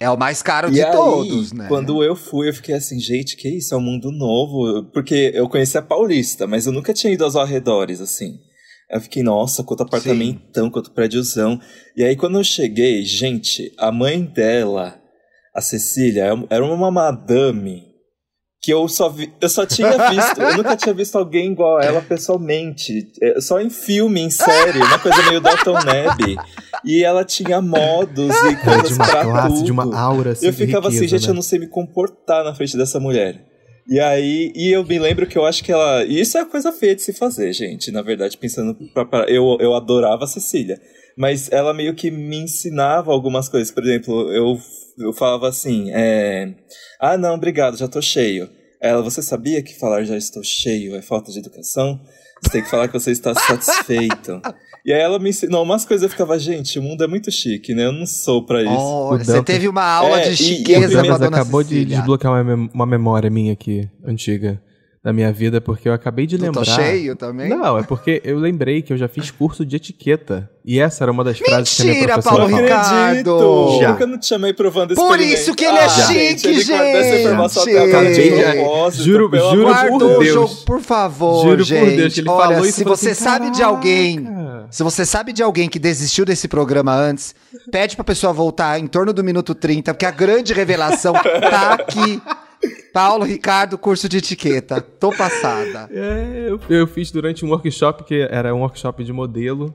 É, 0.00 0.04
é 0.04 0.10
o 0.10 0.16
mais 0.16 0.42
caro 0.42 0.68
E 0.68 0.72
de 0.72 0.82
aí, 0.82 0.90
todos, 0.92 1.52
né? 1.52 1.66
quando 1.68 2.02
eu 2.02 2.16
fui, 2.16 2.48
eu 2.48 2.52
fiquei 2.54 2.74
assim, 2.74 2.98
gente, 2.98 3.36
que 3.36 3.48
isso? 3.48 3.74
É 3.74 3.76
um 3.76 3.80
mundo 3.80 4.10
novo. 4.10 4.84
Porque 4.92 5.30
eu 5.34 5.48
conhecia 5.48 5.80
Paulista, 5.82 6.46
mas 6.48 6.66
eu 6.66 6.72
nunca 6.72 6.92
tinha 6.92 7.12
ido 7.12 7.22
aos 7.24 7.36
arredores, 7.36 8.00
assim. 8.00 8.40
Eu 8.90 9.00
fiquei, 9.00 9.22
nossa, 9.22 9.62
quanto 9.62 9.82
apartamentão, 9.82 10.70
quanto 10.70 10.92
prédiozão. 10.92 11.60
E 11.96 12.02
aí, 12.02 12.16
quando 12.16 12.38
eu 12.38 12.44
cheguei, 12.44 13.02
gente, 13.04 13.72
a 13.78 13.92
mãe 13.92 14.22
dela, 14.22 14.98
a 15.54 15.60
Cecília, 15.60 16.24
era 16.48 16.64
uma 16.64 16.90
madame 16.90 17.86
que 18.60 18.72
eu 18.72 18.88
só 18.88 19.08
vi, 19.08 19.32
eu 19.40 19.48
só 19.48 19.64
tinha 19.64 19.90
visto, 20.10 20.40
eu 20.40 20.56
nunca 20.56 20.74
tinha 20.76 20.94
visto 20.94 21.16
alguém 21.16 21.52
igual 21.52 21.78
a 21.78 21.84
ela 21.84 22.00
pessoalmente, 22.02 23.12
É, 23.22 23.40
só 23.40 23.60
em 23.60 23.70
filme, 23.70 24.20
em 24.20 24.30
série, 24.30 24.78
uma 24.78 24.98
coisa 24.98 25.22
meio 25.28 25.40
Dalton 25.40 25.78
Neb. 25.84 26.36
E 26.84 27.04
ela 27.04 27.24
tinha 27.24 27.60
modos 27.60 28.34
e 28.34 28.46
É, 28.46 28.50
de 28.54 28.64
coisas 28.64 28.96
uma 28.96 29.06
pra 29.06 29.24
classe, 29.24 29.48
tudo. 29.56 29.64
de 29.64 29.72
uma 29.72 29.98
aura 29.98 30.32
assim, 30.32 30.46
eu 30.46 30.52
de 30.52 30.56
ficava 30.58 30.88
assim, 30.88 30.96
riqueza, 30.96 31.18
gente, 31.18 31.26
né? 31.26 31.30
eu 31.30 31.34
não 31.34 31.42
sei 31.42 31.58
me 31.58 31.66
comportar 31.68 32.44
na 32.44 32.54
frente 32.54 32.76
dessa 32.76 32.98
mulher. 32.98 33.44
E 33.88 33.98
aí, 34.00 34.52
e 34.54 34.70
eu 34.70 34.84
me 34.84 34.98
lembro 34.98 35.26
que 35.26 35.38
eu 35.38 35.46
acho 35.46 35.64
que 35.64 35.72
ela. 35.72 36.04
E 36.04 36.20
isso 36.20 36.36
é 36.36 36.44
coisa 36.44 36.70
feia 36.72 36.94
de 36.94 37.02
se 37.02 37.12
fazer, 37.12 37.52
gente. 37.52 37.90
Na 37.90 38.02
verdade, 38.02 38.36
pensando. 38.36 38.74
Pra, 38.92 39.04
pra- 39.04 39.26
eu, 39.28 39.56
eu 39.60 39.74
adorava 39.74 40.24
a 40.24 40.26
Cecília. 40.26 40.78
Mas 41.16 41.50
ela 41.50 41.72
meio 41.74 41.94
que 41.94 42.10
me 42.10 42.36
ensinava 42.36 43.10
algumas 43.12 43.48
coisas. 43.48 43.70
Por 43.72 43.82
exemplo, 43.82 44.30
eu, 44.32 44.58
eu 44.98 45.12
falava 45.12 45.48
assim: 45.48 45.90
é, 45.90 46.54
Ah, 47.00 47.16
não, 47.16 47.34
obrigado, 47.34 47.78
já 47.78 47.88
tô 47.88 48.02
cheio. 48.02 48.48
Ela, 48.80 49.02
você 49.02 49.20
sabia 49.22 49.62
que 49.62 49.78
falar 49.78 50.04
já 50.04 50.16
estou 50.16 50.42
cheio 50.44 50.94
é 50.94 51.02
falta 51.02 51.32
de 51.32 51.38
educação? 51.38 52.00
Você 52.42 52.50
tem 52.50 52.62
que 52.62 52.70
falar 52.70 52.86
que 52.88 52.94
você 52.94 53.10
está 53.10 53.34
satisfeito. 53.34 54.40
E 54.86 54.92
aí 54.92 55.00
ela 55.02 55.18
me 55.18 55.28
ensinou 55.28 55.62
umas 55.64 55.84
coisas, 55.84 56.04
eu 56.04 56.08
ficava, 56.08 56.38
gente, 56.38 56.78
o 56.78 56.82
mundo 56.82 57.04
é 57.04 57.06
muito 57.06 57.30
chique, 57.30 57.74
né? 57.74 57.84
Eu 57.84 57.92
não 57.92 58.06
sou 58.06 58.46
pra 58.46 58.62
isso. 58.62 58.70
Olha, 58.72 59.20
O 59.20 59.24
você 59.24 59.42
teve 59.42 59.68
uma 59.68 59.82
aula 59.82 60.20
É, 60.20 60.30
de 60.30 60.42
e- 60.42 60.46
e 60.46 60.54
a 60.54 60.56
chiqueza 60.56 60.92
com 60.94 60.98
a 60.98 61.10
Mas 61.10 61.18
dona 61.20 61.36
acabou 61.36 61.62
de 61.62 61.68
Cecília. 61.70 61.96
desbloquear 61.96 62.32
uma, 62.32 62.44
mem- 62.56 62.70
uma 62.72 62.86
memória 62.86 63.28
minha 63.28 63.52
aqui, 63.52 63.86
antiga. 64.02 64.62
Da 65.08 65.12
minha 65.14 65.32
vida, 65.32 65.58
porque 65.58 65.88
eu 65.88 65.94
acabei 65.94 66.26
de 66.26 66.36
Tu 66.36 66.42
lembrar. 66.42 66.62
Tô 66.66 66.70
cheio 66.70 67.16
também? 67.16 67.48
Não, 67.48 67.78
é 67.78 67.82
porque 67.82 68.20
eu 68.24 68.38
lembrei 68.38 68.82
que 68.82 68.92
eu 68.92 68.96
já 68.98 69.08
fiz 69.08 69.30
curso 69.30 69.64
de 69.64 69.74
etiqueta. 69.76 70.50
E 70.62 70.78
essa 70.78 71.02
era 71.02 71.10
uma 71.10 71.24
das 71.24 71.38
frases 71.38 71.74
que 71.74 71.80
a 71.80 71.84
minha 71.86 71.94
Mentira, 71.94 72.12
professora 72.12 72.36
Paulo 72.42 72.50
Não 72.50 72.68
falava. 72.68 72.82
Ricardo. 72.90 73.06
acredito! 73.08 73.78
Já. 73.80 73.88
Por 73.88 73.96
que 73.96 74.02
eu 74.02 74.06
não 74.06 74.18
te 74.18 74.26
chamei 74.26 74.52
provando 74.52 74.92
esse 74.92 75.00
Por 75.00 75.18
isso 75.18 75.54
que 75.54 75.64
ele 75.64 75.78
é 75.78 75.88
chique, 75.88 76.48
essa 76.72 77.18
informação 77.20 77.64
gente. 77.64 77.78
até 77.78 78.12
Gente, 78.12 78.42
propósito, 78.58 79.02
juro- 79.04 79.30
juro 79.34 79.48
por 79.50 79.62
Guardou 79.72 79.96
o 80.16 80.18
Deus. 80.18 80.26
jogo, 80.34 80.54
por 80.66 80.80
favor, 80.82 81.42
Juro 81.44 81.56
por 81.56 81.64
gente. 81.64 81.96
Deus 81.96 82.12
que 82.14 82.20
ele 82.20 82.28
Olha, 82.28 82.48
falou 82.52 82.66
isso, 82.66 82.76
se 82.76 82.82
eu 82.82 82.84
falei 82.84 82.96
você 82.98 83.10
assim, 83.12 83.24
sabe 83.24 83.50
de 83.50 83.62
alguém, 83.62 84.28
se 84.70 84.82
você 84.82 85.06
sabe 85.06 85.32
de 85.32 85.42
alguém 85.42 85.70
que 85.70 85.78
desistiu 85.78 86.26
desse 86.26 86.46
programa 86.46 86.94
antes, 86.94 87.34
pede 87.72 87.96
pra 87.96 88.04
pessoa 88.04 88.30
voltar 88.34 88.78
em 88.78 88.86
torno 88.86 89.14
do 89.14 89.24
minuto 89.24 89.54
30, 89.54 89.94
porque 89.94 90.04
a 90.04 90.10
grande 90.10 90.52
revelação 90.52 91.14
tá 91.14 91.72
aqui. 91.80 92.20
Paulo 92.92 93.24
Ricardo, 93.24 93.78
curso 93.78 94.08
de 94.08 94.18
etiqueta. 94.18 94.80
Tô 94.80 95.10
passada. 95.16 95.88
É, 95.92 96.46
eu, 96.48 96.60
eu 96.68 96.86
fiz 96.86 97.10
durante 97.10 97.44
um 97.44 97.50
workshop 97.50 98.04
que 98.04 98.26
era 98.30 98.54
um 98.54 98.60
workshop 98.60 99.04
de 99.04 99.12
modelo. 99.12 99.74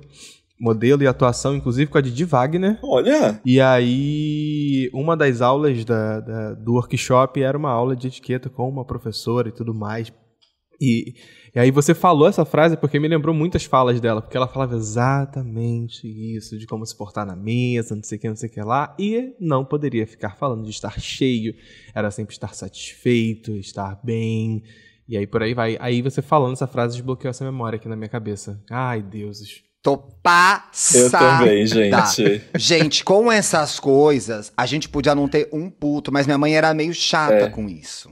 Modelo 0.60 1.04
e 1.04 1.08
atuação, 1.08 1.56
inclusive 1.56 1.90
com 1.92 1.98
a 1.98 2.02
Didi 2.02 2.24
Wagner. 2.24 2.80
Olha, 2.84 3.42
E 3.46 3.60
aí, 3.60 4.90
uma 4.94 5.18
das 5.18 5.42
aulas 5.42 5.84
da, 5.84 6.20
da- 6.22 6.54
do 6.54 6.74
workshop 6.74 7.42
era 7.42 7.58
uma 7.58 7.70
aula 7.72 7.96
de 7.96 8.08
etiqueta 8.08 8.50
com 8.50 8.70
uma 8.70 8.86
professora 8.86 9.50
e 9.50 9.52
tudo 9.52 9.74
mais. 9.74 10.12
E, 10.80 11.14
e 11.56 11.60
aí 11.60 11.72
você 11.72 11.94
falou 11.94 12.28
essa 12.28 12.44
frase 12.46 12.76
porque 12.78 13.00
me 13.00 13.08
lembrou 13.08 13.34
muitas 13.34 13.64
falas 13.66 14.00
dela, 14.02 14.22
porque 14.22 14.36
ela 14.38 14.48
falava 14.48 14.76
exatamente 14.76 16.08
isso, 16.08 16.58
de 16.58 16.66
como 16.66 16.86
se 16.86 16.96
portar 16.96 17.26
na 17.26 17.36
mesa, 17.36 17.96
não 17.96 18.04
sei 18.04 18.18
o 18.18 18.22
que, 18.22 18.30
não 18.30 18.36
sei 18.36 18.50
o 18.50 18.52
que 18.52 18.62
lá, 18.62 18.96
e 19.00 19.34
não 19.40 19.64
poderia 19.64 20.06
ficar 20.08 20.36
falando 20.36 20.64
de 20.64 20.72
estar 20.72 21.00
cheio, 21.00 21.56
era 21.94 22.10
sempre 22.12 22.34
estar 22.34 22.54
satisfeito, 22.54 23.52
estar 23.52 24.00
bem, 24.04 24.64
e 25.08 25.18
aí 25.18 25.28
por 25.28 25.44
aí 25.44 25.54
vai. 25.54 25.78
Aí 25.80 26.02
você 26.02 26.22
falando 26.22 26.54
essa 26.54 26.68
frase 26.68 26.96
desbloqueou 26.96 27.30
essa 27.30 27.44
memória 27.44 27.76
aqui 27.76 27.88
na 27.88 27.96
minha 27.96 28.10
cabeça. 28.10 28.60
Ai, 28.70 29.02
deuses. 29.02 29.62
Tô 29.82 29.98
passada. 29.98 30.96
eu 30.98 31.12
também, 31.12 31.68
gente. 31.68 32.42
Gente, 32.56 33.04
com 33.04 33.30
essas 33.30 33.82
coisas, 33.82 34.54
a 34.56 34.66
gente 34.66 34.88
podia 34.88 35.14
não 35.14 35.28
ter 35.28 35.50
um 35.52 35.70
puto, 35.70 36.10
mas 36.10 36.26
minha 36.26 36.38
mãe 36.38 36.56
era 36.56 36.74
meio 36.74 36.94
chata 36.94 37.34
É. 37.34 37.50
com 37.50 37.68
isso. 37.68 38.10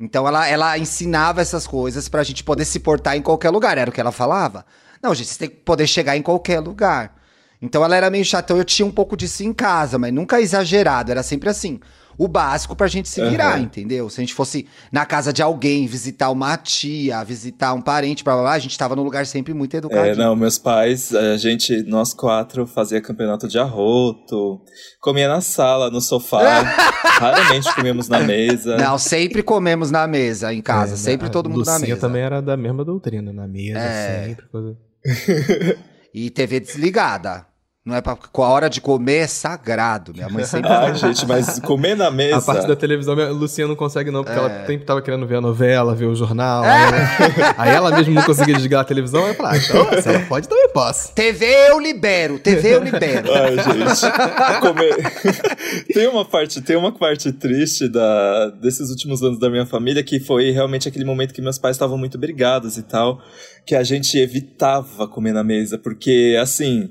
Então 0.00 0.26
ela, 0.26 0.48
ela 0.48 0.78
ensinava 0.78 1.42
essas 1.42 1.66
coisas 1.66 2.08
pra 2.08 2.22
gente 2.22 2.42
poder 2.42 2.64
se 2.64 2.80
portar 2.80 3.16
em 3.16 3.22
qualquer 3.22 3.50
lugar. 3.50 3.76
Era 3.76 3.90
o 3.90 3.92
que 3.92 4.00
ela 4.00 4.10
falava. 4.10 4.64
Não, 5.02 5.14
gente, 5.14 5.28
você 5.28 5.38
tem 5.40 5.48
que 5.50 5.56
poder 5.56 5.86
chegar 5.86 6.16
em 6.16 6.22
qualquer 6.22 6.58
lugar. 6.58 7.14
Então 7.60 7.84
ela 7.84 7.94
era 7.94 8.08
meio 8.08 8.24
chata. 8.24 8.54
Eu 8.54 8.64
tinha 8.64 8.86
um 8.86 8.90
pouco 8.90 9.14
disso 9.14 9.44
em 9.44 9.52
casa, 9.52 9.98
mas 9.98 10.12
nunca 10.12 10.40
exagerado. 10.40 11.10
Era 11.10 11.22
sempre 11.22 11.50
assim. 11.50 11.78
O 12.22 12.28
básico 12.28 12.76
pra 12.76 12.86
gente 12.86 13.08
se 13.08 13.18
virar, 13.26 13.54
Aham. 13.54 13.60
entendeu? 13.62 14.10
Se 14.10 14.20
a 14.20 14.22
gente 14.22 14.34
fosse 14.34 14.68
na 14.92 15.06
casa 15.06 15.32
de 15.32 15.40
alguém, 15.42 15.86
visitar 15.86 16.28
uma 16.30 16.54
tia, 16.58 17.24
visitar 17.24 17.72
um 17.72 17.80
parente, 17.80 18.22
blá 18.22 18.34
blá 18.34 18.42
blá, 18.42 18.52
a 18.52 18.58
gente 18.58 18.76
tava 18.76 18.94
num 18.94 19.02
lugar 19.02 19.24
sempre 19.24 19.54
muito 19.54 19.74
educado. 19.74 20.06
É, 20.06 20.14
não, 20.14 20.36
meus 20.36 20.58
pais, 20.58 21.14
a 21.14 21.38
gente, 21.38 21.82
nós 21.84 22.12
quatro, 22.12 22.66
fazia 22.66 23.00
campeonato 23.00 23.48
de 23.48 23.58
arroto, 23.58 24.60
comia 25.00 25.28
na 25.28 25.40
sala, 25.40 25.90
no 25.90 25.98
sofá, 26.00 26.60
raramente 27.18 27.74
comíamos 27.74 28.06
na 28.10 28.20
mesa. 28.20 28.76
Não, 28.76 28.98
sempre 28.98 29.42
comemos 29.42 29.90
na 29.90 30.06
mesa 30.06 30.52
em 30.52 30.60
casa, 30.60 30.92
É, 30.92 30.96
sempre 30.98 31.30
todo 31.30 31.48
mundo 31.48 31.64
na 31.64 31.72
Lucinha 31.72 31.88
mesa. 31.94 32.00
também 32.06 32.20
era 32.20 32.42
da 32.42 32.54
mesma 32.54 32.84
doutrina, 32.84 33.32
na 33.32 33.48
mesa, 33.48 33.78
É. 33.78 34.24
sempre. 34.26 34.46
Coisa... 34.48 34.76
E 36.12 36.28
TV 36.28 36.58
desligada. 36.58 37.46
Não 37.90 37.96
é 37.96 38.00
pra. 38.00 38.16
Com 38.16 38.42
a 38.42 38.48
hora 38.48 38.70
de 38.70 38.80
comer 38.80 39.16
é 39.18 39.26
sagrado. 39.26 40.14
Minha 40.14 40.28
mãe 40.28 40.44
sempre 40.44 40.70
Ai, 40.70 40.94
fala. 40.94 40.94
gente, 40.94 41.26
mas 41.26 41.58
comer 41.58 41.96
na 41.96 42.10
mesa. 42.10 42.36
A 42.36 42.40
parte 42.42 42.66
da 42.66 42.76
televisão, 42.76 43.18
a 43.18 43.28
Lucinha 43.30 43.66
não 43.66 43.74
consegue 43.74 44.10
não, 44.10 44.22
porque 44.22 44.38
É. 44.38 44.42
ela 44.42 44.66
sempre 44.66 44.86
tava 44.86 45.02
querendo 45.02 45.26
ver 45.26 45.36
a 45.36 45.40
novela, 45.40 45.94
ver 45.94 46.06
o 46.06 46.14
jornal. 46.14 46.62
Aí, 46.62 46.70
ela, 46.82 47.54
aí 47.58 47.70
ela 47.70 47.90
mesmo 47.90 48.14
não 48.14 48.22
conseguia 48.22 48.54
desligar 48.54 48.82
a 48.82 48.84
televisão, 48.84 49.24
aí 49.24 49.30
eu 49.30 49.34
falei, 49.34 49.58
ah, 49.58 49.62
então, 49.62 49.90
se 50.02 50.08
ela 50.08 50.20
pode, 50.26 50.48
também 50.48 50.68
posso. 50.72 51.12
TV 51.14 51.46
eu 51.68 51.80
libero, 51.80 52.38
TV 52.38 52.74
eu 52.76 52.82
libero. 52.82 53.28
Ai, 53.34 53.56
gente. 53.56 54.60
Comer... 54.60 54.96
tem 55.92 56.06
uma 56.06 56.24
parte, 56.24 56.60
tem 56.60 56.76
uma 56.76 56.92
parte 56.92 57.32
triste 57.32 57.88
da, 57.88 58.50
desses 58.50 58.90
últimos 58.90 59.22
anos 59.22 59.38
da 59.38 59.50
minha 59.50 59.66
família 59.66 60.02
que 60.02 60.20
foi 60.20 60.50
realmente 60.50 60.88
aquele 60.88 61.04
momento 61.04 61.34
que 61.34 61.42
meus 61.42 61.58
pais 61.58 61.76
estavam 61.76 61.98
muito 61.98 62.16
brigados 62.18 62.76
e 62.76 62.82
tal, 62.82 63.20
que 63.66 63.74
a 63.74 63.82
gente 63.82 64.16
evitava 64.18 65.08
comer 65.08 65.32
na 65.32 65.42
mesa, 65.42 65.76
porque 65.76 66.36
assim, 66.40 66.90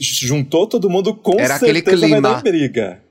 juntou 0.00 0.66
todo 0.66 0.88
mundo 0.90 1.14
com 1.14 1.38
Era 1.38 1.56
aquele 1.56 1.74
certeza 1.80 2.00
vai 2.00 2.10
clima. 2.10 2.28
dar 2.34 2.42
briga. 2.42 3.02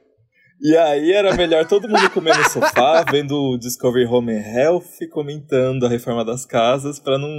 E 0.60 0.76
aí 0.76 1.12
era 1.12 1.36
melhor 1.36 1.65
todo 1.65 1.88
mundo 1.88 2.10
comer 2.10 2.36
no 2.38 2.50
sofá, 2.50 3.04
vendo 3.12 3.36
o 3.36 3.58
Discovery 3.58 4.06
Home 4.06 4.34
and 4.34 4.41
Health, 4.41 5.08
comentando 5.12 5.86
a 5.86 5.89
reforma 5.89 6.26
das 6.26 6.45
casas, 6.45 7.00
pra 7.00 7.17
não 7.17 7.30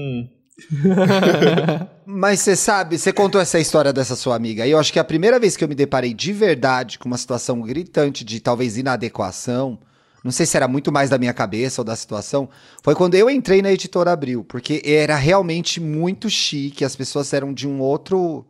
Mas 2.05 2.41
você 2.41 2.57
sabe, 2.57 2.99
você 2.99 3.13
contou 3.13 3.41
essa 3.41 3.59
história 3.59 3.93
dessa 3.93 4.17
sua 4.17 4.35
amiga. 4.35 4.67
E 4.67 4.71
eu 4.71 4.79
acho 4.79 4.93
que 4.93 4.99
a 4.99 5.05
primeira 5.05 5.39
vez 5.39 5.57
que 5.57 5.65
eu 5.65 5.69
me 5.69 5.75
deparei 5.75 6.13
de 6.13 6.33
verdade 6.33 6.99
com 6.99 7.07
uma 7.09 7.19
situação 7.19 7.61
gritante 7.61 8.25
de 8.25 8.41
talvez 8.41 8.77
inadequação, 8.77 9.79
não 10.25 10.33
sei 10.33 10.47
se 10.47 10.57
era 10.57 10.67
muito 10.67 10.91
mais 10.91 11.11
da 11.11 11.19
minha 11.19 11.33
cabeça 11.33 11.81
ou 11.81 11.85
da 11.85 11.95
situação, 11.95 12.49
foi 12.83 12.95
quando 12.95 13.15
eu 13.15 13.31
entrei 13.31 13.63
na 13.63 13.73
editora 13.73 14.13
Abril, 14.13 14.45
porque 14.45 14.83
era 14.85 15.17
realmente 15.17 15.81
muito 15.81 16.29
chique, 16.29 16.85
as 16.85 16.97
pessoas 16.97 17.33
eram 17.33 17.53
de 17.53 17.69
um 17.69 17.81
outro. 17.81 18.45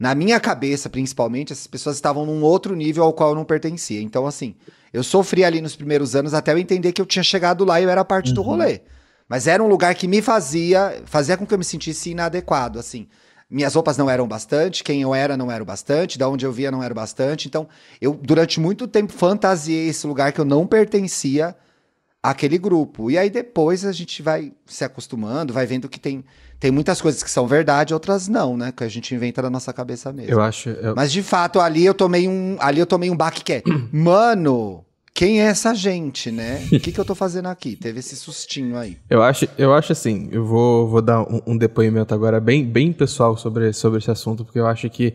Na 0.00 0.14
minha 0.14 0.40
cabeça, 0.40 0.88
principalmente, 0.88 1.52
essas 1.52 1.66
pessoas 1.66 1.96
estavam 1.96 2.24
num 2.24 2.42
outro 2.42 2.74
nível 2.74 3.04
ao 3.04 3.12
qual 3.12 3.30
eu 3.30 3.34
não 3.34 3.44
pertencia. 3.44 4.00
Então, 4.00 4.26
assim, 4.26 4.54
eu 4.94 5.04
sofri 5.04 5.44
ali 5.44 5.60
nos 5.60 5.76
primeiros 5.76 6.16
anos 6.16 6.32
até 6.32 6.54
eu 6.54 6.58
entender 6.58 6.92
que 6.92 7.02
eu 7.02 7.06
tinha 7.06 7.22
chegado 7.22 7.66
lá 7.66 7.78
e 7.78 7.84
eu 7.84 7.90
era 7.90 8.02
parte 8.02 8.32
do 8.32 8.40
rolê. 8.40 8.80
Mas 9.28 9.46
era 9.46 9.62
um 9.62 9.68
lugar 9.68 9.94
que 9.94 10.08
me 10.08 10.22
fazia, 10.22 11.02
fazia 11.04 11.36
com 11.36 11.46
que 11.46 11.52
eu 11.52 11.58
me 11.58 11.64
sentisse 11.64 12.12
inadequado, 12.12 12.78
assim. 12.78 13.06
Minhas 13.50 13.74
roupas 13.74 13.98
não 13.98 14.08
eram 14.08 14.26
bastante, 14.26 14.82
quem 14.82 15.02
eu 15.02 15.14
era 15.14 15.36
não 15.36 15.52
era 15.52 15.62
o 15.62 15.66
bastante, 15.66 16.18
da 16.18 16.26
onde 16.30 16.46
eu 16.46 16.52
via 16.52 16.70
não 16.70 16.82
era 16.82 16.94
o 16.94 16.96
bastante. 16.96 17.46
Então, 17.46 17.68
eu 18.00 18.18
durante 18.22 18.58
muito 18.58 18.88
tempo 18.88 19.12
fantasiei 19.12 19.88
esse 19.88 20.06
lugar 20.06 20.32
que 20.32 20.40
eu 20.40 20.46
não 20.46 20.66
pertencia 20.66 21.54
àquele 22.22 22.58
grupo. 22.58 23.10
E 23.10 23.16
aí 23.18 23.30
depois 23.30 23.84
a 23.84 23.92
gente 23.92 24.22
vai 24.22 24.52
se 24.66 24.84
acostumando, 24.84 25.52
vai 25.52 25.66
vendo 25.66 25.88
que 25.88 25.98
tem, 25.98 26.24
tem 26.58 26.70
muitas 26.70 27.00
coisas 27.00 27.22
que 27.22 27.30
são 27.30 27.46
verdade, 27.46 27.94
outras 27.94 28.28
não, 28.28 28.56
né? 28.56 28.72
Que 28.76 28.84
a 28.84 28.88
gente 28.88 29.14
inventa 29.14 29.40
da 29.42 29.48
nossa 29.50 29.72
cabeça 29.72 30.12
mesmo. 30.12 30.32
Eu 30.32 30.40
acho. 30.40 30.68
eu- 30.70 30.94
Mas 30.94 31.10
de 31.12 31.22
fato, 31.22 31.60
ali 31.60 31.84
eu 31.84 31.94
tomei 31.94 32.28
um, 32.28 32.56
ali 32.60 32.78
eu 32.80 32.86
tomei 32.86 33.10
um 33.10 33.16
baque 33.16 33.42
que 33.42 33.52
é, 33.54 33.62
mano, 33.92 34.84
quem 35.14 35.40
é 35.40 35.44
essa 35.46 35.74
gente, 35.74 36.30
né? 36.30 36.62
O 36.72 36.78
que, 36.80 36.92
que 36.92 36.98
eu 37.00 37.04
tô 37.04 37.14
fazendo 37.14 37.46
aqui? 37.46 37.76
Teve 37.76 37.98
esse 38.00 38.16
sustinho 38.16 38.76
aí. 38.76 38.96
Eu 39.08 39.22
acho, 39.22 39.46
eu 39.58 39.74
acho 39.74 39.92
assim, 39.92 40.28
eu 40.30 40.44
vou, 40.44 40.88
vou 40.88 41.02
dar 41.02 41.20
um, 41.22 41.40
um 41.48 41.56
depoimento 41.58 42.14
agora 42.14 42.40
bem, 42.40 42.64
bem 42.64 42.92
pessoal 42.92 43.36
sobre, 43.36 43.72
sobre 43.72 43.98
esse 43.98 44.10
assunto, 44.10 44.44
porque 44.44 44.58
eu 44.58 44.66
acho 44.66 44.88
que 44.88 45.14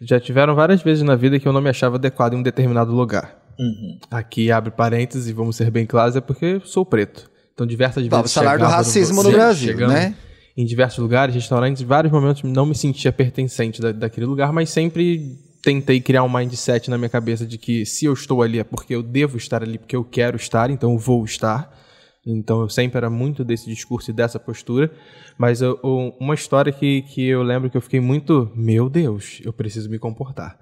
já 0.00 0.18
tiveram 0.18 0.54
várias 0.54 0.82
vezes 0.82 1.02
na 1.02 1.16
vida 1.16 1.38
que 1.38 1.46
eu 1.46 1.52
não 1.52 1.60
me 1.60 1.68
achava 1.70 1.96
adequado 1.96 2.32
em 2.34 2.36
um 2.36 2.42
determinado 2.42 2.92
lugar. 2.92 3.41
Uhum. 3.58 3.98
Aqui 4.10 4.50
abre 4.50 4.70
parênteses 4.70 5.28
e 5.28 5.32
vamos 5.32 5.56
ser 5.56 5.70
bem 5.70 5.86
claros, 5.86 6.16
é 6.16 6.20
porque 6.20 6.44
eu 6.44 6.60
sou 6.62 6.84
preto. 6.84 7.30
Então, 7.54 7.66
diversas 7.66 8.06
Vamos 8.06 8.24
vezes. 8.24 8.34
falar 8.34 8.58
do 8.58 8.64
racismo 8.64 9.22
no 9.22 9.30
Sim, 9.30 9.36
Brasil, 9.36 9.88
né? 9.88 10.14
Em 10.56 10.64
diversos 10.64 10.98
lugares, 10.98 11.34
restaurantes, 11.34 11.82
em 11.82 11.86
vários 11.86 12.12
momentos 12.12 12.42
não 12.42 12.66
me 12.66 12.74
sentia 12.74 13.12
pertencente 13.12 13.80
da, 13.80 13.92
daquele 13.92 14.26
lugar, 14.26 14.52
mas 14.52 14.70
sempre 14.70 15.38
tentei 15.62 16.00
criar 16.00 16.24
um 16.24 16.28
mindset 16.28 16.90
na 16.90 16.98
minha 16.98 17.08
cabeça 17.08 17.46
de 17.46 17.56
que 17.56 17.86
se 17.86 18.04
eu 18.04 18.12
estou 18.12 18.42
ali 18.42 18.58
é 18.58 18.64
porque 18.64 18.94
eu 18.94 19.02
devo 19.02 19.36
estar 19.36 19.62
ali, 19.62 19.78
porque 19.78 19.94
eu 19.94 20.04
quero 20.04 20.36
estar, 20.36 20.70
então 20.70 20.92
eu 20.92 20.98
vou 20.98 21.24
estar. 21.24 21.72
Então 22.24 22.60
eu 22.60 22.68
sempre 22.68 22.98
era 22.98 23.10
muito 23.10 23.44
desse 23.44 23.66
discurso 23.68 24.10
e 24.10 24.14
dessa 24.14 24.38
postura. 24.38 24.90
Mas 25.36 25.60
eu- 25.60 25.78
uma 26.20 26.34
história 26.34 26.72
que, 26.72 27.02
que 27.02 27.26
eu 27.26 27.42
lembro 27.42 27.68
que 27.68 27.76
eu 27.76 27.80
fiquei 27.80 28.00
muito, 28.00 28.50
meu 28.54 28.88
Deus, 28.88 29.40
eu 29.44 29.52
preciso 29.52 29.90
me 29.90 29.98
comportar. 29.98 30.56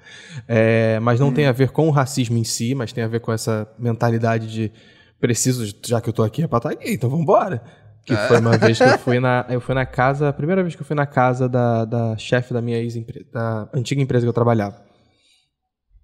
É, 0.49 0.99
mas 1.01 1.20
não 1.20 1.33
tem 1.33 1.46
a 1.46 1.53
ver 1.53 1.70
com 1.70 1.87
o 1.87 1.90
racismo 1.90 2.38
em 2.38 2.44
si, 2.44 2.75
mas 2.75 2.92
tem 2.92 3.05
a 3.05 3.09
ver 3.09 3.20
com 3.20 3.31
essa 3.33 3.70
mentalidade 3.79 4.51
de 4.51 4.73
preciso, 5.20 5.70
já 5.85 6.01
que 6.01 6.09
eu 6.09 6.14
tô 6.14 6.23
aqui 6.23 6.42
é 6.42 6.49
pra 6.49 6.57
estar 6.59 6.70
aqui, 6.70 6.92
então 6.94 7.11
vamos 7.11 7.25
embora. 7.25 7.62
Que 8.07 8.16
foi 8.16 8.40
uma 8.40 8.57
vez 8.57 8.79
que 8.79 8.85
eu 8.85 8.99
fui 8.99 9.20
na, 9.20 9.44
eu 9.51 9.61
fui 9.61 9.75
na 9.75 9.85
casa, 9.85 10.31
a 10.31 10.33
primeira 10.33 10.62
vez 10.62 10.75
que 10.75 10.81
eu 10.81 10.87
fui 10.87 10.96
na 10.96 11.05
casa 11.05 11.46
da, 11.46 11.85
da 11.85 12.16
chefe 12.16 12.55
da 12.55 12.62
minha 12.62 12.79
ex-empresa, 12.79 13.27
da 13.31 13.68
antiga 13.75 14.01
empresa 14.01 14.25
que 14.25 14.29
eu 14.31 14.33
trabalhava. 14.33 14.81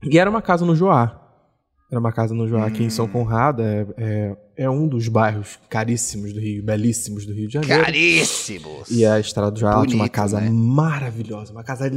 E 0.05 0.19
era 0.19 0.29
uma 0.29 0.43
casa 0.43 0.67
no 0.67 0.77
Joá. 0.77 1.26
Era 1.91 2.01
uma 2.01 2.13
casa 2.13 2.35
no 2.35 2.49
Joá 2.49 2.67
aqui 2.67 2.83
em 2.83 2.91
São 2.91 3.07
Conrado. 3.07 3.63
É, 3.63 3.87
é, 3.97 4.37
é 4.57 4.71
um 4.71 4.89
dos 4.89 5.07
bairros 5.07 5.59
caríssimos 5.69 6.33
do 6.33 6.41
Rio, 6.41 6.65
belíssimos 6.65 7.25
do 7.25 7.33
Rio 7.33 7.47
de 7.47 7.55
Janeiro. 7.55 7.85
Caríssimos! 7.85 8.91
E 8.91 9.07
a 9.07 9.21
Estrada 9.21 9.53
do 9.53 9.65
ela 9.65 9.87
tinha 9.87 10.03
uma 10.03 10.09
casa 10.09 10.41
né? 10.41 10.51
maravilhosa, 10.51 11.53
uma 11.53 11.63
casa 11.63 11.91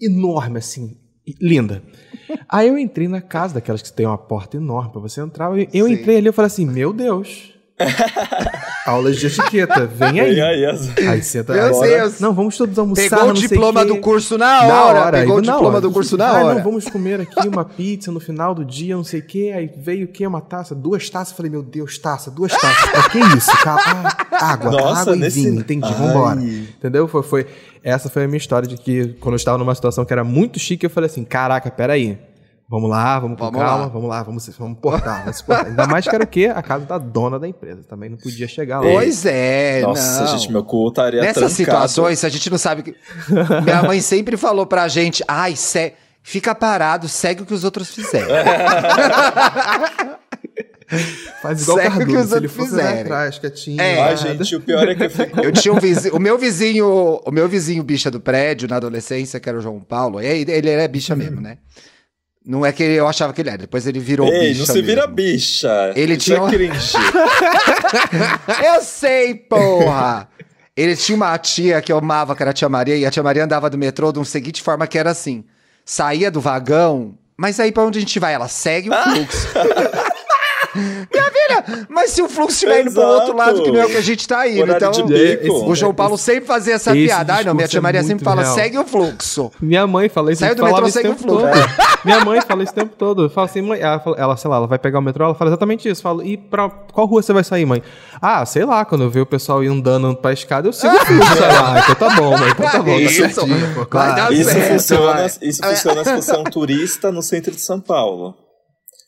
enorme, 0.00 0.58
assim, 0.58 0.98
linda. 1.40 1.82
Aí 2.48 2.68
eu 2.68 2.76
entrei 2.76 3.08
na 3.08 3.22
casa, 3.22 3.54
daquelas 3.54 3.80
que 3.80 3.92
tem 3.92 4.06
uma 4.06 4.18
porta 4.18 4.58
enorme 4.58 4.92
pra 4.92 5.00
você 5.00 5.22
entrar. 5.22 5.56
Eu, 5.58 5.66
eu 5.72 5.88
entrei 5.88 6.18
ali 6.18 6.28
e 6.28 6.32
falei 6.32 6.46
assim: 6.46 6.66
Meu 6.66 6.92
Deus. 6.92 7.54
Aulas 8.90 9.16
de 9.16 9.26
etiqueta, 9.26 9.86
vem 9.86 10.20
aí. 10.20 10.34
E 10.36 10.40
aí, 10.40 10.66
as... 10.66 10.98
Aí 10.98 11.22
senta 11.22 11.52
Meu 11.52 11.64
agora- 11.66 11.88
Deus. 11.88 12.20
Não, 12.20 12.32
vamos 12.34 12.56
todos 12.56 12.78
almoçar. 12.78 13.08
Pegou 13.08 13.30
o 13.30 13.32
diploma 13.32 13.84
do 13.84 13.96
curso 13.98 14.36
na 14.36 14.64
hora. 14.64 15.10
Pegou 15.12 15.36
o 15.36 15.38
aí, 15.40 15.46
na 15.46 15.52
diploma 15.52 15.68
hora. 15.76 15.80
do 15.80 15.90
curso 15.92 16.16
na 16.16 16.28
Ah, 16.28 16.42
hora. 16.44 16.54
não, 16.56 16.62
vamos 16.62 16.84
comer 16.86 17.20
aqui 17.20 17.46
uma 17.48 17.64
pizza 17.64 18.10
no 18.10 18.20
final 18.20 18.54
do 18.54 18.64
dia, 18.64 18.96
não 18.96 19.04
sei 19.04 19.20
o 19.20 19.22
quê. 19.22 19.52
Aí 19.54 19.70
veio 19.76 20.06
o 20.06 20.08
quê? 20.08 20.26
Uma 20.26 20.40
taça, 20.40 20.74
duas 20.74 21.08
taças. 21.08 21.36
Falei, 21.36 21.50
meu 21.50 21.62
Deus, 21.62 21.98
taça, 21.98 22.30
duas 22.30 22.52
taças. 22.52 22.90
Pra 22.90 23.08
que 23.10 23.18
isso? 23.36 23.50
Ah, 23.66 24.52
água, 24.52 24.70
Nossa, 24.70 25.00
água 25.02 25.16
e 25.16 25.20
nesse- 25.20 25.42
vinho. 25.42 25.60
Entendi, 25.60 25.86
Ai. 25.86 25.94
vambora. 25.94 26.40
Entendeu? 26.40 27.06
Foi, 27.06 27.22
foi, 27.22 27.46
essa 27.84 28.08
foi 28.08 28.24
a 28.24 28.26
minha 28.26 28.38
história 28.38 28.66
de 28.68 28.76
que 28.76 29.14
quando 29.20 29.34
eu 29.34 29.36
estava 29.36 29.58
numa 29.58 29.74
situação 29.74 30.04
que 30.04 30.12
era 30.12 30.24
muito 30.24 30.58
chique, 30.58 30.84
eu 30.86 30.90
falei 30.90 31.08
assim, 31.08 31.24
caraca, 31.24 31.70
peraí. 31.70 32.18
Vamos 32.70 32.88
lá, 32.88 33.18
vamos 33.18 33.36
com 33.36 33.44
Vamos 33.46 33.60
calma, 33.60 33.82
lá. 33.84 33.88
vamos 33.88 34.08
lá, 34.08 34.22
vamos, 34.22 34.48
vamos 34.56 34.78
portar, 34.78 35.22
vamos 35.24 35.42
portar. 35.42 35.66
Ainda 35.66 35.86
mais 35.88 36.06
que 36.06 36.14
era 36.14 36.22
o 36.22 36.26
quê? 36.26 36.52
A 36.54 36.62
casa 36.62 36.86
da 36.86 36.98
dona 36.98 37.36
da 37.36 37.48
empresa. 37.48 37.82
Também 37.82 38.08
não 38.08 38.16
podia 38.16 38.46
chegar 38.46 38.78
lá. 38.78 38.88
Pois 38.92 39.26
é, 39.26 39.80
Nossa, 39.82 40.20
não. 40.20 40.38
gente, 40.38 40.52
meu 40.52 40.62
cu 40.62 40.88
estaria 40.88 41.20
Nessas 41.20 41.34
trancado. 41.56 41.56
situações, 41.56 42.22
a 42.24 42.28
gente 42.28 42.48
não 42.48 42.58
sabe. 42.58 42.82
que- 42.84 42.94
Minha 43.64 43.82
mãe 43.82 44.00
sempre 44.00 44.36
falou 44.36 44.66
pra 44.66 44.86
gente: 44.86 45.24
ai, 45.26 45.56
se... 45.56 45.94
fica 46.22 46.54
parado, 46.54 47.08
segue 47.08 47.42
o 47.42 47.46
que 47.46 47.54
os 47.54 47.64
outros 47.64 47.92
fizeram. 47.92 48.28
Faz 51.40 51.62
igual 51.62 51.78
o 51.78 51.80
Segue 51.82 51.96
o 52.02 52.06
que 52.06 52.12
Cardoso, 52.12 52.24
os 52.24 52.30
se 52.30 52.36
ele 52.36 52.46
outros 52.46 52.64
fizerem. 52.68 53.00
atrás, 53.02 53.38
quietinho. 53.38 53.80
É. 53.80 54.02
Ai, 54.02 54.16
gente, 54.16 54.56
o 54.56 54.60
pior 54.60 54.88
é 54.88 54.94
que 54.94 55.04
eu 55.04 55.10
fico... 55.10 55.40
Eu 55.40 55.52
tinha 55.52 55.72
um 55.72 55.78
vizinho, 55.78 56.16
o 56.16 56.18
meu 56.18 56.36
vizinho, 56.36 57.20
o 57.24 57.30
meu 57.30 57.48
vizinho 57.48 57.82
bicha 57.84 58.10
do 58.10 58.20
prédio 58.20 58.68
na 58.68 58.76
adolescência, 58.76 59.38
que 59.38 59.48
era 59.48 59.58
o 59.58 59.60
João 59.60 59.78
Paulo, 59.80 60.20
e 60.20 60.26
ele, 60.26 60.50
ele 60.50 60.68
era 60.68 60.88
bicha 60.88 61.14
mesmo, 61.14 61.40
né? 61.40 61.58
Não 62.50 62.66
é 62.66 62.72
que 62.72 62.82
eu 62.82 63.06
achava 63.06 63.32
que 63.32 63.40
ele 63.42 63.48
era, 63.50 63.58
depois 63.58 63.86
ele 63.86 64.00
virou 64.00 64.26
Ei, 64.26 64.48
bicha 64.48 64.58
não 64.58 64.66
se 64.66 64.82
vira 64.82 65.02
mesmo. 65.06 65.14
bicha. 65.14 65.92
Ele 65.94 66.14
Isso 66.14 66.24
tinha 66.24 66.38
é 66.38 66.40
uma- 66.40 66.50
cringe. 66.50 66.92
Eu 68.74 68.82
sei, 68.82 69.34
porra! 69.36 70.28
Ele 70.76 70.96
tinha 70.96 71.14
uma 71.14 71.38
tia 71.38 71.80
que 71.80 71.92
eu 71.92 71.98
amava, 71.98 72.34
que 72.34 72.42
era 72.42 72.50
a 72.50 72.54
tia 72.54 72.68
Maria, 72.68 72.96
e 72.96 73.06
a 73.06 73.10
tia 73.10 73.22
Maria 73.22 73.44
andava 73.44 73.70
do 73.70 73.78
metrô 73.78 74.10
de 74.12 74.18
uma 74.18 74.24
seguinte 74.24 74.62
forma 74.62 74.86
que 74.88 74.98
era 74.98 75.10
assim: 75.10 75.44
saía 75.84 76.28
do 76.30 76.40
vagão, 76.40 77.14
mas 77.36 77.60
aí 77.60 77.70
pra 77.70 77.84
onde 77.84 77.98
a 77.98 78.00
gente 78.00 78.18
vai? 78.18 78.34
Ela 78.34 78.48
segue 78.48 78.90
o 78.90 78.92
fluxo. 78.92 79.46
Minha 80.74 81.29
mas 81.88 82.10
se 82.10 82.22
o 82.22 82.28
fluxo 82.28 82.52
estiver 82.54 82.82
indo 82.82 82.92
pro 82.92 83.02
outro 83.02 83.36
lado, 83.36 83.62
que 83.62 83.70
não 83.70 83.80
é 83.80 83.86
o 83.86 83.88
que 83.90 83.96
a 83.96 84.00
gente 84.02 84.26
tá 84.26 84.48
indo, 84.48 84.70
então. 84.72 84.92
O 85.68 85.74
João 85.74 85.94
Paulo 85.94 86.16
sempre 86.18 86.46
fazia 86.46 86.74
essa 86.74 86.90
Esse 86.96 87.06
piada. 87.06 87.34
Ai, 87.34 87.44
não, 87.44 87.54
minha 87.54 87.68
tia 87.68 87.78
é 87.78 87.80
Maria 87.80 88.02
sempre 88.02 88.24
fala, 88.24 88.42
real. 88.42 88.54
segue 88.54 88.78
o 88.78 88.84
fluxo. 88.84 89.50
Minha 89.60 89.86
mãe 89.86 90.08
fala 90.08 90.32
isso, 90.32 90.40
Saiu 90.40 90.54
do 90.54 90.64
metrô, 90.64 90.88
segue 90.88 91.08
o 91.08 91.16
fluxo. 91.16 91.46
todo. 91.46 91.50
Minha 92.04 92.24
mãe 92.24 92.40
fala 92.40 92.62
isso 92.62 92.72
o 92.72 92.74
tempo 92.74 92.94
todo. 92.96 93.24
Eu 93.24 93.30
falo 93.30 93.44
assim, 93.44 93.60
mãe, 93.60 93.78
ela, 93.78 93.98
fala- 94.00 94.16
ela, 94.18 94.36
sei 94.36 94.48
lá, 94.50 94.56
ela 94.56 94.66
vai 94.66 94.78
pegar 94.78 94.98
o 94.98 95.02
metrô, 95.02 95.24
ela 95.26 95.34
fala 95.34 95.50
exatamente 95.50 95.86
isso. 95.88 96.00
Fala, 96.00 96.24
e 96.24 96.36
pra 96.36 96.68
qual 96.70 97.06
rua 97.06 97.22
você 97.22 97.32
vai 97.32 97.44
sair, 97.44 97.66
mãe? 97.66 97.82
Ah, 98.22 98.44
sei 98.46 98.64
lá, 98.64 98.84
quando 98.86 99.04
eu 99.04 99.10
ver 99.10 99.20
o 99.20 99.26
pessoal 99.26 99.62
ir 99.62 99.68
andando 99.68 100.14
pra 100.16 100.32
escada, 100.32 100.66
eu 100.68 100.72
sigo 100.72 100.94
o 100.94 100.98
fluxo, 101.04 101.32
sei 101.36 101.46
lá. 101.46 101.80
Então 101.80 101.94
tá 101.94 102.16
bom, 102.16 102.30
mãe, 102.38 102.50
então 102.50 102.70
tá 102.70 102.78
bom, 102.78 102.84
tá 102.94 103.00
Isso. 103.00 103.14
certinho, 104.50 104.68
funciona, 104.72 105.26
isso 105.42 105.62
funciona 105.62 106.04
se 106.04 106.16
você 106.16 106.32
é 106.34 106.38
um 106.38 106.44
turista 106.44 107.12
no 107.12 107.22
centro 107.22 107.50
de 107.52 107.60
São 107.60 107.78
Paulo. 107.80 108.34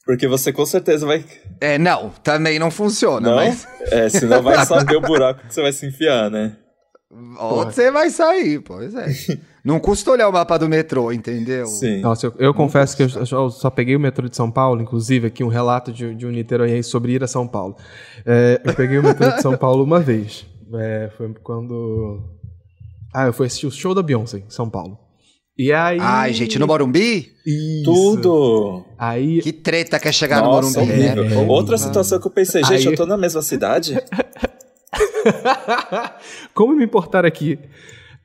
Porque 0.05 0.27
você 0.27 0.53
com 0.53 0.67
certeza 0.67 1.07
vai. 1.07 1.25
É, 1.61 1.79
não, 1.79 2.11
também 2.23 2.59
não 2.59 2.71
funciona, 2.71 3.29
Não? 3.29 3.37
mas. 3.37 3.67
É, 3.83 4.09
senão 4.09 4.43
vai 4.43 4.65
saber 4.67 4.97
o 4.97 5.01
buraco 5.01 5.47
que 5.47 5.55
você 5.55 5.63
vai 5.63 5.73
se 5.73 5.87
enfiar, 5.87 6.31
né? 6.31 6.57
Onde 7.39 7.75
você 7.75 7.91
vai 7.91 8.09
sair, 8.09 8.61
pois 8.61 8.95
é. 8.95 9.07
Não 9.63 9.79
custa 9.79 10.11
olhar 10.11 10.29
o 10.29 10.33
mapa 10.33 10.59
do 10.59 10.69
metrô, 10.69 11.13
entendeu? 11.13 11.67
Sim. 11.67 12.01
Nossa, 12.01 12.27
eu, 12.27 12.35
eu 12.39 12.55
confesso 12.55 12.97
que 12.97 13.03
eu, 13.03 13.09
eu 13.31 13.51
só 13.51 13.71
peguei 13.71 13.95
o 13.95 14.01
metrô 14.01 14.29
de 14.29 14.35
São 14.35 14.51
Paulo, 14.51 14.83
inclusive 14.83 15.29
aqui 15.29 15.45
um 15.45 15.49
relato 15.49 15.93
de, 15.93 16.15
de 16.17 16.27
um 16.27 16.31
niteroiense 16.31 16.89
sobre 16.89 17.13
ir 17.13 17.23
a 17.23 17.29
São 17.29 17.47
Paulo. 17.47 17.77
É, 18.27 18.61
eu 18.65 18.75
peguei 18.75 18.99
o 18.99 19.03
metrô 19.03 19.31
de 19.31 19.41
São 19.41 19.57
Paulo 19.57 19.85
uma 19.85 20.01
vez. 20.01 20.47
É, 20.75 21.11
foi 21.17 21.33
quando... 21.45 22.25
Ah, 23.15 23.27
eu 23.27 23.33
fui 23.33 23.47
assistir 23.47 23.67
o 23.67 23.71
show 23.71 23.95
da 23.95 24.03
Beyoncé 24.03 24.39
em 24.39 24.51
São 24.51 24.69
Paulo. 24.69 24.99
E 25.57 25.71
aí... 25.73 25.99
Ai, 26.01 26.33
gente, 26.33 26.59
no 26.59 26.67
Morumbi? 26.67 27.31
Isso. 27.47 27.85
Tudo! 27.85 28.85
Aí... 28.99 29.41
Que 29.43 29.53
treta 29.53 29.99
quer 29.99 30.13
chegar 30.13 30.43
Nossa, 30.43 30.81
no 30.81 30.87
Morumbi, 30.87 31.03
né? 31.03 31.15
Outra 31.47 31.77
situação 31.77 32.19
que 32.19 32.27
eu 32.27 32.31
pensei, 32.31 32.63
gente, 32.65 32.79
Aí- 32.79 32.85
eu 32.87 32.97
tô 32.97 33.05
na 33.07 33.17
mesma 33.19 33.43
cidade? 33.43 33.95
Como 36.55 36.75
me 36.75 36.85
importar 36.85 37.25
aqui? 37.25 37.59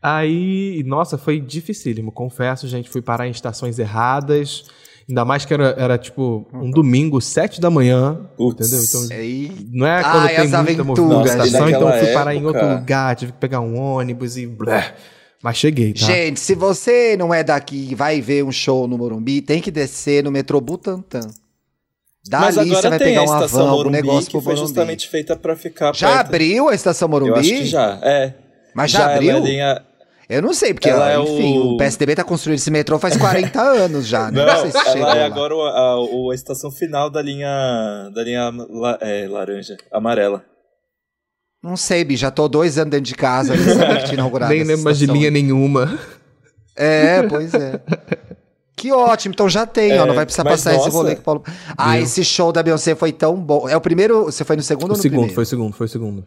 Aí, 0.01 0.83
nossa, 0.85 1.17
foi 1.17 1.39
dificílimo, 1.39 2.11
confesso, 2.11 2.67
gente. 2.67 2.89
Fui 2.89 3.01
parar 3.01 3.27
em 3.27 3.31
estações 3.31 3.79
erradas. 3.79 4.65
Ainda 5.09 5.23
mais 5.23 5.45
que 5.45 5.53
era, 5.53 5.73
era 5.77 5.97
tipo 5.97 6.45
um 6.53 6.69
domingo, 6.69 7.19
sete 7.21 7.59
da 7.61 7.69
manhã. 7.69 8.29
Putz. 8.37 8.67
Entendeu? 8.67 8.85
Então, 8.85 9.17
Aí, 9.17 9.51
não 9.71 9.87
é 9.87 10.01
quando 10.03 10.15
Ai, 10.23 10.27
tem 10.29 10.37
muita 10.39 10.57
aventuras. 10.59 10.87
movimentação, 10.97 11.59
Nossa, 11.61 11.71
então 11.71 11.91
fui 11.99 12.13
parar 12.13 12.35
em 12.35 12.45
outro 12.45 12.59
época- 12.61 12.79
lugar, 12.79 13.15
tive 13.15 13.31
que 13.31 13.37
pegar 13.37 13.61
um 13.61 13.79
ônibus 13.79 14.37
e. 14.37 14.45
blé. 14.45 14.93
Mas 15.43 15.57
cheguei, 15.57 15.93
tá? 15.93 16.05
Gente, 16.05 16.39
se 16.39 16.55
você 16.55 17.15
não 17.17 17.33
é 17.33 17.43
daqui 17.43 17.89
e 17.91 17.95
vai 17.95 18.19
ver 18.21 18.43
um 18.43 18.51
show 18.51 18.87
no 18.87 18.97
Morumbi, 18.97 19.41
tem 19.41 19.61
que 19.61 19.69
descer 19.71 20.23
no 20.23 20.31
metrô 20.31 20.59
Butantã. 20.59 21.21
Mas 22.29 22.55
Dali 22.55 22.69
você 22.69 22.75
agora 22.77 22.89
vai 22.89 22.99
tem 22.99 23.07
pegar 23.09 23.21
a 23.21 23.23
uma 23.23 23.35
estação 23.35 23.59
van, 23.65 23.71
um 23.71 23.75
Morumbi 23.77 23.95
negócio 23.97 24.25
que 24.25 24.31
foi 24.31 24.41
Morumbi. 24.41 24.59
justamente 24.59 25.07
feita 25.07 25.35
pra 25.37 25.55
ficar 25.55 25.95
Já 25.95 26.07
perto. 26.09 26.27
abriu 26.27 26.67
a 26.69 26.75
estação 26.75 27.07
Morumbi? 27.07 27.29
Eu 27.31 27.35
acho 27.37 27.49
que 27.49 27.65
já, 27.65 27.99
é. 28.03 28.33
Mas 28.73 28.91
já 28.91 29.03
ela 29.03 29.13
abriu? 29.15 29.37
é 29.37 29.39
linha... 29.39 29.83
Eu 30.29 30.41
não 30.41 30.53
sei, 30.53 30.73
porque, 30.73 30.89
Ela 30.89 31.13
é 31.13 31.17
enfim, 31.17 31.57
o- 31.57 31.75
o... 31.75 31.77
PSDB 31.77 32.13
tá 32.15 32.23
construindo 32.25 32.57
esse 32.59 32.69
metrô 32.69 32.99
faz 32.99 33.15
40 33.15 33.61
anos 33.63 34.05
já, 34.05 34.29
né? 34.29 34.43
Não, 34.43 34.45
Não 34.45 34.61
sei 34.63 34.71
se 34.71 34.85
chegou 34.91 35.03
ela 35.07 35.15
é 35.15 35.19
lá. 35.21 35.25
agora 35.25 35.55
o- 35.55 35.61
a, 35.61 36.01
o- 36.01 36.31
a 36.31 36.35
estação 36.35 36.69
final 36.69 37.09
da 37.09 37.21
linha 37.21 37.47
da 38.13 38.23
linha 38.23 38.51
la- 38.69 38.97
é, 38.99 39.25
laranja, 39.25 39.77
amarela. 39.89 40.43
Não 41.63 41.75
sei, 41.75 42.03
Bi, 42.03 42.15
já 42.15 42.29
tô 42.31 42.47
dois 42.47 42.77
anos 42.77 42.91
dentro 42.91 43.05
de 43.05 43.15
casa, 43.15 43.53
que 43.57 44.03
tinha 44.03 44.13
inaugurado 44.13 44.53
Nem 44.53 44.63
lembro 44.63 44.83
mais 44.83 44.97
de 44.97 45.05
linha 45.07 45.31
nenhuma. 45.31 45.99
É, 46.75 47.23
pois 47.23 47.53
é. 47.53 47.81
Que 48.79 48.91
ótimo, 48.91 49.33
então 49.33 49.49
já 49.49 49.65
tem, 49.65 49.97
ó, 49.97 50.03
É, 50.03 50.05
não 50.05 50.13
vai 50.13 50.23
precisar 50.23 50.43
passar 50.43 50.75
esse 50.75 50.85
nossa. 50.85 50.95
rolê 50.95 51.15
que 51.15 51.21
o 51.21 51.23
Paulo... 51.23 51.43
Ah, 51.75 51.93
Viu? 51.95 52.03
esse 52.03 52.23
show 52.23 52.51
da 52.51 52.61
Beyoncé 52.61 52.93
foi 52.93 53.11
tão 53.11 53.35
bom. 53.35 53.67
É 53.67 53.75
o 53.75 53.81
primeiro, 53.81 54.25
você 54.25 54.45
foi 54.45 54.55
no 54.55 54.61
segundo 54.61 54.91
O 54.91 54.91
ou 54.91 54.97
no 54.97 55.01
segundo, 55.01 55.13
primeiro? 55.17 55.33
foi 55.33 55.43
o 55.43 55.47
segundo, 55.47 55.73
foi 55.73 55.85
o 55.87 55.89
segundo. 55.89 56.25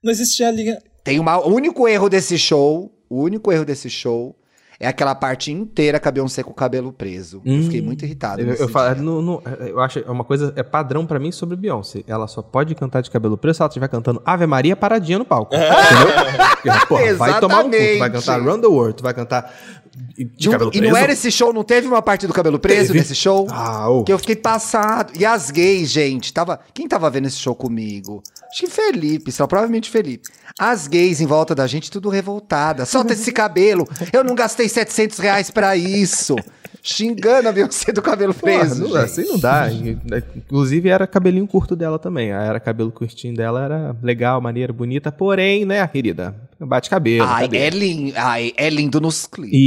Não 0.00 0.12
existia 0.12 0.46
a 0.46 0.52
linha. 0.52 0.78
Tem 1.02 1.18
uma, 1.18 1.44
o 1.44 1.52
único 1.52 1.88
erro 1.88 2.08
desse 2.08 2.38
show, 2.38 2.92
o 3.08 3.20
único 3.20 3.50
erro 3.50 3.64
desse 3.64 3.90
show 3.90 4.36
é 4.82 4.88
aquela 4.88 5.14
parte 5.14 5.52
inteira 5.52 6.00
com 6.00 6.08
a 6.08 6.10
Beyoncé 6.12 6.42
com 6.42 6.50
o 6.52 6.54
cabelo 6.54 6.90
preso. 6.90 7.42
eu 7.44 7.52
Hum. 7.52 7.62
fiquei 7.64 7.82
muito 7.82 8.02
irritado. 8.04 8.40
Eu, 8.40 8.54
eu, 8.54 8.68
falo, 8.68 8.94
no- 9.02 9.20
no- 9.20 9.42
eu 9.60 9.78
acho 9.78 9.98
é 9.98 10.10
uma 10.10 10.24
coisa, 10.24 10.54
é 10.56 10.62
padrão 10.62 11.04
pra 11.04 11.18
mim 11.18 11.30
sobre 11.30 11.54
Beyoncé. 11.54 12.02
Ela 12.06 12.26
só 12.26 12.40
pode 12.40 12.74
cantar 12.74 13.02
de 13.02 13.10
cabelo 13.10 13.36
preso 13.36 13.58
se 13.58 13.62
ela 13.62 13.68
estiver 13.68 13.88
cantando 13.88 14.22
Ave 14.24 14.46
Maria 14.46 14.74
paradinha 14.74 15.18
no 15.18 15.24
palco. 15.26 15.54
Entendeu? 15.54 16.86
Porra, 16.88 17.14
vai 17.14 17.40
tomar 17.40 17.62
no 17.64 17.70
cu. 17.70 17.76
Tu 17.76 17.98
vai 17.98 18.10
cantar 18.10 18.40
Run 18.42 18.60
the 18.60 18.66
World, 18.66 18.96
tu 18.96 19.02
vai 19.02 19.14
cantar 19.14 19.54
de 20.36 20.46
Não- 20.46 20.52
cabelo 20.52 20.70
e 20.74 20.78
preso. 20.78 20.92
não 20.92 20.96
era 21.00 21.12
esse 21.12 21.30
show, 21.30 21.52
não 21.52 21.62
teve 21.64 21.86
uma 21.86 22.00
parte 22.02 22.26
do 22.26 22.32
cabelo 22.32 22.58
preso 22.58 22.88
Teve. 22.88 22.98
nesse 23.00 23.14
show? 23.14 23.46
Ah, 23.50 23.88
ô. 23.88 24.04
Que 24.04 24.12
eu 24.12 24.18
fiquei 24.18 24.36
passado. 24.36 25.12
E 25.18 25.24
as 25.24 25.50
gays, 25.50 25.90
gente, 25.90 26.32
tava. 26.32 26.60
Quem 26.74 26.86
tava 26.88 27.08
vendo 27.10 27.26
esse 27.26 27.36
show 27.36 27.54
comigo? 27.54 28.22
Acho 28.50 28.60
que 28.60 28.70
Felipe, 28.70 29.30
só 29.30 29.46
provavelmente 29.46 29.90
Felipe. 29.90 30.28
As 30.58 30.86
gays 30.88 31.20
em 31.20 31.26
volta 31.26 31.54
da 31.54 31.66
gente, 31.66 31.90
tudo 31.90 32.08
revoltada. 32.08 32.84
Solta 32.84 33.12
esse 33.12 33.30
cabelo. 33.32 33.86
Eu 34.12 34.24
não 34.24 34.34
gastei 34.34 34.68
700 34.68 35.18
reais 35.18 35.50
pra 35.50 35.76
isso. 35.76 36.34
Xingando 36.82 37.48
a 37.48 37.52
Beyoncé 37.52 37.92
do 37.92 38.00
cabelo 38.00 38.32
Porra, 38.32 38.58
preso. 38.60 38.80
não, 38.82 38.88
gente. 38.88 38.96
assim 38.98 39.24
não 39.26 39.38
dá. 39.38 39.68
Inclusive 40.34 40.88
era 40.88 41.06
cabelinho 41.06 41.46
curto 41.46 41.76
dela 41.76 41.98
também. 41.98 42.30
Era 42.30 42.58
cabelo 42.58 42.90
curtinho 42.90 43.34
dela, 43.34 43.62
era 43.64 43.96
legal, 44.02 44.40
maneiro, 44.40 44.72
bonita. 44.72 45.12
Porém, 45.12 45.64
né, 45.64 45.86
querida? 45.86 46.34
Bate 46.58 46.88
cabelo. 46.90 47.26
Ai, 47.28 47.44
cabelo. 47.44 47.64
é 47.64 47.70
lindo. 47.70 48.12
Ai, 48.16 48.52
é 48.56 48.68
lindo 48.70 49.00
nos 49.00 49.26
clipes. 49.26 49.58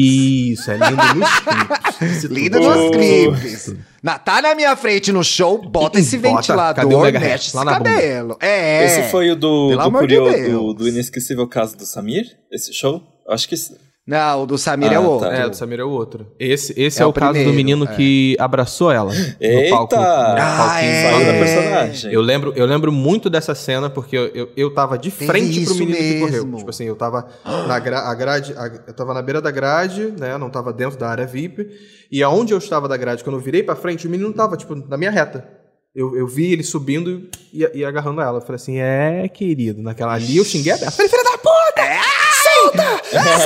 Isso, 0.60 0.72
é 0.72 0.78
lindo 0.78 1.16
nos 1.16 1.30
clipes. 1.98 2.24
Lindo 2.26 2.58
tudo. 2.60 2.70
nos 2.70 2.78
Oh. 2.84 2.92
clipes. 2.92 3.76
Na, 4.02 4.20
tá 4.20 4.42
na 4.42 4.54
minha 4.54 4.76
frente 4.76 5.12
no 5.12 5.24
show, 5.24 5.58
bota 5.70 6.00
esse 6.00 6.18
Bota, 6.18 6.36
ventilador, 6.38 7.12
mexe 7.14 7.48
esse 7.48 7.58
bunda. 7.58 7.72
cabelo. 7.72 8.38
É. 8.42 8.86
Esse 8.86 9.04
foi 9.12 9.32
o 9.32 9.36
do, 9.36 9.76
do, 9.78 10.08
de 10.08 10.50
do, 10.52 10.74
do 10.74 10.88
inesquecível 10.90 11.48
caso 11.48 11.78
do 11.78 11.86
Samir? 11.86 12.26
Esse 12.52 12.74
show? 12.74 13.02
Acho 13.30 13.48
que 13.48 13.56
sim. 13.56 13.76
Não, 14.06 14.44
o 14.44 14.46
do 14.46 14.58
Samir 14.58 14.92
Ah, 14.92 14.96
é 14.96 15.00
o 15.00 15.04
tá. 15.04 15.08
outro. 15.10 15.28
É, 15.30 15.50
do 15.50 15.56
Samir 15.56 15.80
é 15.80 15.84
o 15.86 15.90
outro. 15.90 16.28
Esse, 16.38 16.74
esse 16.78 17.00
É 17.00 17.04
é, 17.04 17.06
o 17.06 17.10
o 17.10 17.14
caso 17.14 17.30
primeiro, 17.32 17.52
do 17.52 17.56
menino 17.56 17.86
é. 17.86 17.96
que 17.96 18.36
abraçou 18.38 18.92
ela. 18.92 19.14
No 19.14 19.36
Eita! 19.40 19.70
palco. 19.74 19.96
No 19.96 20.02
Ah, 20.02 20.56
palquinho 20.58 20.92
é. 20.92 21.26
da 21.26 21.40
personagem. 21.40 22.12
Eu 22.14 22.22
lembro, 22.22 22.52
eu 22.54 22.66
lembro 22.66 22.92
muito 22.92 23.30
dessa 23.30 23.56
cena 23.56 23.90
porque 23.90 24.18
eu, 24.18 24.26
eu, 24.36 24.50
eu 24.58 24.74
tava 24.74 24.98
de 24.98 25.10
frente 25.10 25.64
pro 25.64 25.76
menino 25.76 25.98
que 25.98 26.20
correu. 26.20 26.44
mesmo. 26.46 26.58
Tipo 26.58 26.70
assim, 26.70 26.84
eu 26.84 26.98
tava 26.98 27.26
na 27.66 27.80
gra 27.80 28.00
a 28.00 28.14
grade, 28.14 28.54
a- 28.58 28.72
eu 28.88 28.94
tava 28.94 29.14
na 29.14 29.22
beira 29.22 29.42
da 29.42 29.52
grade, 29.52 30.14
né? 30.20 30.38
Não 30.38 30.50
tava 30.50 30.74
dentro 30.74 31.00
da 31.00 31.08
área 31.08 31.26
VIP. 31.26 31.66
E 32.12 32.22
aonde 32.22 32.52
eu 32.52 32.58
estava 32.58 32.90
da 32.90 32.98
grade, 32.98 33.24
quando 33.24 33.38
eu 33.38 33.42
virei 33.42 33.64
pra 33.64 33.74
frente, 33.76 34.06
o 34.06 34.10
menino 34.10 34.34
tava, 34.34 34.58
tipo, 34.58 34.76
na 34.76 34.98
minha 34.98 35.12
reta. 35.12 35.48
Eu, 35.96 36.14
eu 36.18 36.28
vi 36.28 36.52
ele 36.52 36.64
subindo 36.64 37.30
e, 37.54 37.66
e 37.74 37.86
agarrando 37.86 38.20
ela. 38.20 38.40
Eu 38.40 38.42
falei 38.42 38.56
assim, 38.56 38.80
é, 38.80 39.30
querido, 39.30 39.82
naquela 39.82 40.14
ali 40.14 40.36
eu 40.38 40.44
xinguei 40.44 40.74
a 40.74 40.78
beça. 40.78 40.92
Falei, 40.92 41.10
filha 41.10 41.24
da 41.24 41.38
puta! 41.38 42.23
Solta! 42.64 42.84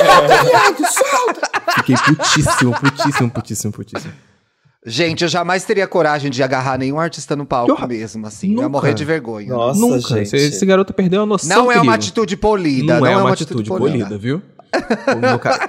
Solta, 0.04 0.44
viado, 0.44 0.92
solta! 0.92 1.50
Fiquei 1.76 1.96
putíssimo, 1.96 2.72
putíssimo, 2.80 3.30
putíssimo, 3.30 3.72
putíssimo. 3.72 4.12
Gente, 4.86 5.22
eu 5.22 5.28
jamais 5.28 5.64
teria 5.64 5.86
coragem 5.86 6.30
de 6.30 6.42
agarrar 6.42 6.78
nenhum 6.78 6.98
artista 6.98 7.34
no 7.36 7.44
palco 7.44 7.72
horror. 7.72 7.88
mesmo, 7.88 8.26
assim. 8.26 8.46
Eu 8.48 8.50
ia 8.52 8.56
Nunca. 8.56 8.68
morrer 8.70 8.94
de 8.94 9.04
vergonha. 9.04 9.48
Nossa, 9.48 9.78
Nunca. 9.80 10.00
gente. 10.00 10.22
Esse, 10.34 10.36
esse 10.36 10.64
garoto 10.66 10.94
perdeu 10.94 11.22
a 11.22 11.26
noção. 11.26 11.64
Não 11.64 11.72
é 11.72 11.80
uma 11.80 11.94
atitude 11.94 12.36
polida. 12.36 12.98
Não, 13.00 13.06
é, 13.06 13.16
uma 13.16 13.32
atitude 13.32 13.68
polida, 13.68 14.16
viu? 14.16 14.40
O 15.14 15.18
meu 15.18 15.38
ca- 15.38 15.68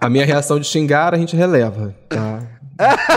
A 0.00 0.08
minha 0.08 0.24
reação 0.24 0.58
de 0.58 0.66
xingar 0.66 1.14
a 1.14 1.18
gente 1.18 1.36
releva, 1.36 1.94
tá? 2.08 2.40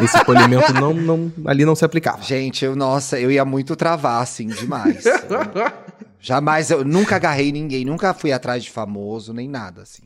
Esse 0.04 0.24
polimento 0.24 0.74
não, 0.74 0.94
não, 0.94 1.32
ali 1.46 1.66
não 1.66 1.76
se 1.76 1.84
aplicava. 1.84 2.22
Gente, 2.22 2.64
eu, 2.64 2.76
nossa, 2.76 3.20
eu 3.20 3.30
ia 3.32 3.44
muito 3.44 3.76
travar, 3.76 4.22
assim, 4.22 4.48
demais. 4.48 5.04
Jamais, 6.22 6.70
eu 6.70 6.84
nunca 6.84 7.16
agarrei 7.16 7.52
ninguém, 7.52 7.86
nunca 7.86 8.14
fui 8.14 8.32
atrás 8.32 8.64
de 8.64 8.70
famoso, 8.70 9.34
nem 9.34 9.48
nada, 9.48 9.82
assim. 9.84 10.04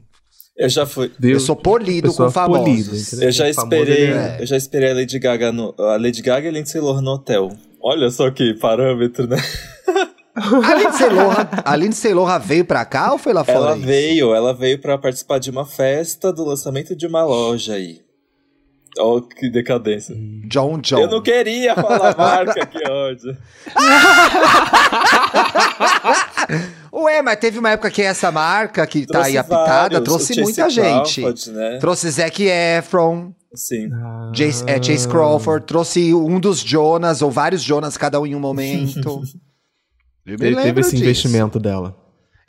Eu 0.55 0.70
já 0.70 0.86
fui. 0.86 1.07
Eu 1.07 1.11
Deus, 1.18 1.43
sou 1.43 1.55
polido 1.55 2.14
com 2.14 2.30
famosos. 2.30 3.07
entendeu? 3.07 3.28
Eu 3.30 3.32
já 3.32 3.49
esperei, 3.49 4.11
é- 4.11 4.38
eu 4.39 4.45
já 4.45 4.55
esperei 4.55 4.91
a 4.91 4.93
Lady 4.93 5.18
Gaga 5.18 5.51
no, 5.51 5.74
a 5.80 5.97
Lady 5.97 6.22
Gaga 6.22 6.45
e 6.45 6.49
a 6.49 6.51
Lindsay 6.51 6.80
Lohan 6.80 7.01
no 7.01 7.11
hotel. 7.11 7.51
Olha 7.82 8.09
só 8.11 8.30
que 8.30 8.53
parâmetro, 8.53 9.28
né? 9.28 9.38
A 10.36 10.74
Lindsay 10.76 11.09
Lohan, 11.09 11.47
a 11.64 11.76
Lindsay 11.76 12.14
Lohan 12.14 12.39
veio 12.39 12.66
pra 12.66 12.84
cá 12.86 13.11
ou 13.11 13.18
foi 13.20 13.34
lá 13.34 13.43
fora? 13.43 13.57
Ela 13.57 13.78
isso? 13.78 13.86
veio, 13.86 14.34
ela 14.34 14.53
veio 14.53 14.80
pra 14.80 14.97
participar 14.97 15.39
de 15.39 15.51
uma 15.51 15.66
festa 15.66 16.34
do 16.34 16.43
lançamento 16.43 16.95
de 16.95 17.05
uma 17.05 17.24
loja 17.24 17.74
aí. 17.74 17.99
Ó, 18.99 19.21
que 19.21 19.49
decadência. 19.49 20.15
John 20.47 20.77
John. 20.79 20.99
Eu 20.99 21.09
não 21.09 21.21
queria 21.21 21.75
falar 21.75 22.11
a 22.11 22.17
marca, 22.17 22.65
que 22.65 22.89
ódio. 22.89 23.37
Ué, 26.93 27.21
mas 27.23 27.37
teve 27.37 27.57
uma 27.57 27.71
época 27.71 27.89
que 27.89 28.01
essa 28.01 28.31
marca 28.31 28.85
que 28.85 29.05
tá 29.05 29.25
aí 29.25 29.33
Trouxe 29.33 29.37
apitada 29.37 29.99
vários, 29.99 30.03
trouxe 30.03 30.41
muita 30.41 30.69
gente. 30.69 31.21
Crawford, 31.21 31.51
né? 31.51 31.77
Trouxe 31.79 32.09
Zac 32.11 32.43
Efron, 32.43 33.33
Sim. 33.55 33.89
Ah. 33.93 34.31
Chase, 34.33 34.63
é, 34.67 34.81
Chase 34.81 35.07
Crawford, 35.07 35.65
trouxe 35.65 36.13
um 36.13 36.39
dos 36.39 36.59
Jonas, 36.59 37.21
ou 37.21 37.31
vários 37.31 37.61
Jonas, 37.61 37.97
cada 37.97 38.19
um 38.19 38.25
em 38.25 38.35
um 38.35 38.39
momento. 38.39 39.23
Eu 40.25 40.37
me 40.39 40.47
Ele 40.47 40.55
teve 40.55 40.81
esse 40.81 40.91
disso. 40.91 41.03
investimento 41.03 41.59
dela. 41.59 41.95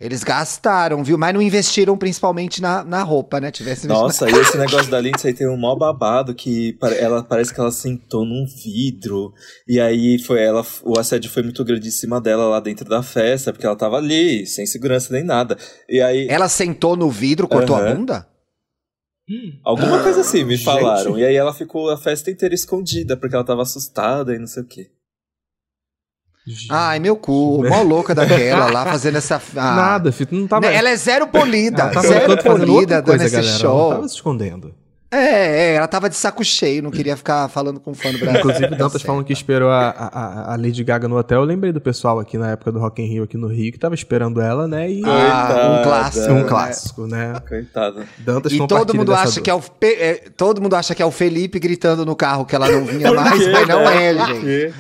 Eles 0.01 0.25
gastaram, 0.25 1.05
viu? 1.05 1.17
Mas 1.17 1.33
não 1.33 1.41
investiram 1.41 1.97
principalmente 1.97 2.61
na, 2.61 2.83
na 2.83 3.03
roupa, 3.03 3.41
né? 3.41 3.51
Tivesse 3.51 3.87
Nossa, 3.87 4.29
e 4.29 4.35
esse 4.41 4.59
negócio 4.59 4.91
da 4.91 5.01
Lindsay 5.01 5.33
tem 5.33 5.49
um 5.49 5.57
mó 5.57 5.75
babado 5.77 6.35
que 6.35 6.77
ela 6.99 7.23
parece 7.23 7.55
que 7.55 7.61
ela 7.61 7.71
sentou 7.71 8.25
num 8.25 8.45
vidro. 8.45 9.33
E 9.69 9.81
aí 9.81 10.19
foi 10.19 10.43
ela, 10.43 10.67
o 10.83 10.99
assédio 10.99 11.31
foi 11.31 11.43
muito 11.43 11.65
grande 11.65 11.89
em 11.89 11.93
cima 11.93 12.21
dela 12.21 12.47
lá 12.49 12.61
dentro 12.61 12.89
da 12.89 13.03
festa, 13.03 13.53
porque 13.53 13.67
ela 13.67 13.77
tava 13.77 13.97
ali, 13.97 14.47
sem 14.47 14.67
segurança 14.67 15.13
nem 15.13 15.23
nada. 15.23 15.57
E 15.89 16.01
aí, 16.01 16.27
Ela 16.29 16.49
sentou 16.49 16.97
no 16.97 17.09
vidro, 17.09 17.47
cortou 17.47 17.77
a 17.77 17.81
Aham. 17.81 17.95
bunda? 17.97 18.29
alguma 19.65 20.03
coisa 20.03 20.21
assim 20.21 20.45
me 20.45 20.55
Gente. 20.57 20.65
falaram. 20.65 21.19
E 21.19 21.25
aí 21.25 21.35
ela 21.35 21.55
ficou 21.55 21.89
a 21.91 21.97
festa 21.97 22.31
inteira 22.31 22.55
escondida, 22.55 23.17
porque 23.17 23.35
ela 23.35 23.45
tava 23.45 23.63
assustada 23.63 24.35
e 24.35 24.39
não 24.39 24.47
sei 24.47 24.63
o 24.63 24.67
quê. 24.67 24.91
Ai, 26.71 26.99
meu 26.99 27.17
cu, 27.17 27.65
mó 27.69 27.83
louca 27.83 28.15
daquela 28.15 28.71
lá 28.71 28.85
fazendo 28.85 29.17
essa. 29.17 29.37
ah. 29.57 29.75
Nada, 29.75 30.13
filho, 30.13 30.29
não 30.33 30.47
tava. 30.47 30.67
Ela 30.67 30.91
é 30.91 30.97
zero 30.97 31.27
polida, 31.27 31.85
ela 31.93 32.03
zero 32.03 32.37
polida 32.43 32.97
outra 32.97 33.03
coisa, 33.03 33.03
dando 33.03 33.23
esse 33.23 33.35
galera. 33.35 33.51
Ela 33.51 33.59
show. 33.59 33.91
tava 33.91 34.09
se 34.09 34.15
escondendo. 34.15 34.75
É, 35.11 35.17
é, 35.17 35.75
ela 35.77 35.87
tava 35.87 36.11
de 36.11 36.17
saco 36.17 36.43
cheio, 36.45 36.83
não 36.83 36.91
queria 36.91 37.17
ficar 37.17 37.49
falando 37.49 37.79
com 37.79 37.95
fã 37.95 38.11
do 38.11 38.19
Brasil. 38.19 38.41
Inclusive, 38.41 38.69
Tá 38.71 38.75
Dantas 38.77 38.93
certo. 38.95 39.07
falando 39.07 39.25
que 39.25 39.33
esperou 39.33 39.71
a, 39.71 39.91
a, 39.91 40.53
a 40.55 40.57
Lady 40.57 40.83
Gaga 40.83 41.07
no 41.07 41.17
hotel. 41.17 41.39
Eu 41.41 41.45
lembrei 41.47 41.73
do 41.73 41.81
pessoal 41.81 42.19
aqui 42.19 42.37
na 42.37 42.51
época 42.51 42.73
do 42.73 42.81
Rock 42.81 43.01
in 43.01 43.07
Rio, 43.07 43.23
aqui 43.23 43.37
no 43.37 43.47
Rio, 43.47 43.71
que 43.71 43.79
tava 43.79 43.95
esperando 43.95 44.41
ela, 44.41 44.67
né? 44.67 44.91
E 44.91 45.03
Ah, 45.07 45.79
um 45.81 45.83
clássico. 45.85 46.33
um 46.33 46.35
né? 46.39 46.45
clássico, 46.49 47.07
né? 47.07 47.35
Coitada. 47.49 48.07
Dantas 48.19 48.53
E 48.53 48.67
todo 48.67 48.93
mundo 48.93 49.15
acha 49.15 49.35
dor. 49.37 49.43
que 49.43 49.51
é 49.51 49.55
o 49.55 49.61
Pe- 49.61 49.97
é, 50.01 50.15
todo 50.37 50.61
mundo 50.61 50.75
acha 50.75 50.97
que 50.97 51.03
é 51.03 51.07
o 51.07 51.13
Felipe 51.13 51.61
gritando 51.61 52.05
no 52.05 52.17
carro 52.17 52.45
que 52.45 52.57
ela 52.57 52.69
não 52.69 52.85
vinha 52.85 53.13
mais, 53.13 53.47
mas 53.53 53.69
não 53.69 53.85
né? 53.85 54.07
é, 54.07 54.15
gente. 54.27 54.75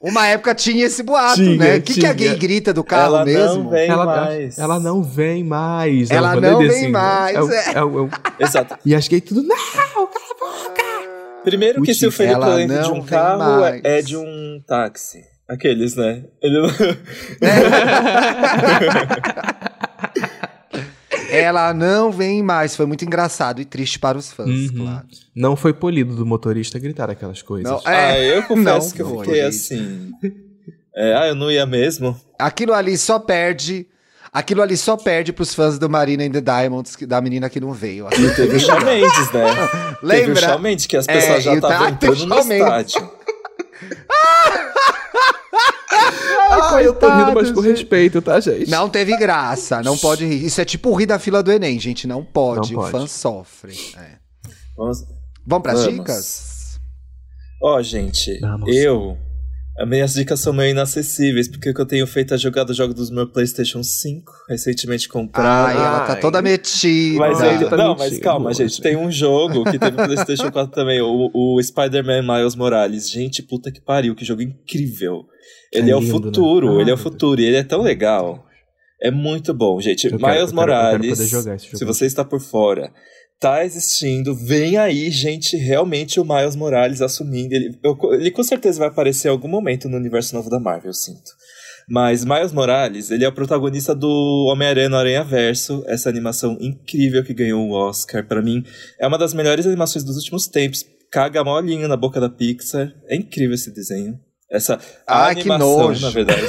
Uma 0.00 0.28
época 0.28 0.54
tinha 0.54 0.86
esse 0.86 1.02
boato, 1.02 1.34
Tinha, 1.36 1.56
né? 1.56 1.76
O 1.78 1.82
que, 1.82 1.94
que 1.94 2.06
a 2.06 2.12
gay 2.12 2.36
grita 2.36 2.72
do 2.72 2.84
carro 2.84 3.16
Ela 3.16 3.24
mesmo? 3.24 3.64
não 3.64 3.70
vem 3.70 3.88
ela, 3.88 4.06
mais. 4.06 4.56
ela 4.56 4.78
não 4.78 5.02
vem 5.02 5.42
mais. 5.42 6.08
Ela 6.08 6.36
É 6.36 6.40
não 6.40 6.58
vem 6.58 6.82
né? 6.82 6.88
mais, 6.88 7.36
É 7.36 7.40
é. 7.40 7.72
é 7.78 7.82
o- 7.84 7.98
é 7.98 8.02
o- 8.02 8.10
Exato. 8.38 8.76
E 8.86 8.94
as 8.94 9.08
gays 9.08 9.24
tudo. 9.24 9.42
Não! 9.42 9.56
Primeiro 11.42 11.82
que 11.82 11.92
se 11.94 12.06
o 12.06 12.12
Felipe 12.12 12.34
ela 12.34 12.54
lembra 12.54 12.82
de 12.82 12.92
um 12.92 13.02
carro, 13.02 13.42
é- 13.64 13.70
mais. 13.70 13.80
é 13.84 14.00
de 14.02 14.16
um 14.16 14.62
táxi. 14.64 15.24
Aqueles, 15.48 15.96
né? 15.96 16.22
Ele. 16.40 16.60
Ela 21.28 21.72
não 21.74 22.10
vem 22.10 22.42
mais. 22.42 22.74
Foi 22.76 22.86
muito 22.86 23.04
engraçado 23.04 23.60
e 23.60 23.64
triste 23.64 23.98
para 23.98 24.16
os 24.18 24.32
fãs, 24.32 24.48
Uhum. 24.70 24.76
claro. 24.84 25.06
Não 25.34 25.56
foi 25.56 25.72
polido 25.72 26.14
do 26.16 26.26
motorista 26.26 26.78
gritar 26.78 27.10
aquelas 27.10 27.42
coisas. 27.42 27.70
Não, 27.70 27.80
ah, 27.84 27.94
é, 28.16 28.38
eu 28.38 28.42
confesso 28.44 28.88
não 28.88 28.94
que 28.96 29.02
eu 29.02 29.08
foi, 29.08 29.26
fiquei 29.26 29.42
gente. 29.42 29.56
assim. 29.56 30.10
É, 30.96 31.14
ah, 31.16 31.28
eu 31.28 31.34
não 31.34 31.50
ia 31.50 31.64
mesmo. 31.66 32.18
Aquilo 32.38 32.72
ali 32.74 32.96
só 32.98 33.18
perde. 33.18 33.86
Aquilo 34.32 34.62
ali 34.62 34.76
só 34.76 34.96
perde 34.96 35.32
pros 35.32 35.54
fãs 35.54 35.78
do 35.78 35.88
Marina 35.88 36.24
and 36.24 36.30
the 36.32 36.40
Diamonds, 36.40 36.94
que- 36.96 37.06
da 37.06 37.20
menina 37.20 37.48
que 37.48 37.60
não 37.60 37.72
veio. 37.72 38.06
Aquilo 38.06 38.34
Teve 38.34 38.56
o 38.56 38.60
Shawn 38.60 38.84
Mendes, 38.84 39.32
né? 39.32 39.54
Teve 39.54 39.96
o 40.02 40.06
Lembra? 40.06 40.40
Shawn 40.42 40.58
Mendes, 40.58 40.86
que 40.86 40.96
as 40.96 41.08
É, 41.08 41.12
pessoas 41.14 41.42
já 41.44 41.54
e 41.54 41.60
tá- 41.60 41.68
estavam 41.68 41.88
entrando 41.88 42.26
no 42.26 42.38
estádio. 42.38 43.10
Ah, 46.50 46.82
eu 46.82 46.94
tô 46.94 47.08
rindo, 47.08 47.32
mas 47.34 47.50
com 47.50 47.62
gente. 47.62 47.72
respeito, 47.80 48.20
tá, 48.22 48.38
gente? 48.40 48.70
Não 48.70 48.88
teve 48.88 49.16
graça, 49.16 49.82
não 49.82 49.96
pode 49.96 50.24
rir. 50.26 50.44
Isso 50.44 50.60
é 50.60 50.64
tipo 50.64 50.94
rir 50.94 51.06
da 51.06 51.18
fila 51.18 51.42
do 51.42 51.50
Enem, 51.52 51.78
gente. 51.78 52.06
Não 52.06 52.24
pode, 52.24 52.72
Não 52.72 52.80
o 52.80 52.82
pode. 52.82 52.92
fã 52.92 53.06
sofre. 53.06 53.74
É. 53.96 54.18
Vamos. 54.76 55.04
Vamos 55.46 55.62
pras 55.62 55.80
Vamos. 55.84 55.94
dicas? 55.98 56.80
Ó, 57.62 57.82
gente, 57.82 58.38
Vamos. 58.40 58.68
eu. 58.74 59.18
As 59.80 59.88
minhas 59.88 60.12
dicas 60.14 60.40
são 60.40 60.52
meio 60.52 60.72
inacessíveis, 60.72 61.46
porque 61.46 61.70
o 61.70 61.74
que 61.74 61.80
eu 61.80 61.86
tenho 61.86 62.04
feito 62.06 62.34
é 62.34 62.38
jogar 62.38 62.68
o 62.68 62.74
jogo 62.74 62.92
dos 62.92 63.10
meus 63.10 63.30
PlayStation 63.30 63.82
5, 63.82 64.32
recentemente 64.48 65.08
comprado. 65.08 65.68
Ai, 65.68 65.76
ela 65.76 66.00
tá 66.00 66.16
toda 66.16 66.42
metida. 66.42 67.18
Mas 67.20 67.40
aí, 67.40 67.64
tá 67.64 67.76
não, 67.76 67.90
mentindo, 67.90 67.98
mas 68.10 68.18
calma, 68.18 68.50
hoje. 68.50 68.64
gente. 68.66 68.82
Tem 68.82 68.96
um 68.96 69.10
jogo 69.10 69.62
que 69.70 69.78
teve 69.78 69.96
no 69.96 70.04
PlayStation 70.04 70.50
4 70.50 70.74
também, 70.74 71.00
o, 71.00 71.30
o 71.32 71.62
Spider-Man 71.62 72.22
Miles 72.22 72.56
Morales. 72.56 73.08
Gente, 73.08 73.40
puta 73.40 73.70
que 73.70 73.80
pariu, 73.80 74.16
que 74.16 74.24
jogo 74.24 74.42
incrível. 74.42 75.24
Que 75.70 75.78
ele 75.78 75.90
é, 75.92 75.96
o 75.96 76.00
lindo, 76.00 76.12
né? 76.12 76.24
futuro, 76.24 76.68
Ah, 76.78 76.80
ele 76.80 76.90
é 76.90 76.94
o 76.94 76.96
meu 76.96 76.96
Deus. 76.96 77.00
futuro, 77.02 77.40
e 77.40 77.44
ele 77.44 77.56
é 77.56 77.62
tão 77.62 77.80
legal. 77.80 78.44
É 79.00 79.12
muito 79.12 79.54
bom, 79.54 79.80
gente. 79.80 80.06
Eu 80.08 80.18
quero- 80.18 80.22
Miles 80.32 80.50
eu 80.50 80.56
quero- 80.56 80.72
eu 80.72 80.76
quero 80.76 80.98
Morales, 80.98 81.20
esse 81.20 81.28
jogo. 81.30 81.56
se 81.78 81.84
você 81.84 82.04
está 82.04 82.24
por 82.24 82.40
fora, 82.40 82.90
tá 83.40 83.64
existindo, 83.64 84.34
vem 84.34 84.76
aí, 84.76 85.10
gente, 85.10 85.56
realmente 85.56 86.18
o 86.20 86.24
Miles 86.24 86.56
Morales 86.56 87.00
assumindo. 87.00 87.54
Ele, 87.54 87.78
eu- 87.82 87.96
ele 88.14 88.30
com 88.30 88.42
certeza 88.42 88.78
vai 88.78 88.88
aparecer 88.88 89.28
em 89.28 89.30
algum 89.30 89.48
momento 89.48 89.88
no 89.88 89.96
universo 89.96 90.34
novo 90.34 90.50
da 90.50 90.58
Marvel, 90.58 90.90
eu 90.90 90.94
sinto. 90.94 91.30
Mas 91.88 92.24
Miles 92.24 92.52
Morales, 92.52 93.10
ele 93.10 93.24
é 93.24 93.28
o 93.28 93.32
protagonista 93.34 93.94
do 93.94 94.46
Homem-Aranha 94.52 94.88
no 94.90 94.96
Aranha 94.96 95.24
Verso, 95.24 95.82
essa 95.86 96.08
animação 96.08 96.58
incrível 96.60 97.24
que 97.24 97.32
ganhou 97.32 97.66
o 97.66 97.72
Oscar. 97.72 98.26
Pra 98.26 98.42
mim, 98.42 98.62
é 99.00 99.06
uma 99.06 99.16
das 99.16 99.32
melhores 99.32 99.66
animações 99.66 100.04
dos 100.04 100.16
últimos 100.16 100.46
tempos. 100.48 100.84
Caga 101.10 101.42
molinho 101.42 101.88
na 101.88 101.96
boca 101.96 102.20
da 102.20 102.28
Pixar. 102.28 102.92
É 103.06 103.16
incrível 103.16 103.54
esse 103.54 103.72
desenho. 103.72 104.20
Essa 104.50 104.76
que 104.78 104.84
animação, 105.06 105.78
nojo. 105.88 106.00
na 106.00 106.10
verdade. 106.10 106.46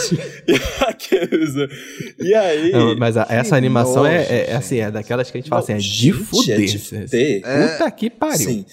E 0.47 0.54
aqueles- 0.88 1.54
e 2.20 2.34
aí. 2.34 2.72
Não, 2.72 2.95
mas 2.97 3.18
a- 3.18 3.28
essa 3.30 3.58
animação 3.58 4.06
é, 4.06 4.20
nojo, 4.20 4.32
é- 4.32 4.45
é 4.52 4.56
assim, 4.56 4.78
é 4.78 4.89
daquelas 4.89 5.30
que 5.30 5.38
a 5.38 5.41
gente 5.41 5.50
fala 5.50 5.62
assim, 5.62 5.74
é 5.74 5.78
de 5.78 6.14
fuder. 6.14 6.60
é 6.62 6.66
de 6.66 6.80
fuder. 6.80 7.41
Puta 7.41 7.91
que 7.91 8.10
pariu. 8.10 8.38
Sim. 8.50 8.66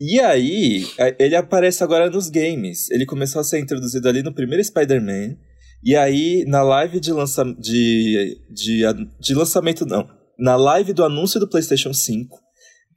E 0.00 0.20
aí, 0.20 0.86
a- 0.98 1.14
ele 1.18 1.34
aparece 1.36 1.82
agora 1.82 2.10
nos 2.10 2.28
games. 2.28 2.90
Ele 2.90 3.06
começou 3.06 3.40
a 3.40 3.44
ser 3.44 3.58
introduzido 3.58 4.06
ali 4.08 4.22
no 4.22 4.34
primeiro 4.34 4.62
Spider-Man. 4.62 5.36
E 5.82 5.94
aí, 5.96 6.44
na 6.46 6.62
live 6.62 6.98
de, 7.00 7.12
lança 7.12 7.44
de, 7.58 8.38
de, 8.50 8.82
de 9.20 9.34
lançamento, 9.34 9.86
não. 9.86 10.06
Na 10.38 10.56
live 10.56 10.92
do 10.92 11.04
anúncio 11.04 11.38
do 11.40 11.48
PlayStation 11.48 11.92
5, 11.94 12.36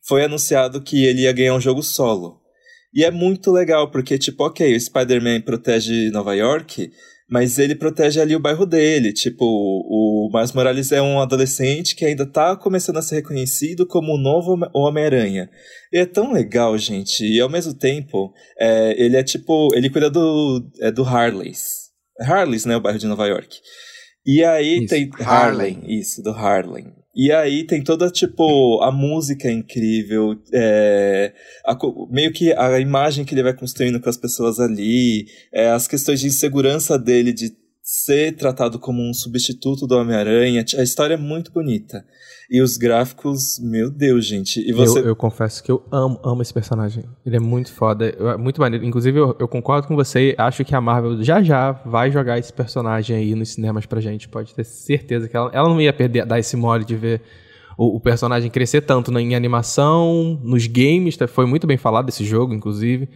foi 0.07 0.23
anunciado 0.23 0.81
que 0.81 1.05
ele 1.05 1.21
ia 1.21 1.31
ganhar 1.33 1.53
um 1.53 1.61
jogo 1.61 1.83
solo. 1.83 2.39
E 2.93 3.03
é 3.03 3.11
muito 3.11 3.51
legal, 3.51 3.91
porque, 3.91 4.17
tipo, 4.17 4.43
ok, 4.45 4.75
o 4.75 4.79
Spider-Man 4.79 5.41
protege 5.41 6.09
Nova 6.09 6.33
York, 6.35 6.89
mas 7.29 7.59
ele 7.59 7.75
protege 7.75 8.19
ali 8.21 8.35
o 8.35 8.39
bairro 8.39 8.65
dele. 8.65 9.11
Tipo, 9.13 9.43
o 9.45 10.29
Miles 10.33 10.53
Morales 10.53 10.91
é 10.91 11.01
um 11.01 11.19
adolescente 11.19 11.95
que 11.95 12.05
ainda 12.05 12.25
tá 12.25 12.55
começando 12.55 12.97
a 12.97 13.01
ser 13.01 13.15
reconhecido 13.15 13.85
como 13.85 14.13
o 14.13 14.17
novo 14.17 14.53
Home- 14.53 14.69
Homem-Aranha. 14.73 15.49
E 15.91 15.99
é 15.99 16.05
tão 16.05 16.31
legal, 16.31 16.77
gente. 16.77 17.25
E 17.25 17.39
ao 17.41 17.49
mesmo 17.49 17.73
tempo, 17.73 18.31
é, 18.59 18.95
ele 18.97 19.17
é 19.17 19.23
tipo. 19.23 19.69
Ele 19.75 19.89
cuida 19.89 20.09
do, 20.09 20.65
é, 20.79 20.89
do 20.89 21.03
Harleys. 21.03 21.87
Harleys, 22.21 22.65
né? 22.65 22.75
O 22.77 22.81
bairro 22.81 22.97
de 22.97 23.05
Nova 23.07 23.27
York. 23.27 23.57
E 24.25 24.43
aí 24.43 24.77
Isso, 24.79 24.87
tem. 24.87 25.09
Harlem. 25.19 25.75
Harlem. 25.75 25.99
Isso, 25.99 26.23
do 26.23 26.31
Harlem. 26.31 26.93
E 27.17 27.31
aí 27.31 27.63
tem 27.63 27.83
toda, 27.83 28.11
tipo, 28.11 28.79
a 28.83 28.91
música 28.91 29.47
é 29.47 29.51
incrível, 29.51 30.39
é, 30.53 31.33
a 31.65 31.75
meio 32.11 32.31
que 32.31 32.53
a 32.53 32.79
imagem 32.79 33.25
que 33.25 33.33
ele 33.33 33.41
vai 33.41 33.55
construindo 33.55 33.99
com 33.99 34.07
as 34.07 34.17
pessoas 34.17 34.59
ali, 34.59 35.25
é, 35.51 35.71
as 35.71 35.87
questões 35.87 36.19
de 36.19 36.27
insegurança 36.27 36.95
dele 36.95 37.33
de 37.33 37.51
ser 37.89 38.35
tratado 38.35 38.77
como 38.79 39.01
um 39.01 39.13
substituto 39.13 39.87
do 39.87 39.95
Homem-Aranha. 39.95 40.65
A 40.77 40.83
história 40.83 41.13
é 41.13 41.17
muito 41.17 41.53
bonita. 41.53 42.03
E 42.51 42.61
os 42.61 42.75
gráficos, 42.75 43.57
meu 43.61 43.89
Deus, 43.89 44.25
gente. 44.25 44.59
E 44.59 44.73
você... 44.73 44.99
eu, 44.99 45.07
eu 45.07 45.15
confesso 45.15 45.63
que 45.63 45.71
eu 45.71 45.81
amo, 45.89 46.19
amo 46.21 46.41
esse 46.41 46.53
personagem. 46.53 47.05
Ele 47.25 47.37
é 47.37 47.39
muito 47.39 47.71
foda, 47.71 48.09
é 48.09 48.35
muito 48.35 48.59
maneiro. 48.59 48.83
Inclusive, 48.85 49.17
eu, 49.17 49.37
eu, 49.39 49.47
concordo 49.47 49.87
com 49.87 49.95
você. 49.95 50.35
Acho 50.37 50.65
que 50.65 50.75
a 50.75 50.81
Marvel 50.81 51.23
já 51.23 51.41
já 51.41 51.71
vai 51.71 52.11
jogar 52.11 52.37
esse 52.37 52.51
personagem 52.51 53.15
aí 53.15 53.33
nos 53.33 53.53
cinemas 53.53 53.85
pra 53.85 54.01
gente. 54.01 54.27
Pode 54.27 54.53
ter 54.53 54.65
certeza 54.65 55.29
que 55.29 55.37
ela, 55.37 55.49
ela 55.53 55.69
não 55.69 55.79
ia 55.79 55.93
perder, 55.93 56.25
dar 56.25 56.39
esse 56.39 56.57
mole 56.57 56.83
de 56.83 56.95
ver 56.97 57.21
o, 57.77 57.95
o 57.95 57.99
personagem 58.01 58.51
crescer 58.51 58.81
tanto 58.81 59.17
em 59.17 59.33
animação, 59.33 60.37
nos 60.43 60.67
games. 60.67 61.15
Tá, 61.15 61.25
foi 61.25 61.45
muito 61.45 61.65
bem 61.65 61.77
falado 61.77 62.07
desse 62.07 62.25
jogo, 62.25 62.53
inclusive 62.53 63.07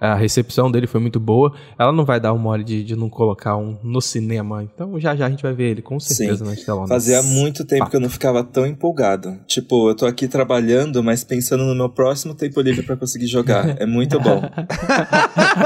a 0.00 0.14
recepção 0.14 0.70
dele 0.70 0.86
foi 0.86 1.00
muito 1.00 1.18
boa. 1.18 1.52
Ela 1.78 1.90
não 1.90 2.04
vai 2.04 2.20
dar 2.20 2.32
o 2.32 2.38
mole 2.38 2.62
de, 2.62 2.84
de 2.84 2.94
não 2.94 3.10
colocar 3.10 3.56
um 3.56 3.76
no 3.82 4.00
cinema. 4.00 4.62
Então 4.62 4.98
já 5.00 5.16
já 5.16 5.26
a 5.26 5.30
gente 5.30 5.42
vai 5.42 5.52
ver 5.52 5.70
ele, 5.70 5.82
com 5.82 5.98
certeza, 5.98 6.44
Sim. 6.44 6.50
na 6.50 6.56
telonas. 6.56 6.88
Fazia 6.88 7.22
muito 7.22 7.64
tempo 7.64 7.90
que 7.90 7.96
eu 7.96 8.00
não 8.00 8.08
ficava 8.08 8.44
tão 8.44 8.64
empolgado. 8.64 9.36
Tipo, 9.46 9.90
eu 9.90 9.96
tô 9.96 10.06
aqui 10.06 10.28
trabalhando, 10.28 11.02
mas 11.02 11.24
pensando 11.24 11.64
no 11.64 11.74
meu 11.74 11.88
próximo 11.88 12.34
tempo 12.34 12.60
livre 12.60 12.82
para 12.82 12.96
conseguir 12.96 13.26
jogar. 13.26 13.76
É 13.80 13.86
muito 13.86 14.20
bom. 14.20 14.40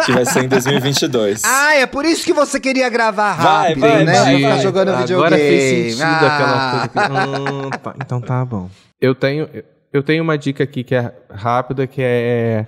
que 0.07 0.13
vai 0.13 0.25
ser 0.25 0.45
em 0.45 0.49
2022. 0.49 1.43
Ah, 1.45 1.75
é 1.75 1.87
por 1.87 2.05
isso 2.05 2.25
que 2.25 2.33
você 2.33 2.59
queria 2.59 2.89
gravar 2.89 3.33
rápido, 3.33 3.81
vai, 3.81 3.91
vai, 3.91 4.05
né? 4.05 4.13
Vai, 4.13 4.41
vai, 4.41 4.61
jogando 4.61 4.89
Agora 4.89 5.01
videogame. 5.03 5.27
Agora 5.27 5.37
fez 5.37 5.95
sentido 5.95 6.05
ah. 6.05 6.85
aquela 6.85 6.89
coisa 6.89 7.37
que... 7.37 7.67
hum, 7.67 7.71
tá, 7.71 7.95
então 8.03 8.21
tá 8.21 8.45
bom. 8.45 8.71
Eu 9.01 9.15
tenho, 9.15 9.49
eu 9.93 10.03
tenho 10.03 10.23
uma 10.23 10.39
dica 10.39 10.65
aqui 10.65 10.83
que 10.83 10.95
é 10.95 11.13
rápida, 11.31 11.87
que 11.87 12.01
é... 12.03 12.67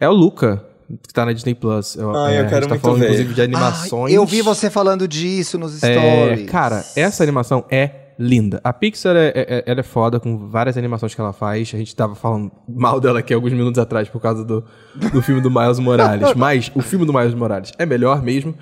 É 0.00 0.08
o 0.08 0.12
Luca, 0.12 0.64
que 1.02 1.12
tá 1.12 1.24
na 1.24 1.32
Disney 1.32 1.54
Plus. 1.54 1.96
Eu, 1.96 2.14
ah, 2.14 2.32
é, 2.32 2.40
eu 2.40 2.48
quero 2.48 2.66
tá 2.66 2.74
muito 2.74 2.82
falando, 2.82 2.98
ver. 3.00 3.06
inclusive, 3.06 3.34
de 3.34 3.42
animações. 3.42 4.14
eu 4.14 4.26
vi 4.26 4.42
você 4.42 4.70
falando 4.70 5.06
disso 5.08 5.58
nos 5.58 5.82
é, 5.82 5.92
stories. 5.92 6.40
É, 6.40 6.50
cara, 6.50 6.84
essa 6.96 7.22
animação 7.22 7.64
é 7.70 8.04
linda. 8.18 8.60
A 8.62 8.72
Pixar 8.72 9.16
é, 9.16 9.32
é, 9.34 9.64
ela 9.66 9.80
é 9.80 9.82
foda 9.82 10.20
com 10.20 10.48
várias 10.48 10.76
animações 10.76 11.14
que 11.14 11.20
ela 11.20 11.32
faz. 11.32 11.72
A 11.74 11.78
gente 11.78 11.94
tava 11.94 12.14
falando 12.14 12.50
mal 12.68 13.00
dela 13.00 13.18
aqui 13.18 13.34
alguns 13.34 13.52
minutos 13.52 13.78
atrás 13.78 14.08
por 14.08 14.20
causa 14.20 14.44
do, 14.44 14.64
do 15.12 15.22
filme 15.22 15.40
do 15.40 15.50
Miles 15.50 15.78
Morales. 15.78 16.34
Mas 16.36 16.70
o 16.74 16.82
filme 16.82 17.04
do 17.04 17.12
Miles 17.12 17.34
Morales 17.34 17.72
é 17.78 17.86
melhor 17.86 18.22
mesmo. 18.22 18.54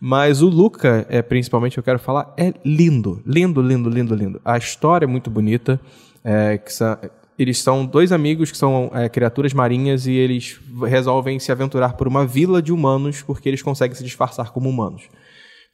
Mas 0.00 0.40
o 0.40 0.48
Luca, 0.48 1.06
é, 1.10 1.20
principalmente, 1.20 1.76
eu 1.76 1.82
quero 1.82 1.98
falar, 1.98 2.32
é 2.36 2.54
lindo. 2.64 3.22
Lindo, 3.26 3.60
lindo, 3.60 3.90
lindo, 3.90 4.14
lindo. 4.14 4.40
A 4.44 4.56
história 4.56 5.04
é 5.04 5.08
muito 5.08 5.30
bonita. 5.30 5.78
É, 6.22 6.58
que 6.58 6.72
eles 7.42 7.58
são 7.58 7.86
dois 7.86 8.12
amigos 8.12 8.50
que 8.50 8.58
são 8.58 8.90
é, 8.94 9.08
criaturas 9.08 9.54
marinhas 9.54 10.06
e 10.06 10.12
eles 10.12 10.60
resolvem 10.86 11.38
se 11.38 11.50
aventurar 11.50 11.94
por 11.94 12.06
uma 12.06 12.26
vila 12.26 12.60
de 12.60 12.72
humanos 12.72 13.22
porque 13.22 13.48
eles 13.48 13.62
conseguem 13.62 13.96
se 13.96 14.04
disfarçar 14.04 14.52
como 14.52 14.68
humanos. 14.68 15.08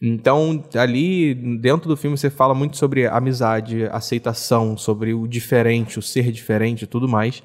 Então, 0.01 0.63
ali 0.75 1.35
dentro 1.35 1.89
do 1.89 1.97
filme 1.97 2.17
você 2.17 2.31
fala 2.31 2.55
muito 2.55 2.77
sobre 2.77 3.07
amizade, 3.07 3.85
aceitação, 3.91 4.77
sobre 4.77 5.13
o 5.15 5.27
diferente, 5.27 5.99
o 5.99 6.03
ser 6.03 6.31
diferente 6.31 6.83
e 6.83 6.87
tudo 6.87 7.09
mais. 7.09 7.43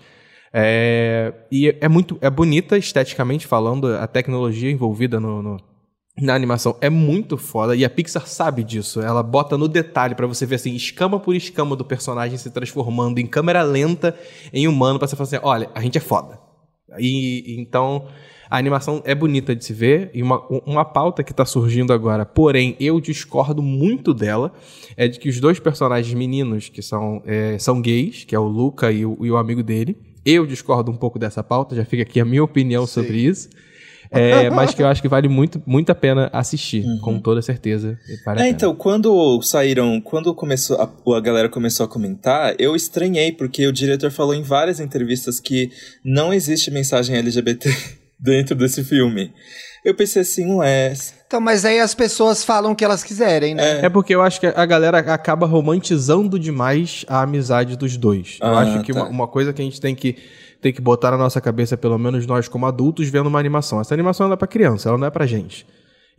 É, 0.54 1.34
e 1.50 1.76
é 1.80 1.88
muito 1.88 2.18
é 2.22 2.30
bonita 2.30 2.78
esteticamente 2.78 3.48
falando, 3.48 3.88
a 3.88 4.06
tecnologia 4.06 4.70
envolvida 4.70 5.20
no, 5.20 5.42
no 5.42 5.71
na 6.20 6.36
animação 6.36 6.76
é 6.82 6.90
muito 6.90 7.38
foda 7.38 7.76
e 7.76 7.86
a 7.86 7.90
Pixar 7.90 8.28
sabe 8.28 8.64
disso. 8.64 9.02
Ela 9.02 9.24
bota 9.24 9.58
no 9.58 9.68
detalhe 9.68 10.16
para 10.16 10.28
você 10.28 10.46
ver 10.46 10.56
assim, 10.56 10.76
escama 10.76 11.20
por 11.20 11.36
escama 11.36 11.76
do 11.76 11.86
personagem 11.86 12.38
se 12.38 12.50
transformando 12.50 13.20
em 13.20 13.26
câmera 13.26 13.64
lenta 13.64 14.16
em 14.52 14.68
humano 14.68 15.00
para 15.00 15.08
você 15.08 15.16
falar 15.16 15.28
assim, 15.28 15.40
olha, 15.42 15.70
a 15.74 15.82
gente 15.82 15.98
é 15.98 16.02
foda. 16.02 16.40
E 17.00 17.56
então 17.60 18.08
a 18.50 18.58
animação 18.58 19.02
é 19.06 19.16
bonita 19.16 19.56
de 19.56 19.64
se 19.64 19.72
ver 19.72 20.12
e 20.14 20.22
uma, 20.22 20.46
uma 20.66 20.84
pauta 20.84 21.24
que 21.24 21.32
está 21.32 21.46
surgindo 21.46 21.94
agora, 21.94 22.26
porém 22.26 22.76
eu 22.82 23.00
discordo 23.00 23.62
muito 23.62 24.14
dela, 24.14 24.52
é 24.98 25.08
de 25.08 25.18
que 25.18 25.30
os 25.30 25.40
dois 25.40 25.58
personagens 25.58 26.14
meninos 26.14 26.68
que 26.68 26.82
são, 26.82 27.24
é, 27.26 27.58
são 27.58 27.82
gays, 27.82 28.26
que 28.26 28.36
é 28.36 28.40
o 28.40 28.44
Luca 28.44 28.92
e 28.92 29.06
o, 29.06 29.18
e 29.22 29.32
o 29.32 29.38
amigo 29.38 29.64
dele, 29.64 29.98
eu 30.26 30.46
discordo 30.46 30.92
um 30.92 30.98
pouco 30.98 31.18
dessa 31.18 31.42
pauta, 31.42 31.78
já 31.78 31.86
fica 31.86 32.04
aqui 32.04 32.20
a 32.20 32.26
minha 32.26 32.44
opinião 32.44 32.86
Sim. 32.86 32.94
sobre 32.94 33.18
isso. 33.20 33.50
É, 34.12 34.50
mas 34.50 34.74
que 34.74 34.84
eu 34.84 34.88
acho 34.88 35.02
que 35.02 35.08
vale 35.08 35.30
muito, 35.30 35.62
muito 35.66 35.90
a 35.90 35.96
pena 35.96 36.30
assistir, 36.34 36.84
uhum. 36.84 37.00
com 37.00 37.20
toda 37.20 37.42
certeza. 37.42 37.98
é, 38.38 38.50
então, 38.50 38.76
quando 38.76 39.42
saíram, 39.42 40.02
quando 40.02 40.36
começou 40.36 40.78
a, 40.78 41.18
a 41.18 41.20
galera 41.22 41.48
começou 41.48 41.86
a 41.86 41.90
comentar, 41.90 42.54
eu 42.60 42.76
estranhei, 42.76 43.32
porque 43.32 43.66
o 43.66 43.72
diretor 43.72 44.12
falou 44.12 44.36
em 44.36 44.42
várias 44.42 44.82
entrevistas 44.82 45.40
que 45.40 45.72
não 46.04 46.34
existe 46.34 46.70
mensagem 46.70 47.16
LGBT 47.16 47.74
dentro 48.20 48.54
desse 48.54 48.84
filme. 48.84 49.34
Eu 49.84 49.96
pensei 49.96 50.22
assim, 50.22 50.46
ué. 50.56 50.94
Então, 51.26 51.40
mas 51.40 51.66
aí 51.66 51.80
as 51.80 51.96
pessoas 51.96 52.44
falam 52.44 52.74
o 52.74 52.76
que 52.76 52.86
elas 52.86 53.04
quiserem, 53.04 53.56
né? 53.56 53.80
É, 53.80 53.86
é 53.86 53.90
porque 53.90 54.14
eu 54.14 54.22
acho 54.22 54.40
que 54.40 54.46
a 54.46 54.66
galera 54.66 55.00
acaba 55.00 55.48
romantizando 55.48 56.38
demais 56.38 57.06
a 57.08 57.22
amizade 57.22 57.78
dos 57.78 57.98
dois. 57.98 58.38
Ah, 58.42 58.48
eu 58.48 58.58
acho 58.58 58.84
que 58.84 58.94
tá. 58.94 59.00
uma, 59.00 59.10
uma 59.10 59.28
coisa 59.28 59.54
que 59.54 59.62
a 59.62 59.66
gente 59.66 59.82
tem 59.82 59.96
que 59.96 60.18
tem 60.62 60.72
que 60.72 60.82
botar 60.82 61.12
na 61.12 61.18
nossa 61.18 61.42
cabeça, 61.42 61.76
pelo 61.76 61.98
menos 61.98 62.26
nós 62.28 62.48
como 62.48 62.66
adultos, 62.66 63.10
vendo 63.10 63.28
uma 63.28 63.40
animação. 63.40 63.82
Essa 63.82 63.94
animação 63.94 64.32
é 64.32 64.36
para 64.36 64.48
criança, 64.48 64.90
ela 64.90 64.98
não 64.98 65.08
é 65.08 65.10
para 65.10 65.26
gente. 65.26 65.66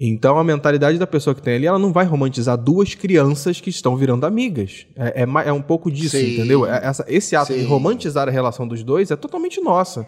Então 0.00 0.36
a 0.36 0.42
mentalidade 0.42 0.98
da 0.98 1.06
pessoa 1.06 1.32
que 1.32 1.40
tem 1.40 1.54
ali, 1.54 1.66
ela 1.66 1.78
não 1.78 1.92
vai 1.92 2.04
romantizar 2.04 2.58
duas 2.58 2.94
crianças 2.94 3.60
que 3.60 3.70
estão 3.70 3.96
virando 3.96 4.26
amigas. 4.26 4.86
É, 4.96 5.22
é, 5.22 5.48
é 5.48 5.52
um 5.52 5.62
pouco 5.62 5.90
disso, 5.90 6.16
Sim. 6.16 6.34
entendeu? 6.34 6.66
É, 6.66 6.84
essa, 6.84 7.04
esse 7.06 7.36
ato 7.36 7.52
Sim. 7.52 7.60
de 7.60 7.64
romantizar 7.64 8.26
a 8.26 8.30
relação 8.30 8.66
dos 8.66 8.82
dois 8.82 9.12
é 9.12 9.16
totalmente 9.16 9.60
nossa. 9.60 10.06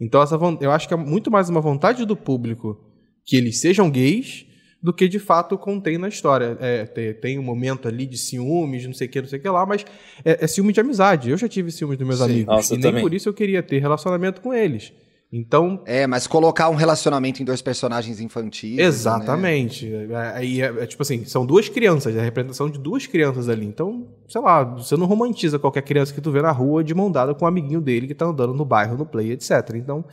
Então 0.00 0.22
essa, 0.22 0.38
eu 0.60 0.70
acho 0.70 0.88
que 0.88 0.94
é 0.94 0.96
muito 0.96 1.30
mais 1.30 1.50
uma 1.50 1.60
vontade 1.60 2.06
do 2.06 2.16
público 2.16 2.80
que 3.24 3.36
eles 3.36 3.60
sejam 3.60 3.90
gays 3.90 4.46
do 4.84 4.92
que 4.92 5.08
de 5.08 5.18
fato 5.18 5.56
contém 5.56 5.96
na 5.96 6.08
história. 6.08 6.58
É, 6.60 6.84
tem, 6.84 7.14
tem, 7.14 7.38
um 7.38 7.42
momento 7.42 7.88
ali 7.88 8.04
de 8.04 8.18
ciúmes, 8.18 8.84
não 8.84 8.92
sei 8.92 9.06
o 9.06 9.10
que, 9.10 9.22
não 9.22 9.26
sei 9.26 9.38
o 9.38 9.42
que 9.42 9.48
lá, 9.48 9.64
mas 9.64 9.82
é, 10.22 10.44
é 10.44 10.46
ciúme 10.46 10.74
de 10.74 10.80
amizade. 10.80 11.30
Eu 11.30 11.38
já 11.38 11.48
tive 11.48 11.72
ciúmes 11.72 11.96
dos 11.96 12.06
meus 12.06 12.18
Sim, 12.18 12.24
amigos. 12.26 12.46
Nossa, 12.54 12.74
e 12.74 12.76
nem 12.76 12.82
também. 12.82 13.02
por 13.02 13.14
isso 13.14 13.26
eu 13.26 13.32
queria 13.32 13.62
ter 13.62 13.78
relacionamento 13.78 14.42
com 14.42 14.52
eles. 14.52 14.92
Então. 15.32 15.80
É, 15.86 16.06
mas 16.06 16.26
colocar 16.26 16.68
um 16.68 16.74
relacionamento 16.74 17.40
em 17.40 17.46
dois 17.46 17.62
personagens 17.62 18.20
infantis. 18.20 18.76
Né? 18.76 18.82
Exatamente. 18.82 19.86
Né? 19.88 20.32
Aí 20.34 20.60
é, 20.60 20.66
é, 20.66 20.86
tipo 20.86 21.02
assim, 21.02 21.24
são 21.24 21.46
duas 21.46 21.66
crianças, 21.66 22.14
é 22.14 22.20
a 22.20 22.22
representação 22.22 22.68
de 22.68 22.78
duas 22.78 23.06
crianças 23.06 23.48
ali. 23.48 23.64
Então, 23.64 24.06
sei 24.28 24.42
lá, 24.42 24.62
você 24.64 24.98
não 24.98 25.06
romantiza 25.06 25.58
qualquer 25.58 25.82
criança 25.82 26.12
que 26.12 26.20
tu 26.20 26.30
vê 26.30 26.42
na 26.42 26.52
rua 26.52 26.84
de 26.84 26.94
mão 26.94 27.10
dada 27.10 27.34
com 27.34 27.46
um 27.46 27.48
amiguinho 27.48 27.80
dele 27.80 28.06
que 28.06 28.14
tá 28.14 28.26
andando 28.26 28.52
no 28.52 28.66
bairro, 28.66 28.98
no 28.98 29.06
play, 29.06 29.32
etc. 29.32 29.50
Então. 29.76 30.04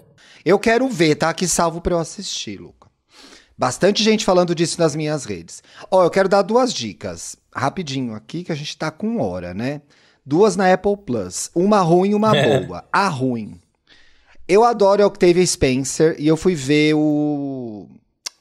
Eu 0.45 0.57
quero 0.57 0.87
ver, 0.87 1.15
tá 1.15 1.29
aqui 1.29 1.45
salvo 1.45 1.81
pra 1.81 1.93
eu 1.93 1.99
assistir, 1.99 2.57
Luca. 2.57 2.80
Bastante 3.61 4.03
gente 4.03 4.25
falando 4.25 4.55
disso 4.55 4.81
nas 4.81 4.95
minhas 4.95 5.23
redes. 5.23 5.61
Ó, 5.91 5.99
oh, 5.99 6.03
eu 6.05 6.09
quero 6.09 6.27
dar 6.27 6.41
duas 6.41 6.73
dicas, 6.73 7.35
rapidinho 7.55 8.15
aqui, 8.15 8.43
que 8.43 8.51
a 8.51 8.55
gente 8.55 8.75
tá 8.75 8.89
com 8.89 9.21
hora, 9.21 9.53
né? 9.53 9.83
Duas 10.25 10.55
na 10.55 10.73
Apple 10.73 10.97
Plus. 10.97 11.51
Uma 11.53 11.79
ruim 11.81 12.09
e 12.09 12.15
uma 12.15 12.33
é. 12.35 12.59
boa. 12.65 12.83
A 12.91 13.07
ruim. 13.07 13.61
Eu 14.47 14.63
adoro 14.63 15.03
a 15.03 15.05
Octavia 15.05 15.45
Spencer 15.45 16.15
e 16.17 16.27
eu 16.27 16.35
fui 16.35 16.55
ver 16.55 16.95
o 16.95 17.87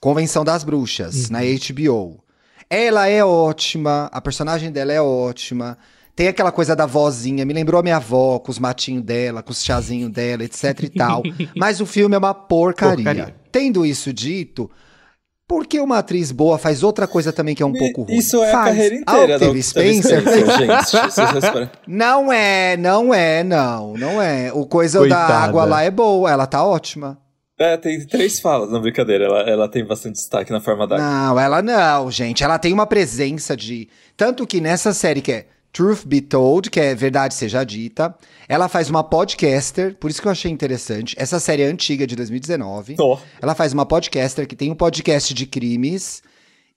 Convenção 0.00 0.42
das 0.42 0.64
Bruxas 0.64 1.26
uhum. 1.26 1.32
na 1.32 1.40
HBO. 1.40 2.24
Ela 2.70 3.06
é 3.06 3.22
ótima, 3.22 4.08
a 4.10 4.22
personagem 4.22 4.72
dela 4.72 4.90
é 4.90 5.02
ótima. 5.02 5.76
Tem 6.16 6.28
aquela 6.28 6.50
coisa 6.50 6.74
da 6.74 6.86
vozinha, 6.86 7.44
me 7.44 7.52
lembrou 7.52 7.78
a 7.78 7.82
minha 7.82 7.96
avó, 7.96 8.38
com 8.38 8.50
os 8.50 8.58
matinhos 8.58 9.04
dela, 9.04 9.42
com 9.42 9.52
os 9.52 9.62
chazinhos 9.62 10.10
dela, 10.10 10.44
etc 10.44 10.82
e 10.82 10.88
tal. 10.88 11.22
Mas 11.54 11.78
o 11.78 11.84
filme 11.84 12.14
é 12.14 12.18
uma 12.18 12.32
porcaria. 12.32 13.04
porcaria. 13.04 13.36
Tendo 13.52 13.84
isso 13.84 14.14
dito, 14.14 14.70
porque 15.50 15.80
uma 15.80 15.98
atriz 15.98 16.30
boa 16.30 16.58
faz 16.58 16.84
outra 16.84 17.08
coisa 17.08 17.32
também 17.32 17.56
que 17.56 17.62
é 17.64 17.66
um 17.66 17.72
pouco 17.72 18.02
ruim. 18.02 18.14
Isso 18.14 18.40
é 18.40 18.52
faz. 18.52 18.68
a 18.68 18.70
carreira 18.70 18.94
inteira 18.94 19.36
da 19.36 19.60
Spencer. 19.60 20.22
gente. 20.22 21.82
não 21.88 22.32
é, 22.32 22.76
não 22.76 23.12
é, 23.12 23.42
não, 23.42 23.94
não 23.94 24.22
é. 24.22 24.52
O 24.52 24.64
coisa 24.64 25.00
Coitada. 25.00 25.26
da 25.26 25.38
água 25.40 25.64
lá 25.64 25.82
é 25.82 25.90
boa, 25.90 26.30
ela 26.30 26.46
tá 26.46 26.64
ótima. 26.64 27.18
É, 27.58 27.76
tem 27.76 28.06
três 28.06 28.38
falas, 28.38 28.70
não 28.70 28.80
brincadeira. 28.80 29.24
Ela, 29.24 29.40
ela 29.40 29.68
tem 29.68 29.84
bastante 29.84 30.14
destaque 30.14 30.52
na 30.52 30.60
forma 30.60 30.86
da. 30.86 30.96
Não, 30.96 31.40
ela 31.40 31.60
não, 31.60 32.08
gente. 32.12 32.44
Ela 32.44 32.56
tem 32.56 32.72
uma 32.72 32.86
presença 32.86 33.56
de. 33.56 33.88
Tanto 34.16 34.46
que 34.46 34.60
nessa 34.60 34.92
série 34.92 35.20
que 35.20 35.32
é 35.32 35.46
Truth 35.72 36.04
Be 36.06 36.20
Told, 36.20 36.70
que 36.70 36.80
é 36.80 36.94
Verdade 36.94 37.34
Seja 37.34 37.64
Dita. 37.64 38.14
Ela 38.48 38.68
faz 38.68 38.90
uma 38.90 39.04
podcaster, 39.04 39.96
por 39.96 40.10
isso 40.10 40.20
que 40.20 40.28
eu 40.28 40.32
achei 40.32 40.50
interessante. 40.50 41.14
Essa 41.18 41.38
série 41.38 41.62
é 41.62 41.66
antiga, 41.66 42.06
de 42.06 42.16
2019. 42.16 42.96
Oh. 42.98 43.18
Ela 43.40 43.54
faz 43.54 43.72
uma 43.72 43.86
podcaster 43.86 44.46
que 44.46 44.56
tem 44.56 44.70
um 44.70 44.74
podcast 44.74 45.32
de 45.32 45.46
crimes. 45.46 46.22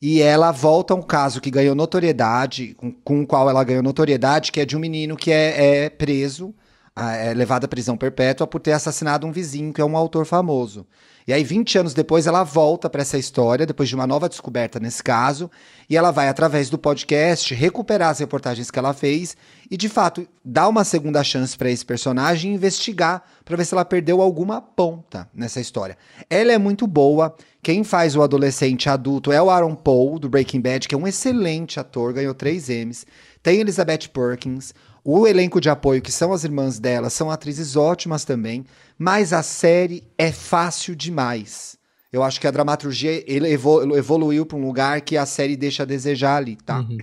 E 0.01 0.21
ela 0.21 0.51
volta 0.51 0.93
a 0.93 0.97
um 0.97 1.01
caso 1.01 1.39
que 1.39 1.49
ganhou 1.49 1.73
notoriedade, 1.73 2.73
com, 2.75 2.91
com 2.91 3.21
o 3.21 3.27
qual 3.27 3.49
ela 3.49 3.63
ganhou 3.63 3.81
notoriedade, 3.81 4.51
que 4.51 4.59
é 4.59 4.65
de 4.65 4.75
um 4.75 4.79
menino 4.79 5.15
que 5.15 5.31
é, 5.31 5.85
é 5.85 5.89
preso 5.89 6.53
é 6.95 7.33
levada 7.33 7.65
à 7.65 7.67
prisão 7.67 7.97
perpétua 7.97 8.45
por 8.45 8.61
ter 8.61 8.71
assassinado 8.73 9.25
um 9.25 9.31
vizinho, 9.31 9.73
que 9.73 9.81
é 9.81 9.85
um 9.85 9.97
autor 9.97 10.25
famoso. 10.25 10.85
E 11.27 11.31
aí, 11.31 11.43
20 11.43 11.77
anos 11.77 11.93
depois, 11.93 12.27
ela 12.27 12.43
volta 12.43 12.89
para 12.89 13.01
essa 13.01 13.17
história, 13.17 13.65
depois 13.65 13.87
de 13.87 13.95
uma 13.95 14.05
nova 14.05 14.27
descoberta 14.27 14.79
nesse 14.79 15.01
caso, 15.01 15.49
e 15.89 15.95
ela 15.95 16.11
vai, 16.11 16.27
através 16.27 16.69
do 16.69 16.77
podcast, 16.77 17.53
recuperar 17.53 18.09
as 18.09 18.19
reportagens 18.19 18.69
que 18.69 18.77
ela 18.77 18.93
fez 18.93 19.37
e, 19.71 19.77
de 19.77 19.87
fato, 19.87 20.27
dar 20.43 20.67
uma 20.67 20.83
segunda 20.83 21.23
chance 21.23 21.57
para 21.57 21.69
esse 21.69 21.85
personagem 21.85 22.51
e 22.51 22.55
investigar 22.55 23.23
para 23.45 23.55
ver 23.55 23.65
se 23.65 23.73
ela 23.73 23.85
perdeu 23.85 24.21
alguma 24.21 24.61
ponta 24.61 25.29
nessa 25.33 25.61
história. 25.61 25.97
Ela 26.29 26.51
é 26.51 26.57
muito 26.57 26.85
boa. 26.85 27.35
Quem 27.61 27.83
faz 27.83 28.15
o 28.15 28.21
adolescente 28.21 28.89
adulto 28.89 29.31
é 29.31 29.41
o 29.41 29.49
Aaron 29.49 29.75
Paul, 29.75 30.19
do 30.19 30.29
Breaking 30.29 30.59
Bad, 30.59 30.87
que 30.87 30.95
é 30.95 30.97
um 30.97 31.07
excelente 31.07 31.79
ator, 31.79 32.11
ganhou 32.11 32.33
três 32.33 32.67
M's. 32.67 33.05
Tem 33.41 33.59
Elizabeth 33.59 34.09
Perkins. 34.13 34.73
O 35.05 35.27
elenco 35.27 35.59
de 35.59 35.69
apoio, 35.69 36.01
que 36.01 36.11
são 36.11 36.31
as 36.31 36.45
irmãs 36.45 36.79
dela, 36.79 37.09
são 37.09 37.29
atrizes 37.29 37.75
ótimas 37.75 38.23
também, 38.23 38.65
mas 38.97 39.33
a 39.33 39.43
série 39.43 40.03
é 40.17 40.31
fácil 40.31 40.95
demais. 40.95 41.77
Eu 42.11 42.23
acho 42.23 42.39
que 42.39 42.47
a 42.47 42.51
dramaturgia 42.51 43.23
evolu 43.27 43.97
evoluiu 43.97 44.45
para 44.45 44.57
um 44.57 44.65
lugar 44.65 45.01
que 45.01 45.17
a 45.17 45.25
série 45.25 45.57
deixa 45.57 45.83
a 45.83 45.85
desejar 45.85 46.37
ali, 46.37 46.55
tá? 46.55 46.79
Uhum. 46.79 46.99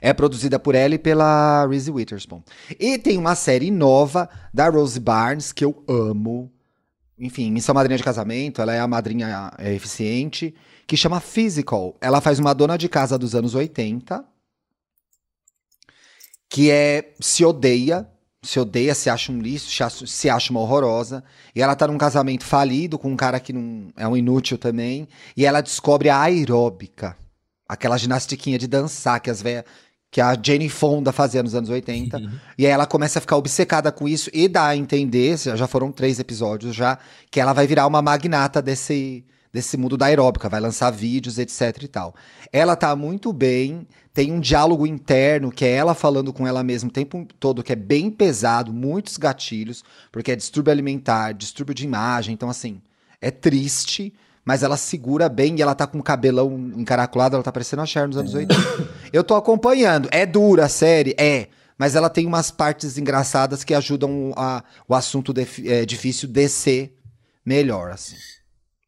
É 0.00 0.12
produzida 0.12 0.58
por 0.58 0.74
ela 0.74 0.94
e 0.94 0.98
pela 0.98 1.66
Reese 1.66 1.90
Witherspoon. 1.90 2.42
E 2.78 2.98
tem 2.98 3.16
uma 3.16 3.34
série 3.34 3.70
nova 3.70 4.28
da 4.52 4.68
Rose 4.68 5.00
Barnes, 5.00 5.50
que 5.50 5.64
eu 5.64 5.82
amo. 5.88 6.52
Enfim, 7.18 7.50
missão 7.50 7.74
madrinha 7.74 7.96
de 7.96 8.04
casamento, 8.04 8.60
ela 8.60 8.74
é 8.74 8.78
a 8.78 8.86
madrinha 8.86 9.50
é, 9.56 9.72
eficiente, 9.72 10.54
que 10.86 10.96
chama 10.96 11.18
Physical. 11.18 11.96
Ela 12.00 12.20
faz 12.20 12.38
uma 12.38 12.52
dona 12.52 12.76
de 12.76 12.88
casa 12.88 13.18
dos 13.18 13.34
anos 13.34 13.54
80 13.54 14.33
que 16.54 16.70
é 16.70 17.10
se 17.18 17.44
odeia, 17.44 18.08
se 18.40 18.60
odeia, 18.60 18.94
se 18.94 19.10
acha 19.10 19.32
um 19.32 19.40
lixo, 19.40 20.06
se 20.06 20.30
acha 20.30 20.52
uma 20.52 20.60
horrorosa. 20.60 21.24
E 21.52 21.60
ela 21.60 21.74
tá 21.74 21.88
num 21.88 21.98
casamento 21.98 22.44
falido 22.44 22.96
com 22.96 23.10
um 23.10 23.16
cara 23.16 23.40
que 23.40 23.52
não 23.52 23.88
é 23.96 24.06
um 24.06 24.16
inútil 24.16 24.56
também. 24.56 25.08
E 25.36 25.44
ela 25.44 25.60
descobre 25.60 26.10
a 26.10 26.20
aeróbica, 26.22 27.16
aquela 27.68 27.98
ginastiquinha 27.98 28.56
de 28.56 28.68
dançar 28.68 29.18
que 29.18 29.30
as 29.30 29.42
velhas 29.42 29.64
que 30.12 30.20
a 30.20 30.38
Jane 30.40 30.68
Fonda 30.68 31.10
fazia 31.10 31.42
nos 31.42 31.56
anos 31.56 31.68
80. 31.68 32.22
e 32.56 32.64
aí 32.64 32.70
ela 32.70 32.86
começa 32.86 33.18
a 33.18 33.20
ficar 33.20 33.36
obcecada 33.36 33.90
com 33.90 34.06
isso 34.06 34.30
e 34.32 34.46
dá 34.46 34.68
a 34.68 34.76
entender, 34.76 35.36
já 35.36 35.66
foram 35.66 35.90
três 35.90 36.20
episódios 36.20 36.72
já, 36.72 37.00
que 37.32 37.40
ela 37.40 37.52
vai 37.52 37.66
virar 37.66 37.84
uma 37.84 38.00
magnata 38.00 38.62
desse, 38.62 39.24
desse 39.52 39.76
mundo 39.76 39.96
da 39.96 40.06
aeróbica, 40.06 40.48
vai 40.48 40.60
lançar 40.60 40.92
vídeos, 40.92 41.36
etc 41.36 41.82
e 41.82 41.88
tal. 41.88 42.14
Ela 42.52 42.76
tá 42.76 42.94
muito 42.94 43.32
bem, 43.32 43.88
tem 44.14 44.30
um 44.30 44.38
diálogo 44.38 44.86
interno 44.86 45.50
que 45.50 45.64
é 45.64 45.72
ela 45.72 45.92
falando 45.92 46.32
com 46.32 46.46
ela 46.46 46.62
mesma 46.62 46.88
o 46.88 46.92
tempo 46.92 47.26
todo, 47.40 47.64
que 47.64 47.72
é 47.72 47.76
bem 47.76 48.08
pesado, 48.08 48.72
muitos 48.72 49.16
gatilhos, 49.16 49.82
porque 50.12 50.30
é 50.30 50.36
distúrbio 50.36 50.70
alimentar, 50.70 51.32
distúrbio 51.32 51.74
de 51.74 51.84
imagem, 51.84 52.32
então 52.32 52.48
assim, 52.48 52.80
é 53.20 53.32
triste, 53.32 54.14
mas 54.44 54.62
ela 54.62 54.76
segura 54.76 55.28
bem 55.28 55.56
e 55.58 55.62
ela 55.62 55.74
tá 55.74 55.84
com 55.84 55.98
o 55.98 56.02
cabelão 56.02 56.54
encaracolado, 56.76 57.34
ela 57.34 57.42
tá 57.42 57.50
parecendo 57.50 57.82
a 57.82 57.86
Cher 57.86 58.06
nos 58.06 58.16
anos 58.16 58.34
80. 58.34 58.54
Eu 59.12 59.24
tô 59.24 59.34
acompanhando, 59.34 60.08
é 60.12 60.24
dura 60.24 60.66
a 60.66 60.68
série, 60.68 61.16
é, 61.18 61.48
mas 61.76 61.96
ela 61.96 62.08
tem 62.08 62.24
umas 62.24 62.52
partes 62.52 62.96
engraçadas 62.96 63.64
que 63.64 63.74
ajudam 63.74 64.32
a, 64.36 64.62
o 64.86 64.94
assunto 64.94 65.34
é, 65.66 65.84
difícil 65.84 66.28
descer 66.28 66.96
melhor, 67.44 67.90
assim. 67.90 68.14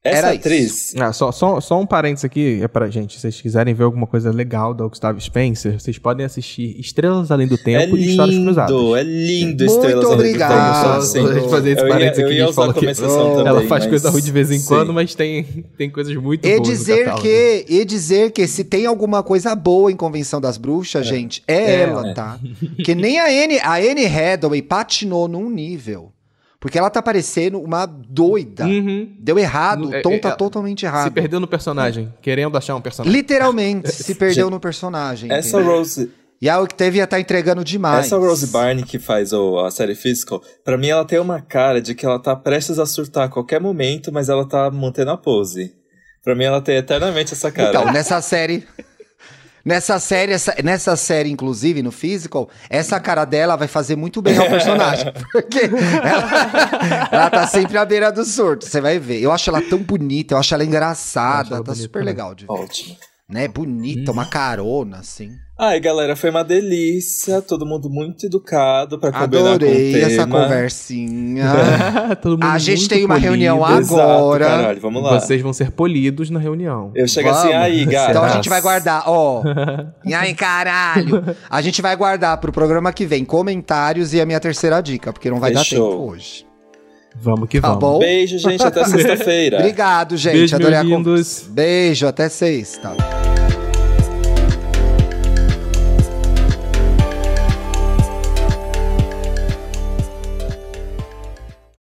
Essa 0.06 0.18
Era 0.18 0.32
atriz. 0.32 0.94
Ah, 0.98 1.12
só, 1.12 1.32
só, 1.32 1.60
só 1.60 1.80
um 1.80 1.86
parênteses 1.86 2.24
aqui, 2.24 2.60
é 2.62 2.68
pra 2.68 2.88
gente. 2.88 3.14
Se 3.14 3.20
vocês 3.20 3.40
quiserem 3.40 3.74
ver 3.74 3.84
alguma 3.84 4.06
coisa 4.06 4.30
legal 4.30 4.72
da 4.72 4.84
Octavia 4.86 5.20
Spencer, 5.20 5.80
vocês 5.80 5.98
podem 5.98 6.24
assistir 6.24 6.78
Estrelas 6.78 7.30
Além 7.30 7.46
do 7.46 7.58
Tempo 7.58 7.82
é 7.82 7.86
lindo, 7.86 7.98
e 7.98 8.10
Histórias 8.10 8.38
Cruzadas. 8.38 8.76
É 8.76 9.02
lindo, 9.02 9.64
Estrelas 9.64 9.94
Muito 9.94 10.06
Além 10.06 10.18
obrigado. 10.18 11.00
do 11.00 11.12
Tempo. 11.12 11.26
Só, 11.26 11.26
só, 11.26 11.34
gente 11.34 11.50
fazer 11.50 11.70
esse 11.70 11.82
eu 11.82 11.88
parênteses 11.88 12.18
ia, 12.18 12.24
aqui. 12.24 12.34
Eu 12.34 12.38
ia 12.38 12.48
usar 12.48 12.68
exceção 12.84 13.30
também, 13.30 13.46
ela 13.46 13.62
faz 13.62 13.84
mas... 13.84 13.90
coisa 13.90 14.10
ruim 14.10 14.22
de 14.22 14.32
vez 14.32 14.50
em 14.50 14.58
Sim. 14.58 14.68
quando, 14.68 14.92
mas 14.92 15.14
tem, 15.14 15.44
tem 15.76 15.90
coisas 15.90 16.14
muito 16.14 16.46
e 16.46 16.56
boas 16.56 16.68
dizer 16.68 17.14
que 17.14 17.64
E 17.68 17.84
dizer 17.84 18.30
que 18.30 18.46
se 18.46 18.64
tem 18.64 18.86
alguma 18.86 19.22
coisa 19.22 19.54
boa 19.54 19.90
em 19.90 19.96
Convenção 19.96 20.40
das 20.40 20.56
Bruxas, 20.56 21.06
é. 21.06 21.10
gente, 21.10 21.42
é, 21.46 21.56
é 21.56 21.80
ela, 21.82 22.14
tá? 22.14 22.38
que 22.84 22.94
nem 22.94 23.18
a 23.18 23.26
Anne, 23.26 23.58
a 23.58 23.74
Anne 23.76 24.06
Hathaway 24.06 24.62
patinou 24.62 25.28
num 25.28 25.50
nível 25.50 26.12
porque 26.60 26.78
ela 26.78 26.90
tá 26.90 27.02
parecendo 27.02 27.60
uma 27.60 27.86
doida. 27.86 28.64
Uhum. 28.64 29.14
Deu 29.18 29.38
errado, 29.38 29.88
o 29.88 29.94
é, 29.94 30.00
tom 30.00 30.12
é, 30.12 30.18
tá 30.18 30.30
é, 30.30 30.32
totalmente 30.32 30.84
errado. 30.84 31.08
Se 31.08 31.10
perdeu 31.10 31.38
no 31.38 31.46
personagem, 31.46 32.12
querendo 32.20 32.56
achar 32.56 32.74
um 32.74 32.80
personagem. 32.80 33.16
Literalmente, 33.16 33.92
se 33.92 34.14
perdeu 34.14 34.50
no 34.50 34.58
personagem. 34.58 35.30
Essa 35.30 35.58
entendeu? 35.58 35.76
Rose. 35.76 36.10
E 36.40 36.48
a 36.50 36.60
Octavia 36.60 37.06
tá 37.06 37.18
entregando 37.18 37.64
demais. 37.64 38.06
Essa 38.06 38.18
Rose 38.18 38.46
Barney 38.48 38.84
que 38.84 38.98
faz 38.98 39.32
o, 39.32 39.58
a 39.60 39.70
série 39.70 39.94
Physical, 39.94 40.42
pra 40.62 40.76
mim 40.76 40.88
ela 40.88 41.04
tem 41.04 41.18
uma 41.18 41.40
cara 41.40 41.80
de 41.80 41.94
que 41.94 42.04
ela 42.04 42.18
tá 42.18 42.36
prestes 42.36 42.78
a 42.78 42.84
surtar 42.84 43.24
a 43.24 43.28
qualquer 43.28 43.60
momento, 43.60 44.12
mas 44.12 44.28
ela 44.28 44.46
tá 44.46 44.70
mantendo 44.70 45.10
a 45.10 45.16
pose. 45.16 45.74
Pra 46.22 46.34
mim 46.34 46.44
ela 46.44 46.60
tem 46.60 46.76
eternamente 46.76 47.32
essa 47.32 47.50
cara. 47.50 47.70
Então, 47.70 47.92
nessa 47.92 48.20
série. 48.20 48.66
Nessa 49.66 49.98
série, 49.98 50.30
essa, 50.30 50.54
nessa 50.62 50.94
série, 50.94 51.28
inclusive, 51.28 51.82
no 51.82 51.90
Physical, 51.90 52.48
essa 52.70 53.00
cara 53.00 53.24
dela 53.24 53.56
vai 53.56 53.66
fazer 53.66 53.96
muito 53.96 54.22
bem 54.22 54.38
ao 54.38 54.48
personagem. 54.48 55.12
porque 55.32 55.58
ela, 55.58 57.08
ela 57.10 57.30
tá 57.30 57.48
sempre 57.48 57.76
à 57.76 57.84
beira 57.84 58.12
do 58.12 58.24
surto, 58.24 58.64
você 58.64 58.80
vai 58.80 59.00
ver. 59.00 59.20
Eu 59.20 59.32
acho 59.32 59.50
ela 59.50 59.60
tão 59.60 59.80
bonita, 59.80 60.34
eu 60.34 60.38
acho 60.38 60.54
ela 60.54 60.64
engraçada, 60.64 61.56
ela 61.56 61.64
tá 61.64 61.74
super 61.74 61.98
também. 61.98 62.06
legal 62.06 62.32
de 62.32 62.46
ver. 62.46 62.52
Ótimo. 62.52 62.96
Né, 63.28 63.48
bonita, 63.48 64.12
uma 64.12 64.26
carona, 64.26 64.98
assim. 64.98 65.36
Ai, 65.58 65.80
galera, 65.80 66.14
foi 66.14 66.28
uma 66.28 66.44
delícia. 66.44 67.40
Todo 67.40 67.64
mundo 67.64 67.88
muito 67.88 68.26
educado 68.26 68.98
pra 68.98 69.10
combinar 69.10 69.52
Adorei 69.54 69.90
com 69.92 69.96
o 69.96 70.00
tema. 70.00 70.12
essa 70.12 70.26
conversinha. 70.26 71.44
a 72.52 72.58
gente 72.58 72.86
tem 72.86 73.06
uma 73.06 73.14
polido. 73.14 73.26
reunião 73.26 73.64
agora. 73.64 73.80
Exato, 73.80 74.38
caralho, 74.38 74.80
vamos 74.82 75.02
lá. 75.02 75.18
Vocês 75.18 75.40
vão 75.40 75.54
ser 75.54 75.70
polidos 75.70 76.28
na 76.28 76.38
reunião. 76.38 76.92
Eu 76.94 77.08
chego 77.08 77.30
assim, 77.30 77.48
vamos. 77.48 77.54
assim, 77.56 77.64
aí, 77.64 77.86
gato. 77.86 78.10
Então 78.10 78.24
a 78.24 78.28
gente 78.28 78.50
vai 78.50 78.60
guardar, 78.60 79.04
ó. 79.06 79.42
e 80.04 80.12
aí, 80.12 80.34
caralho. 80.34 81.24
A 81.48 81.62
gente 81.62 81.80
vai 81.80 81.96
guardar 81.96 82.36
pro 82.36 82.52
programa 82.52 82.92
que 82.92 83.06
vem 83.06 83.24
comentários 83.24 84.12
e 84.12 84.20
a 84.20 84.26
minha 84.26 84.38
terceira 84.38 84.82
dica, 84.82 85.10
porque 85.10 85.30
não 85.30 85.40
vai 85.40 85.54
Fechou. 85.54 85.78
dar 85.78 85.90
tempo 85.90 86.10
hoje. 86.10 86.46
Vamos 87.18 87.48
que 87.48 87.62
tá 87.62 87.68
vamos. 87.68 87.80
Bom? 87.80 87.98
Beijo, 87.98 88.38
gente. 88.38 88.62
Até 88.62 88.84
sexta-feira. 88.84 89.56
Obrigado, 89.56 90.18
gente. 90.18 90.34
Beijo, 90.34 90.54
Adorei 90.54 90.78
a 90.78 90.84
Beijo, 91.54 92.06
até 92.06 92.28
sexta. 92.28 92.94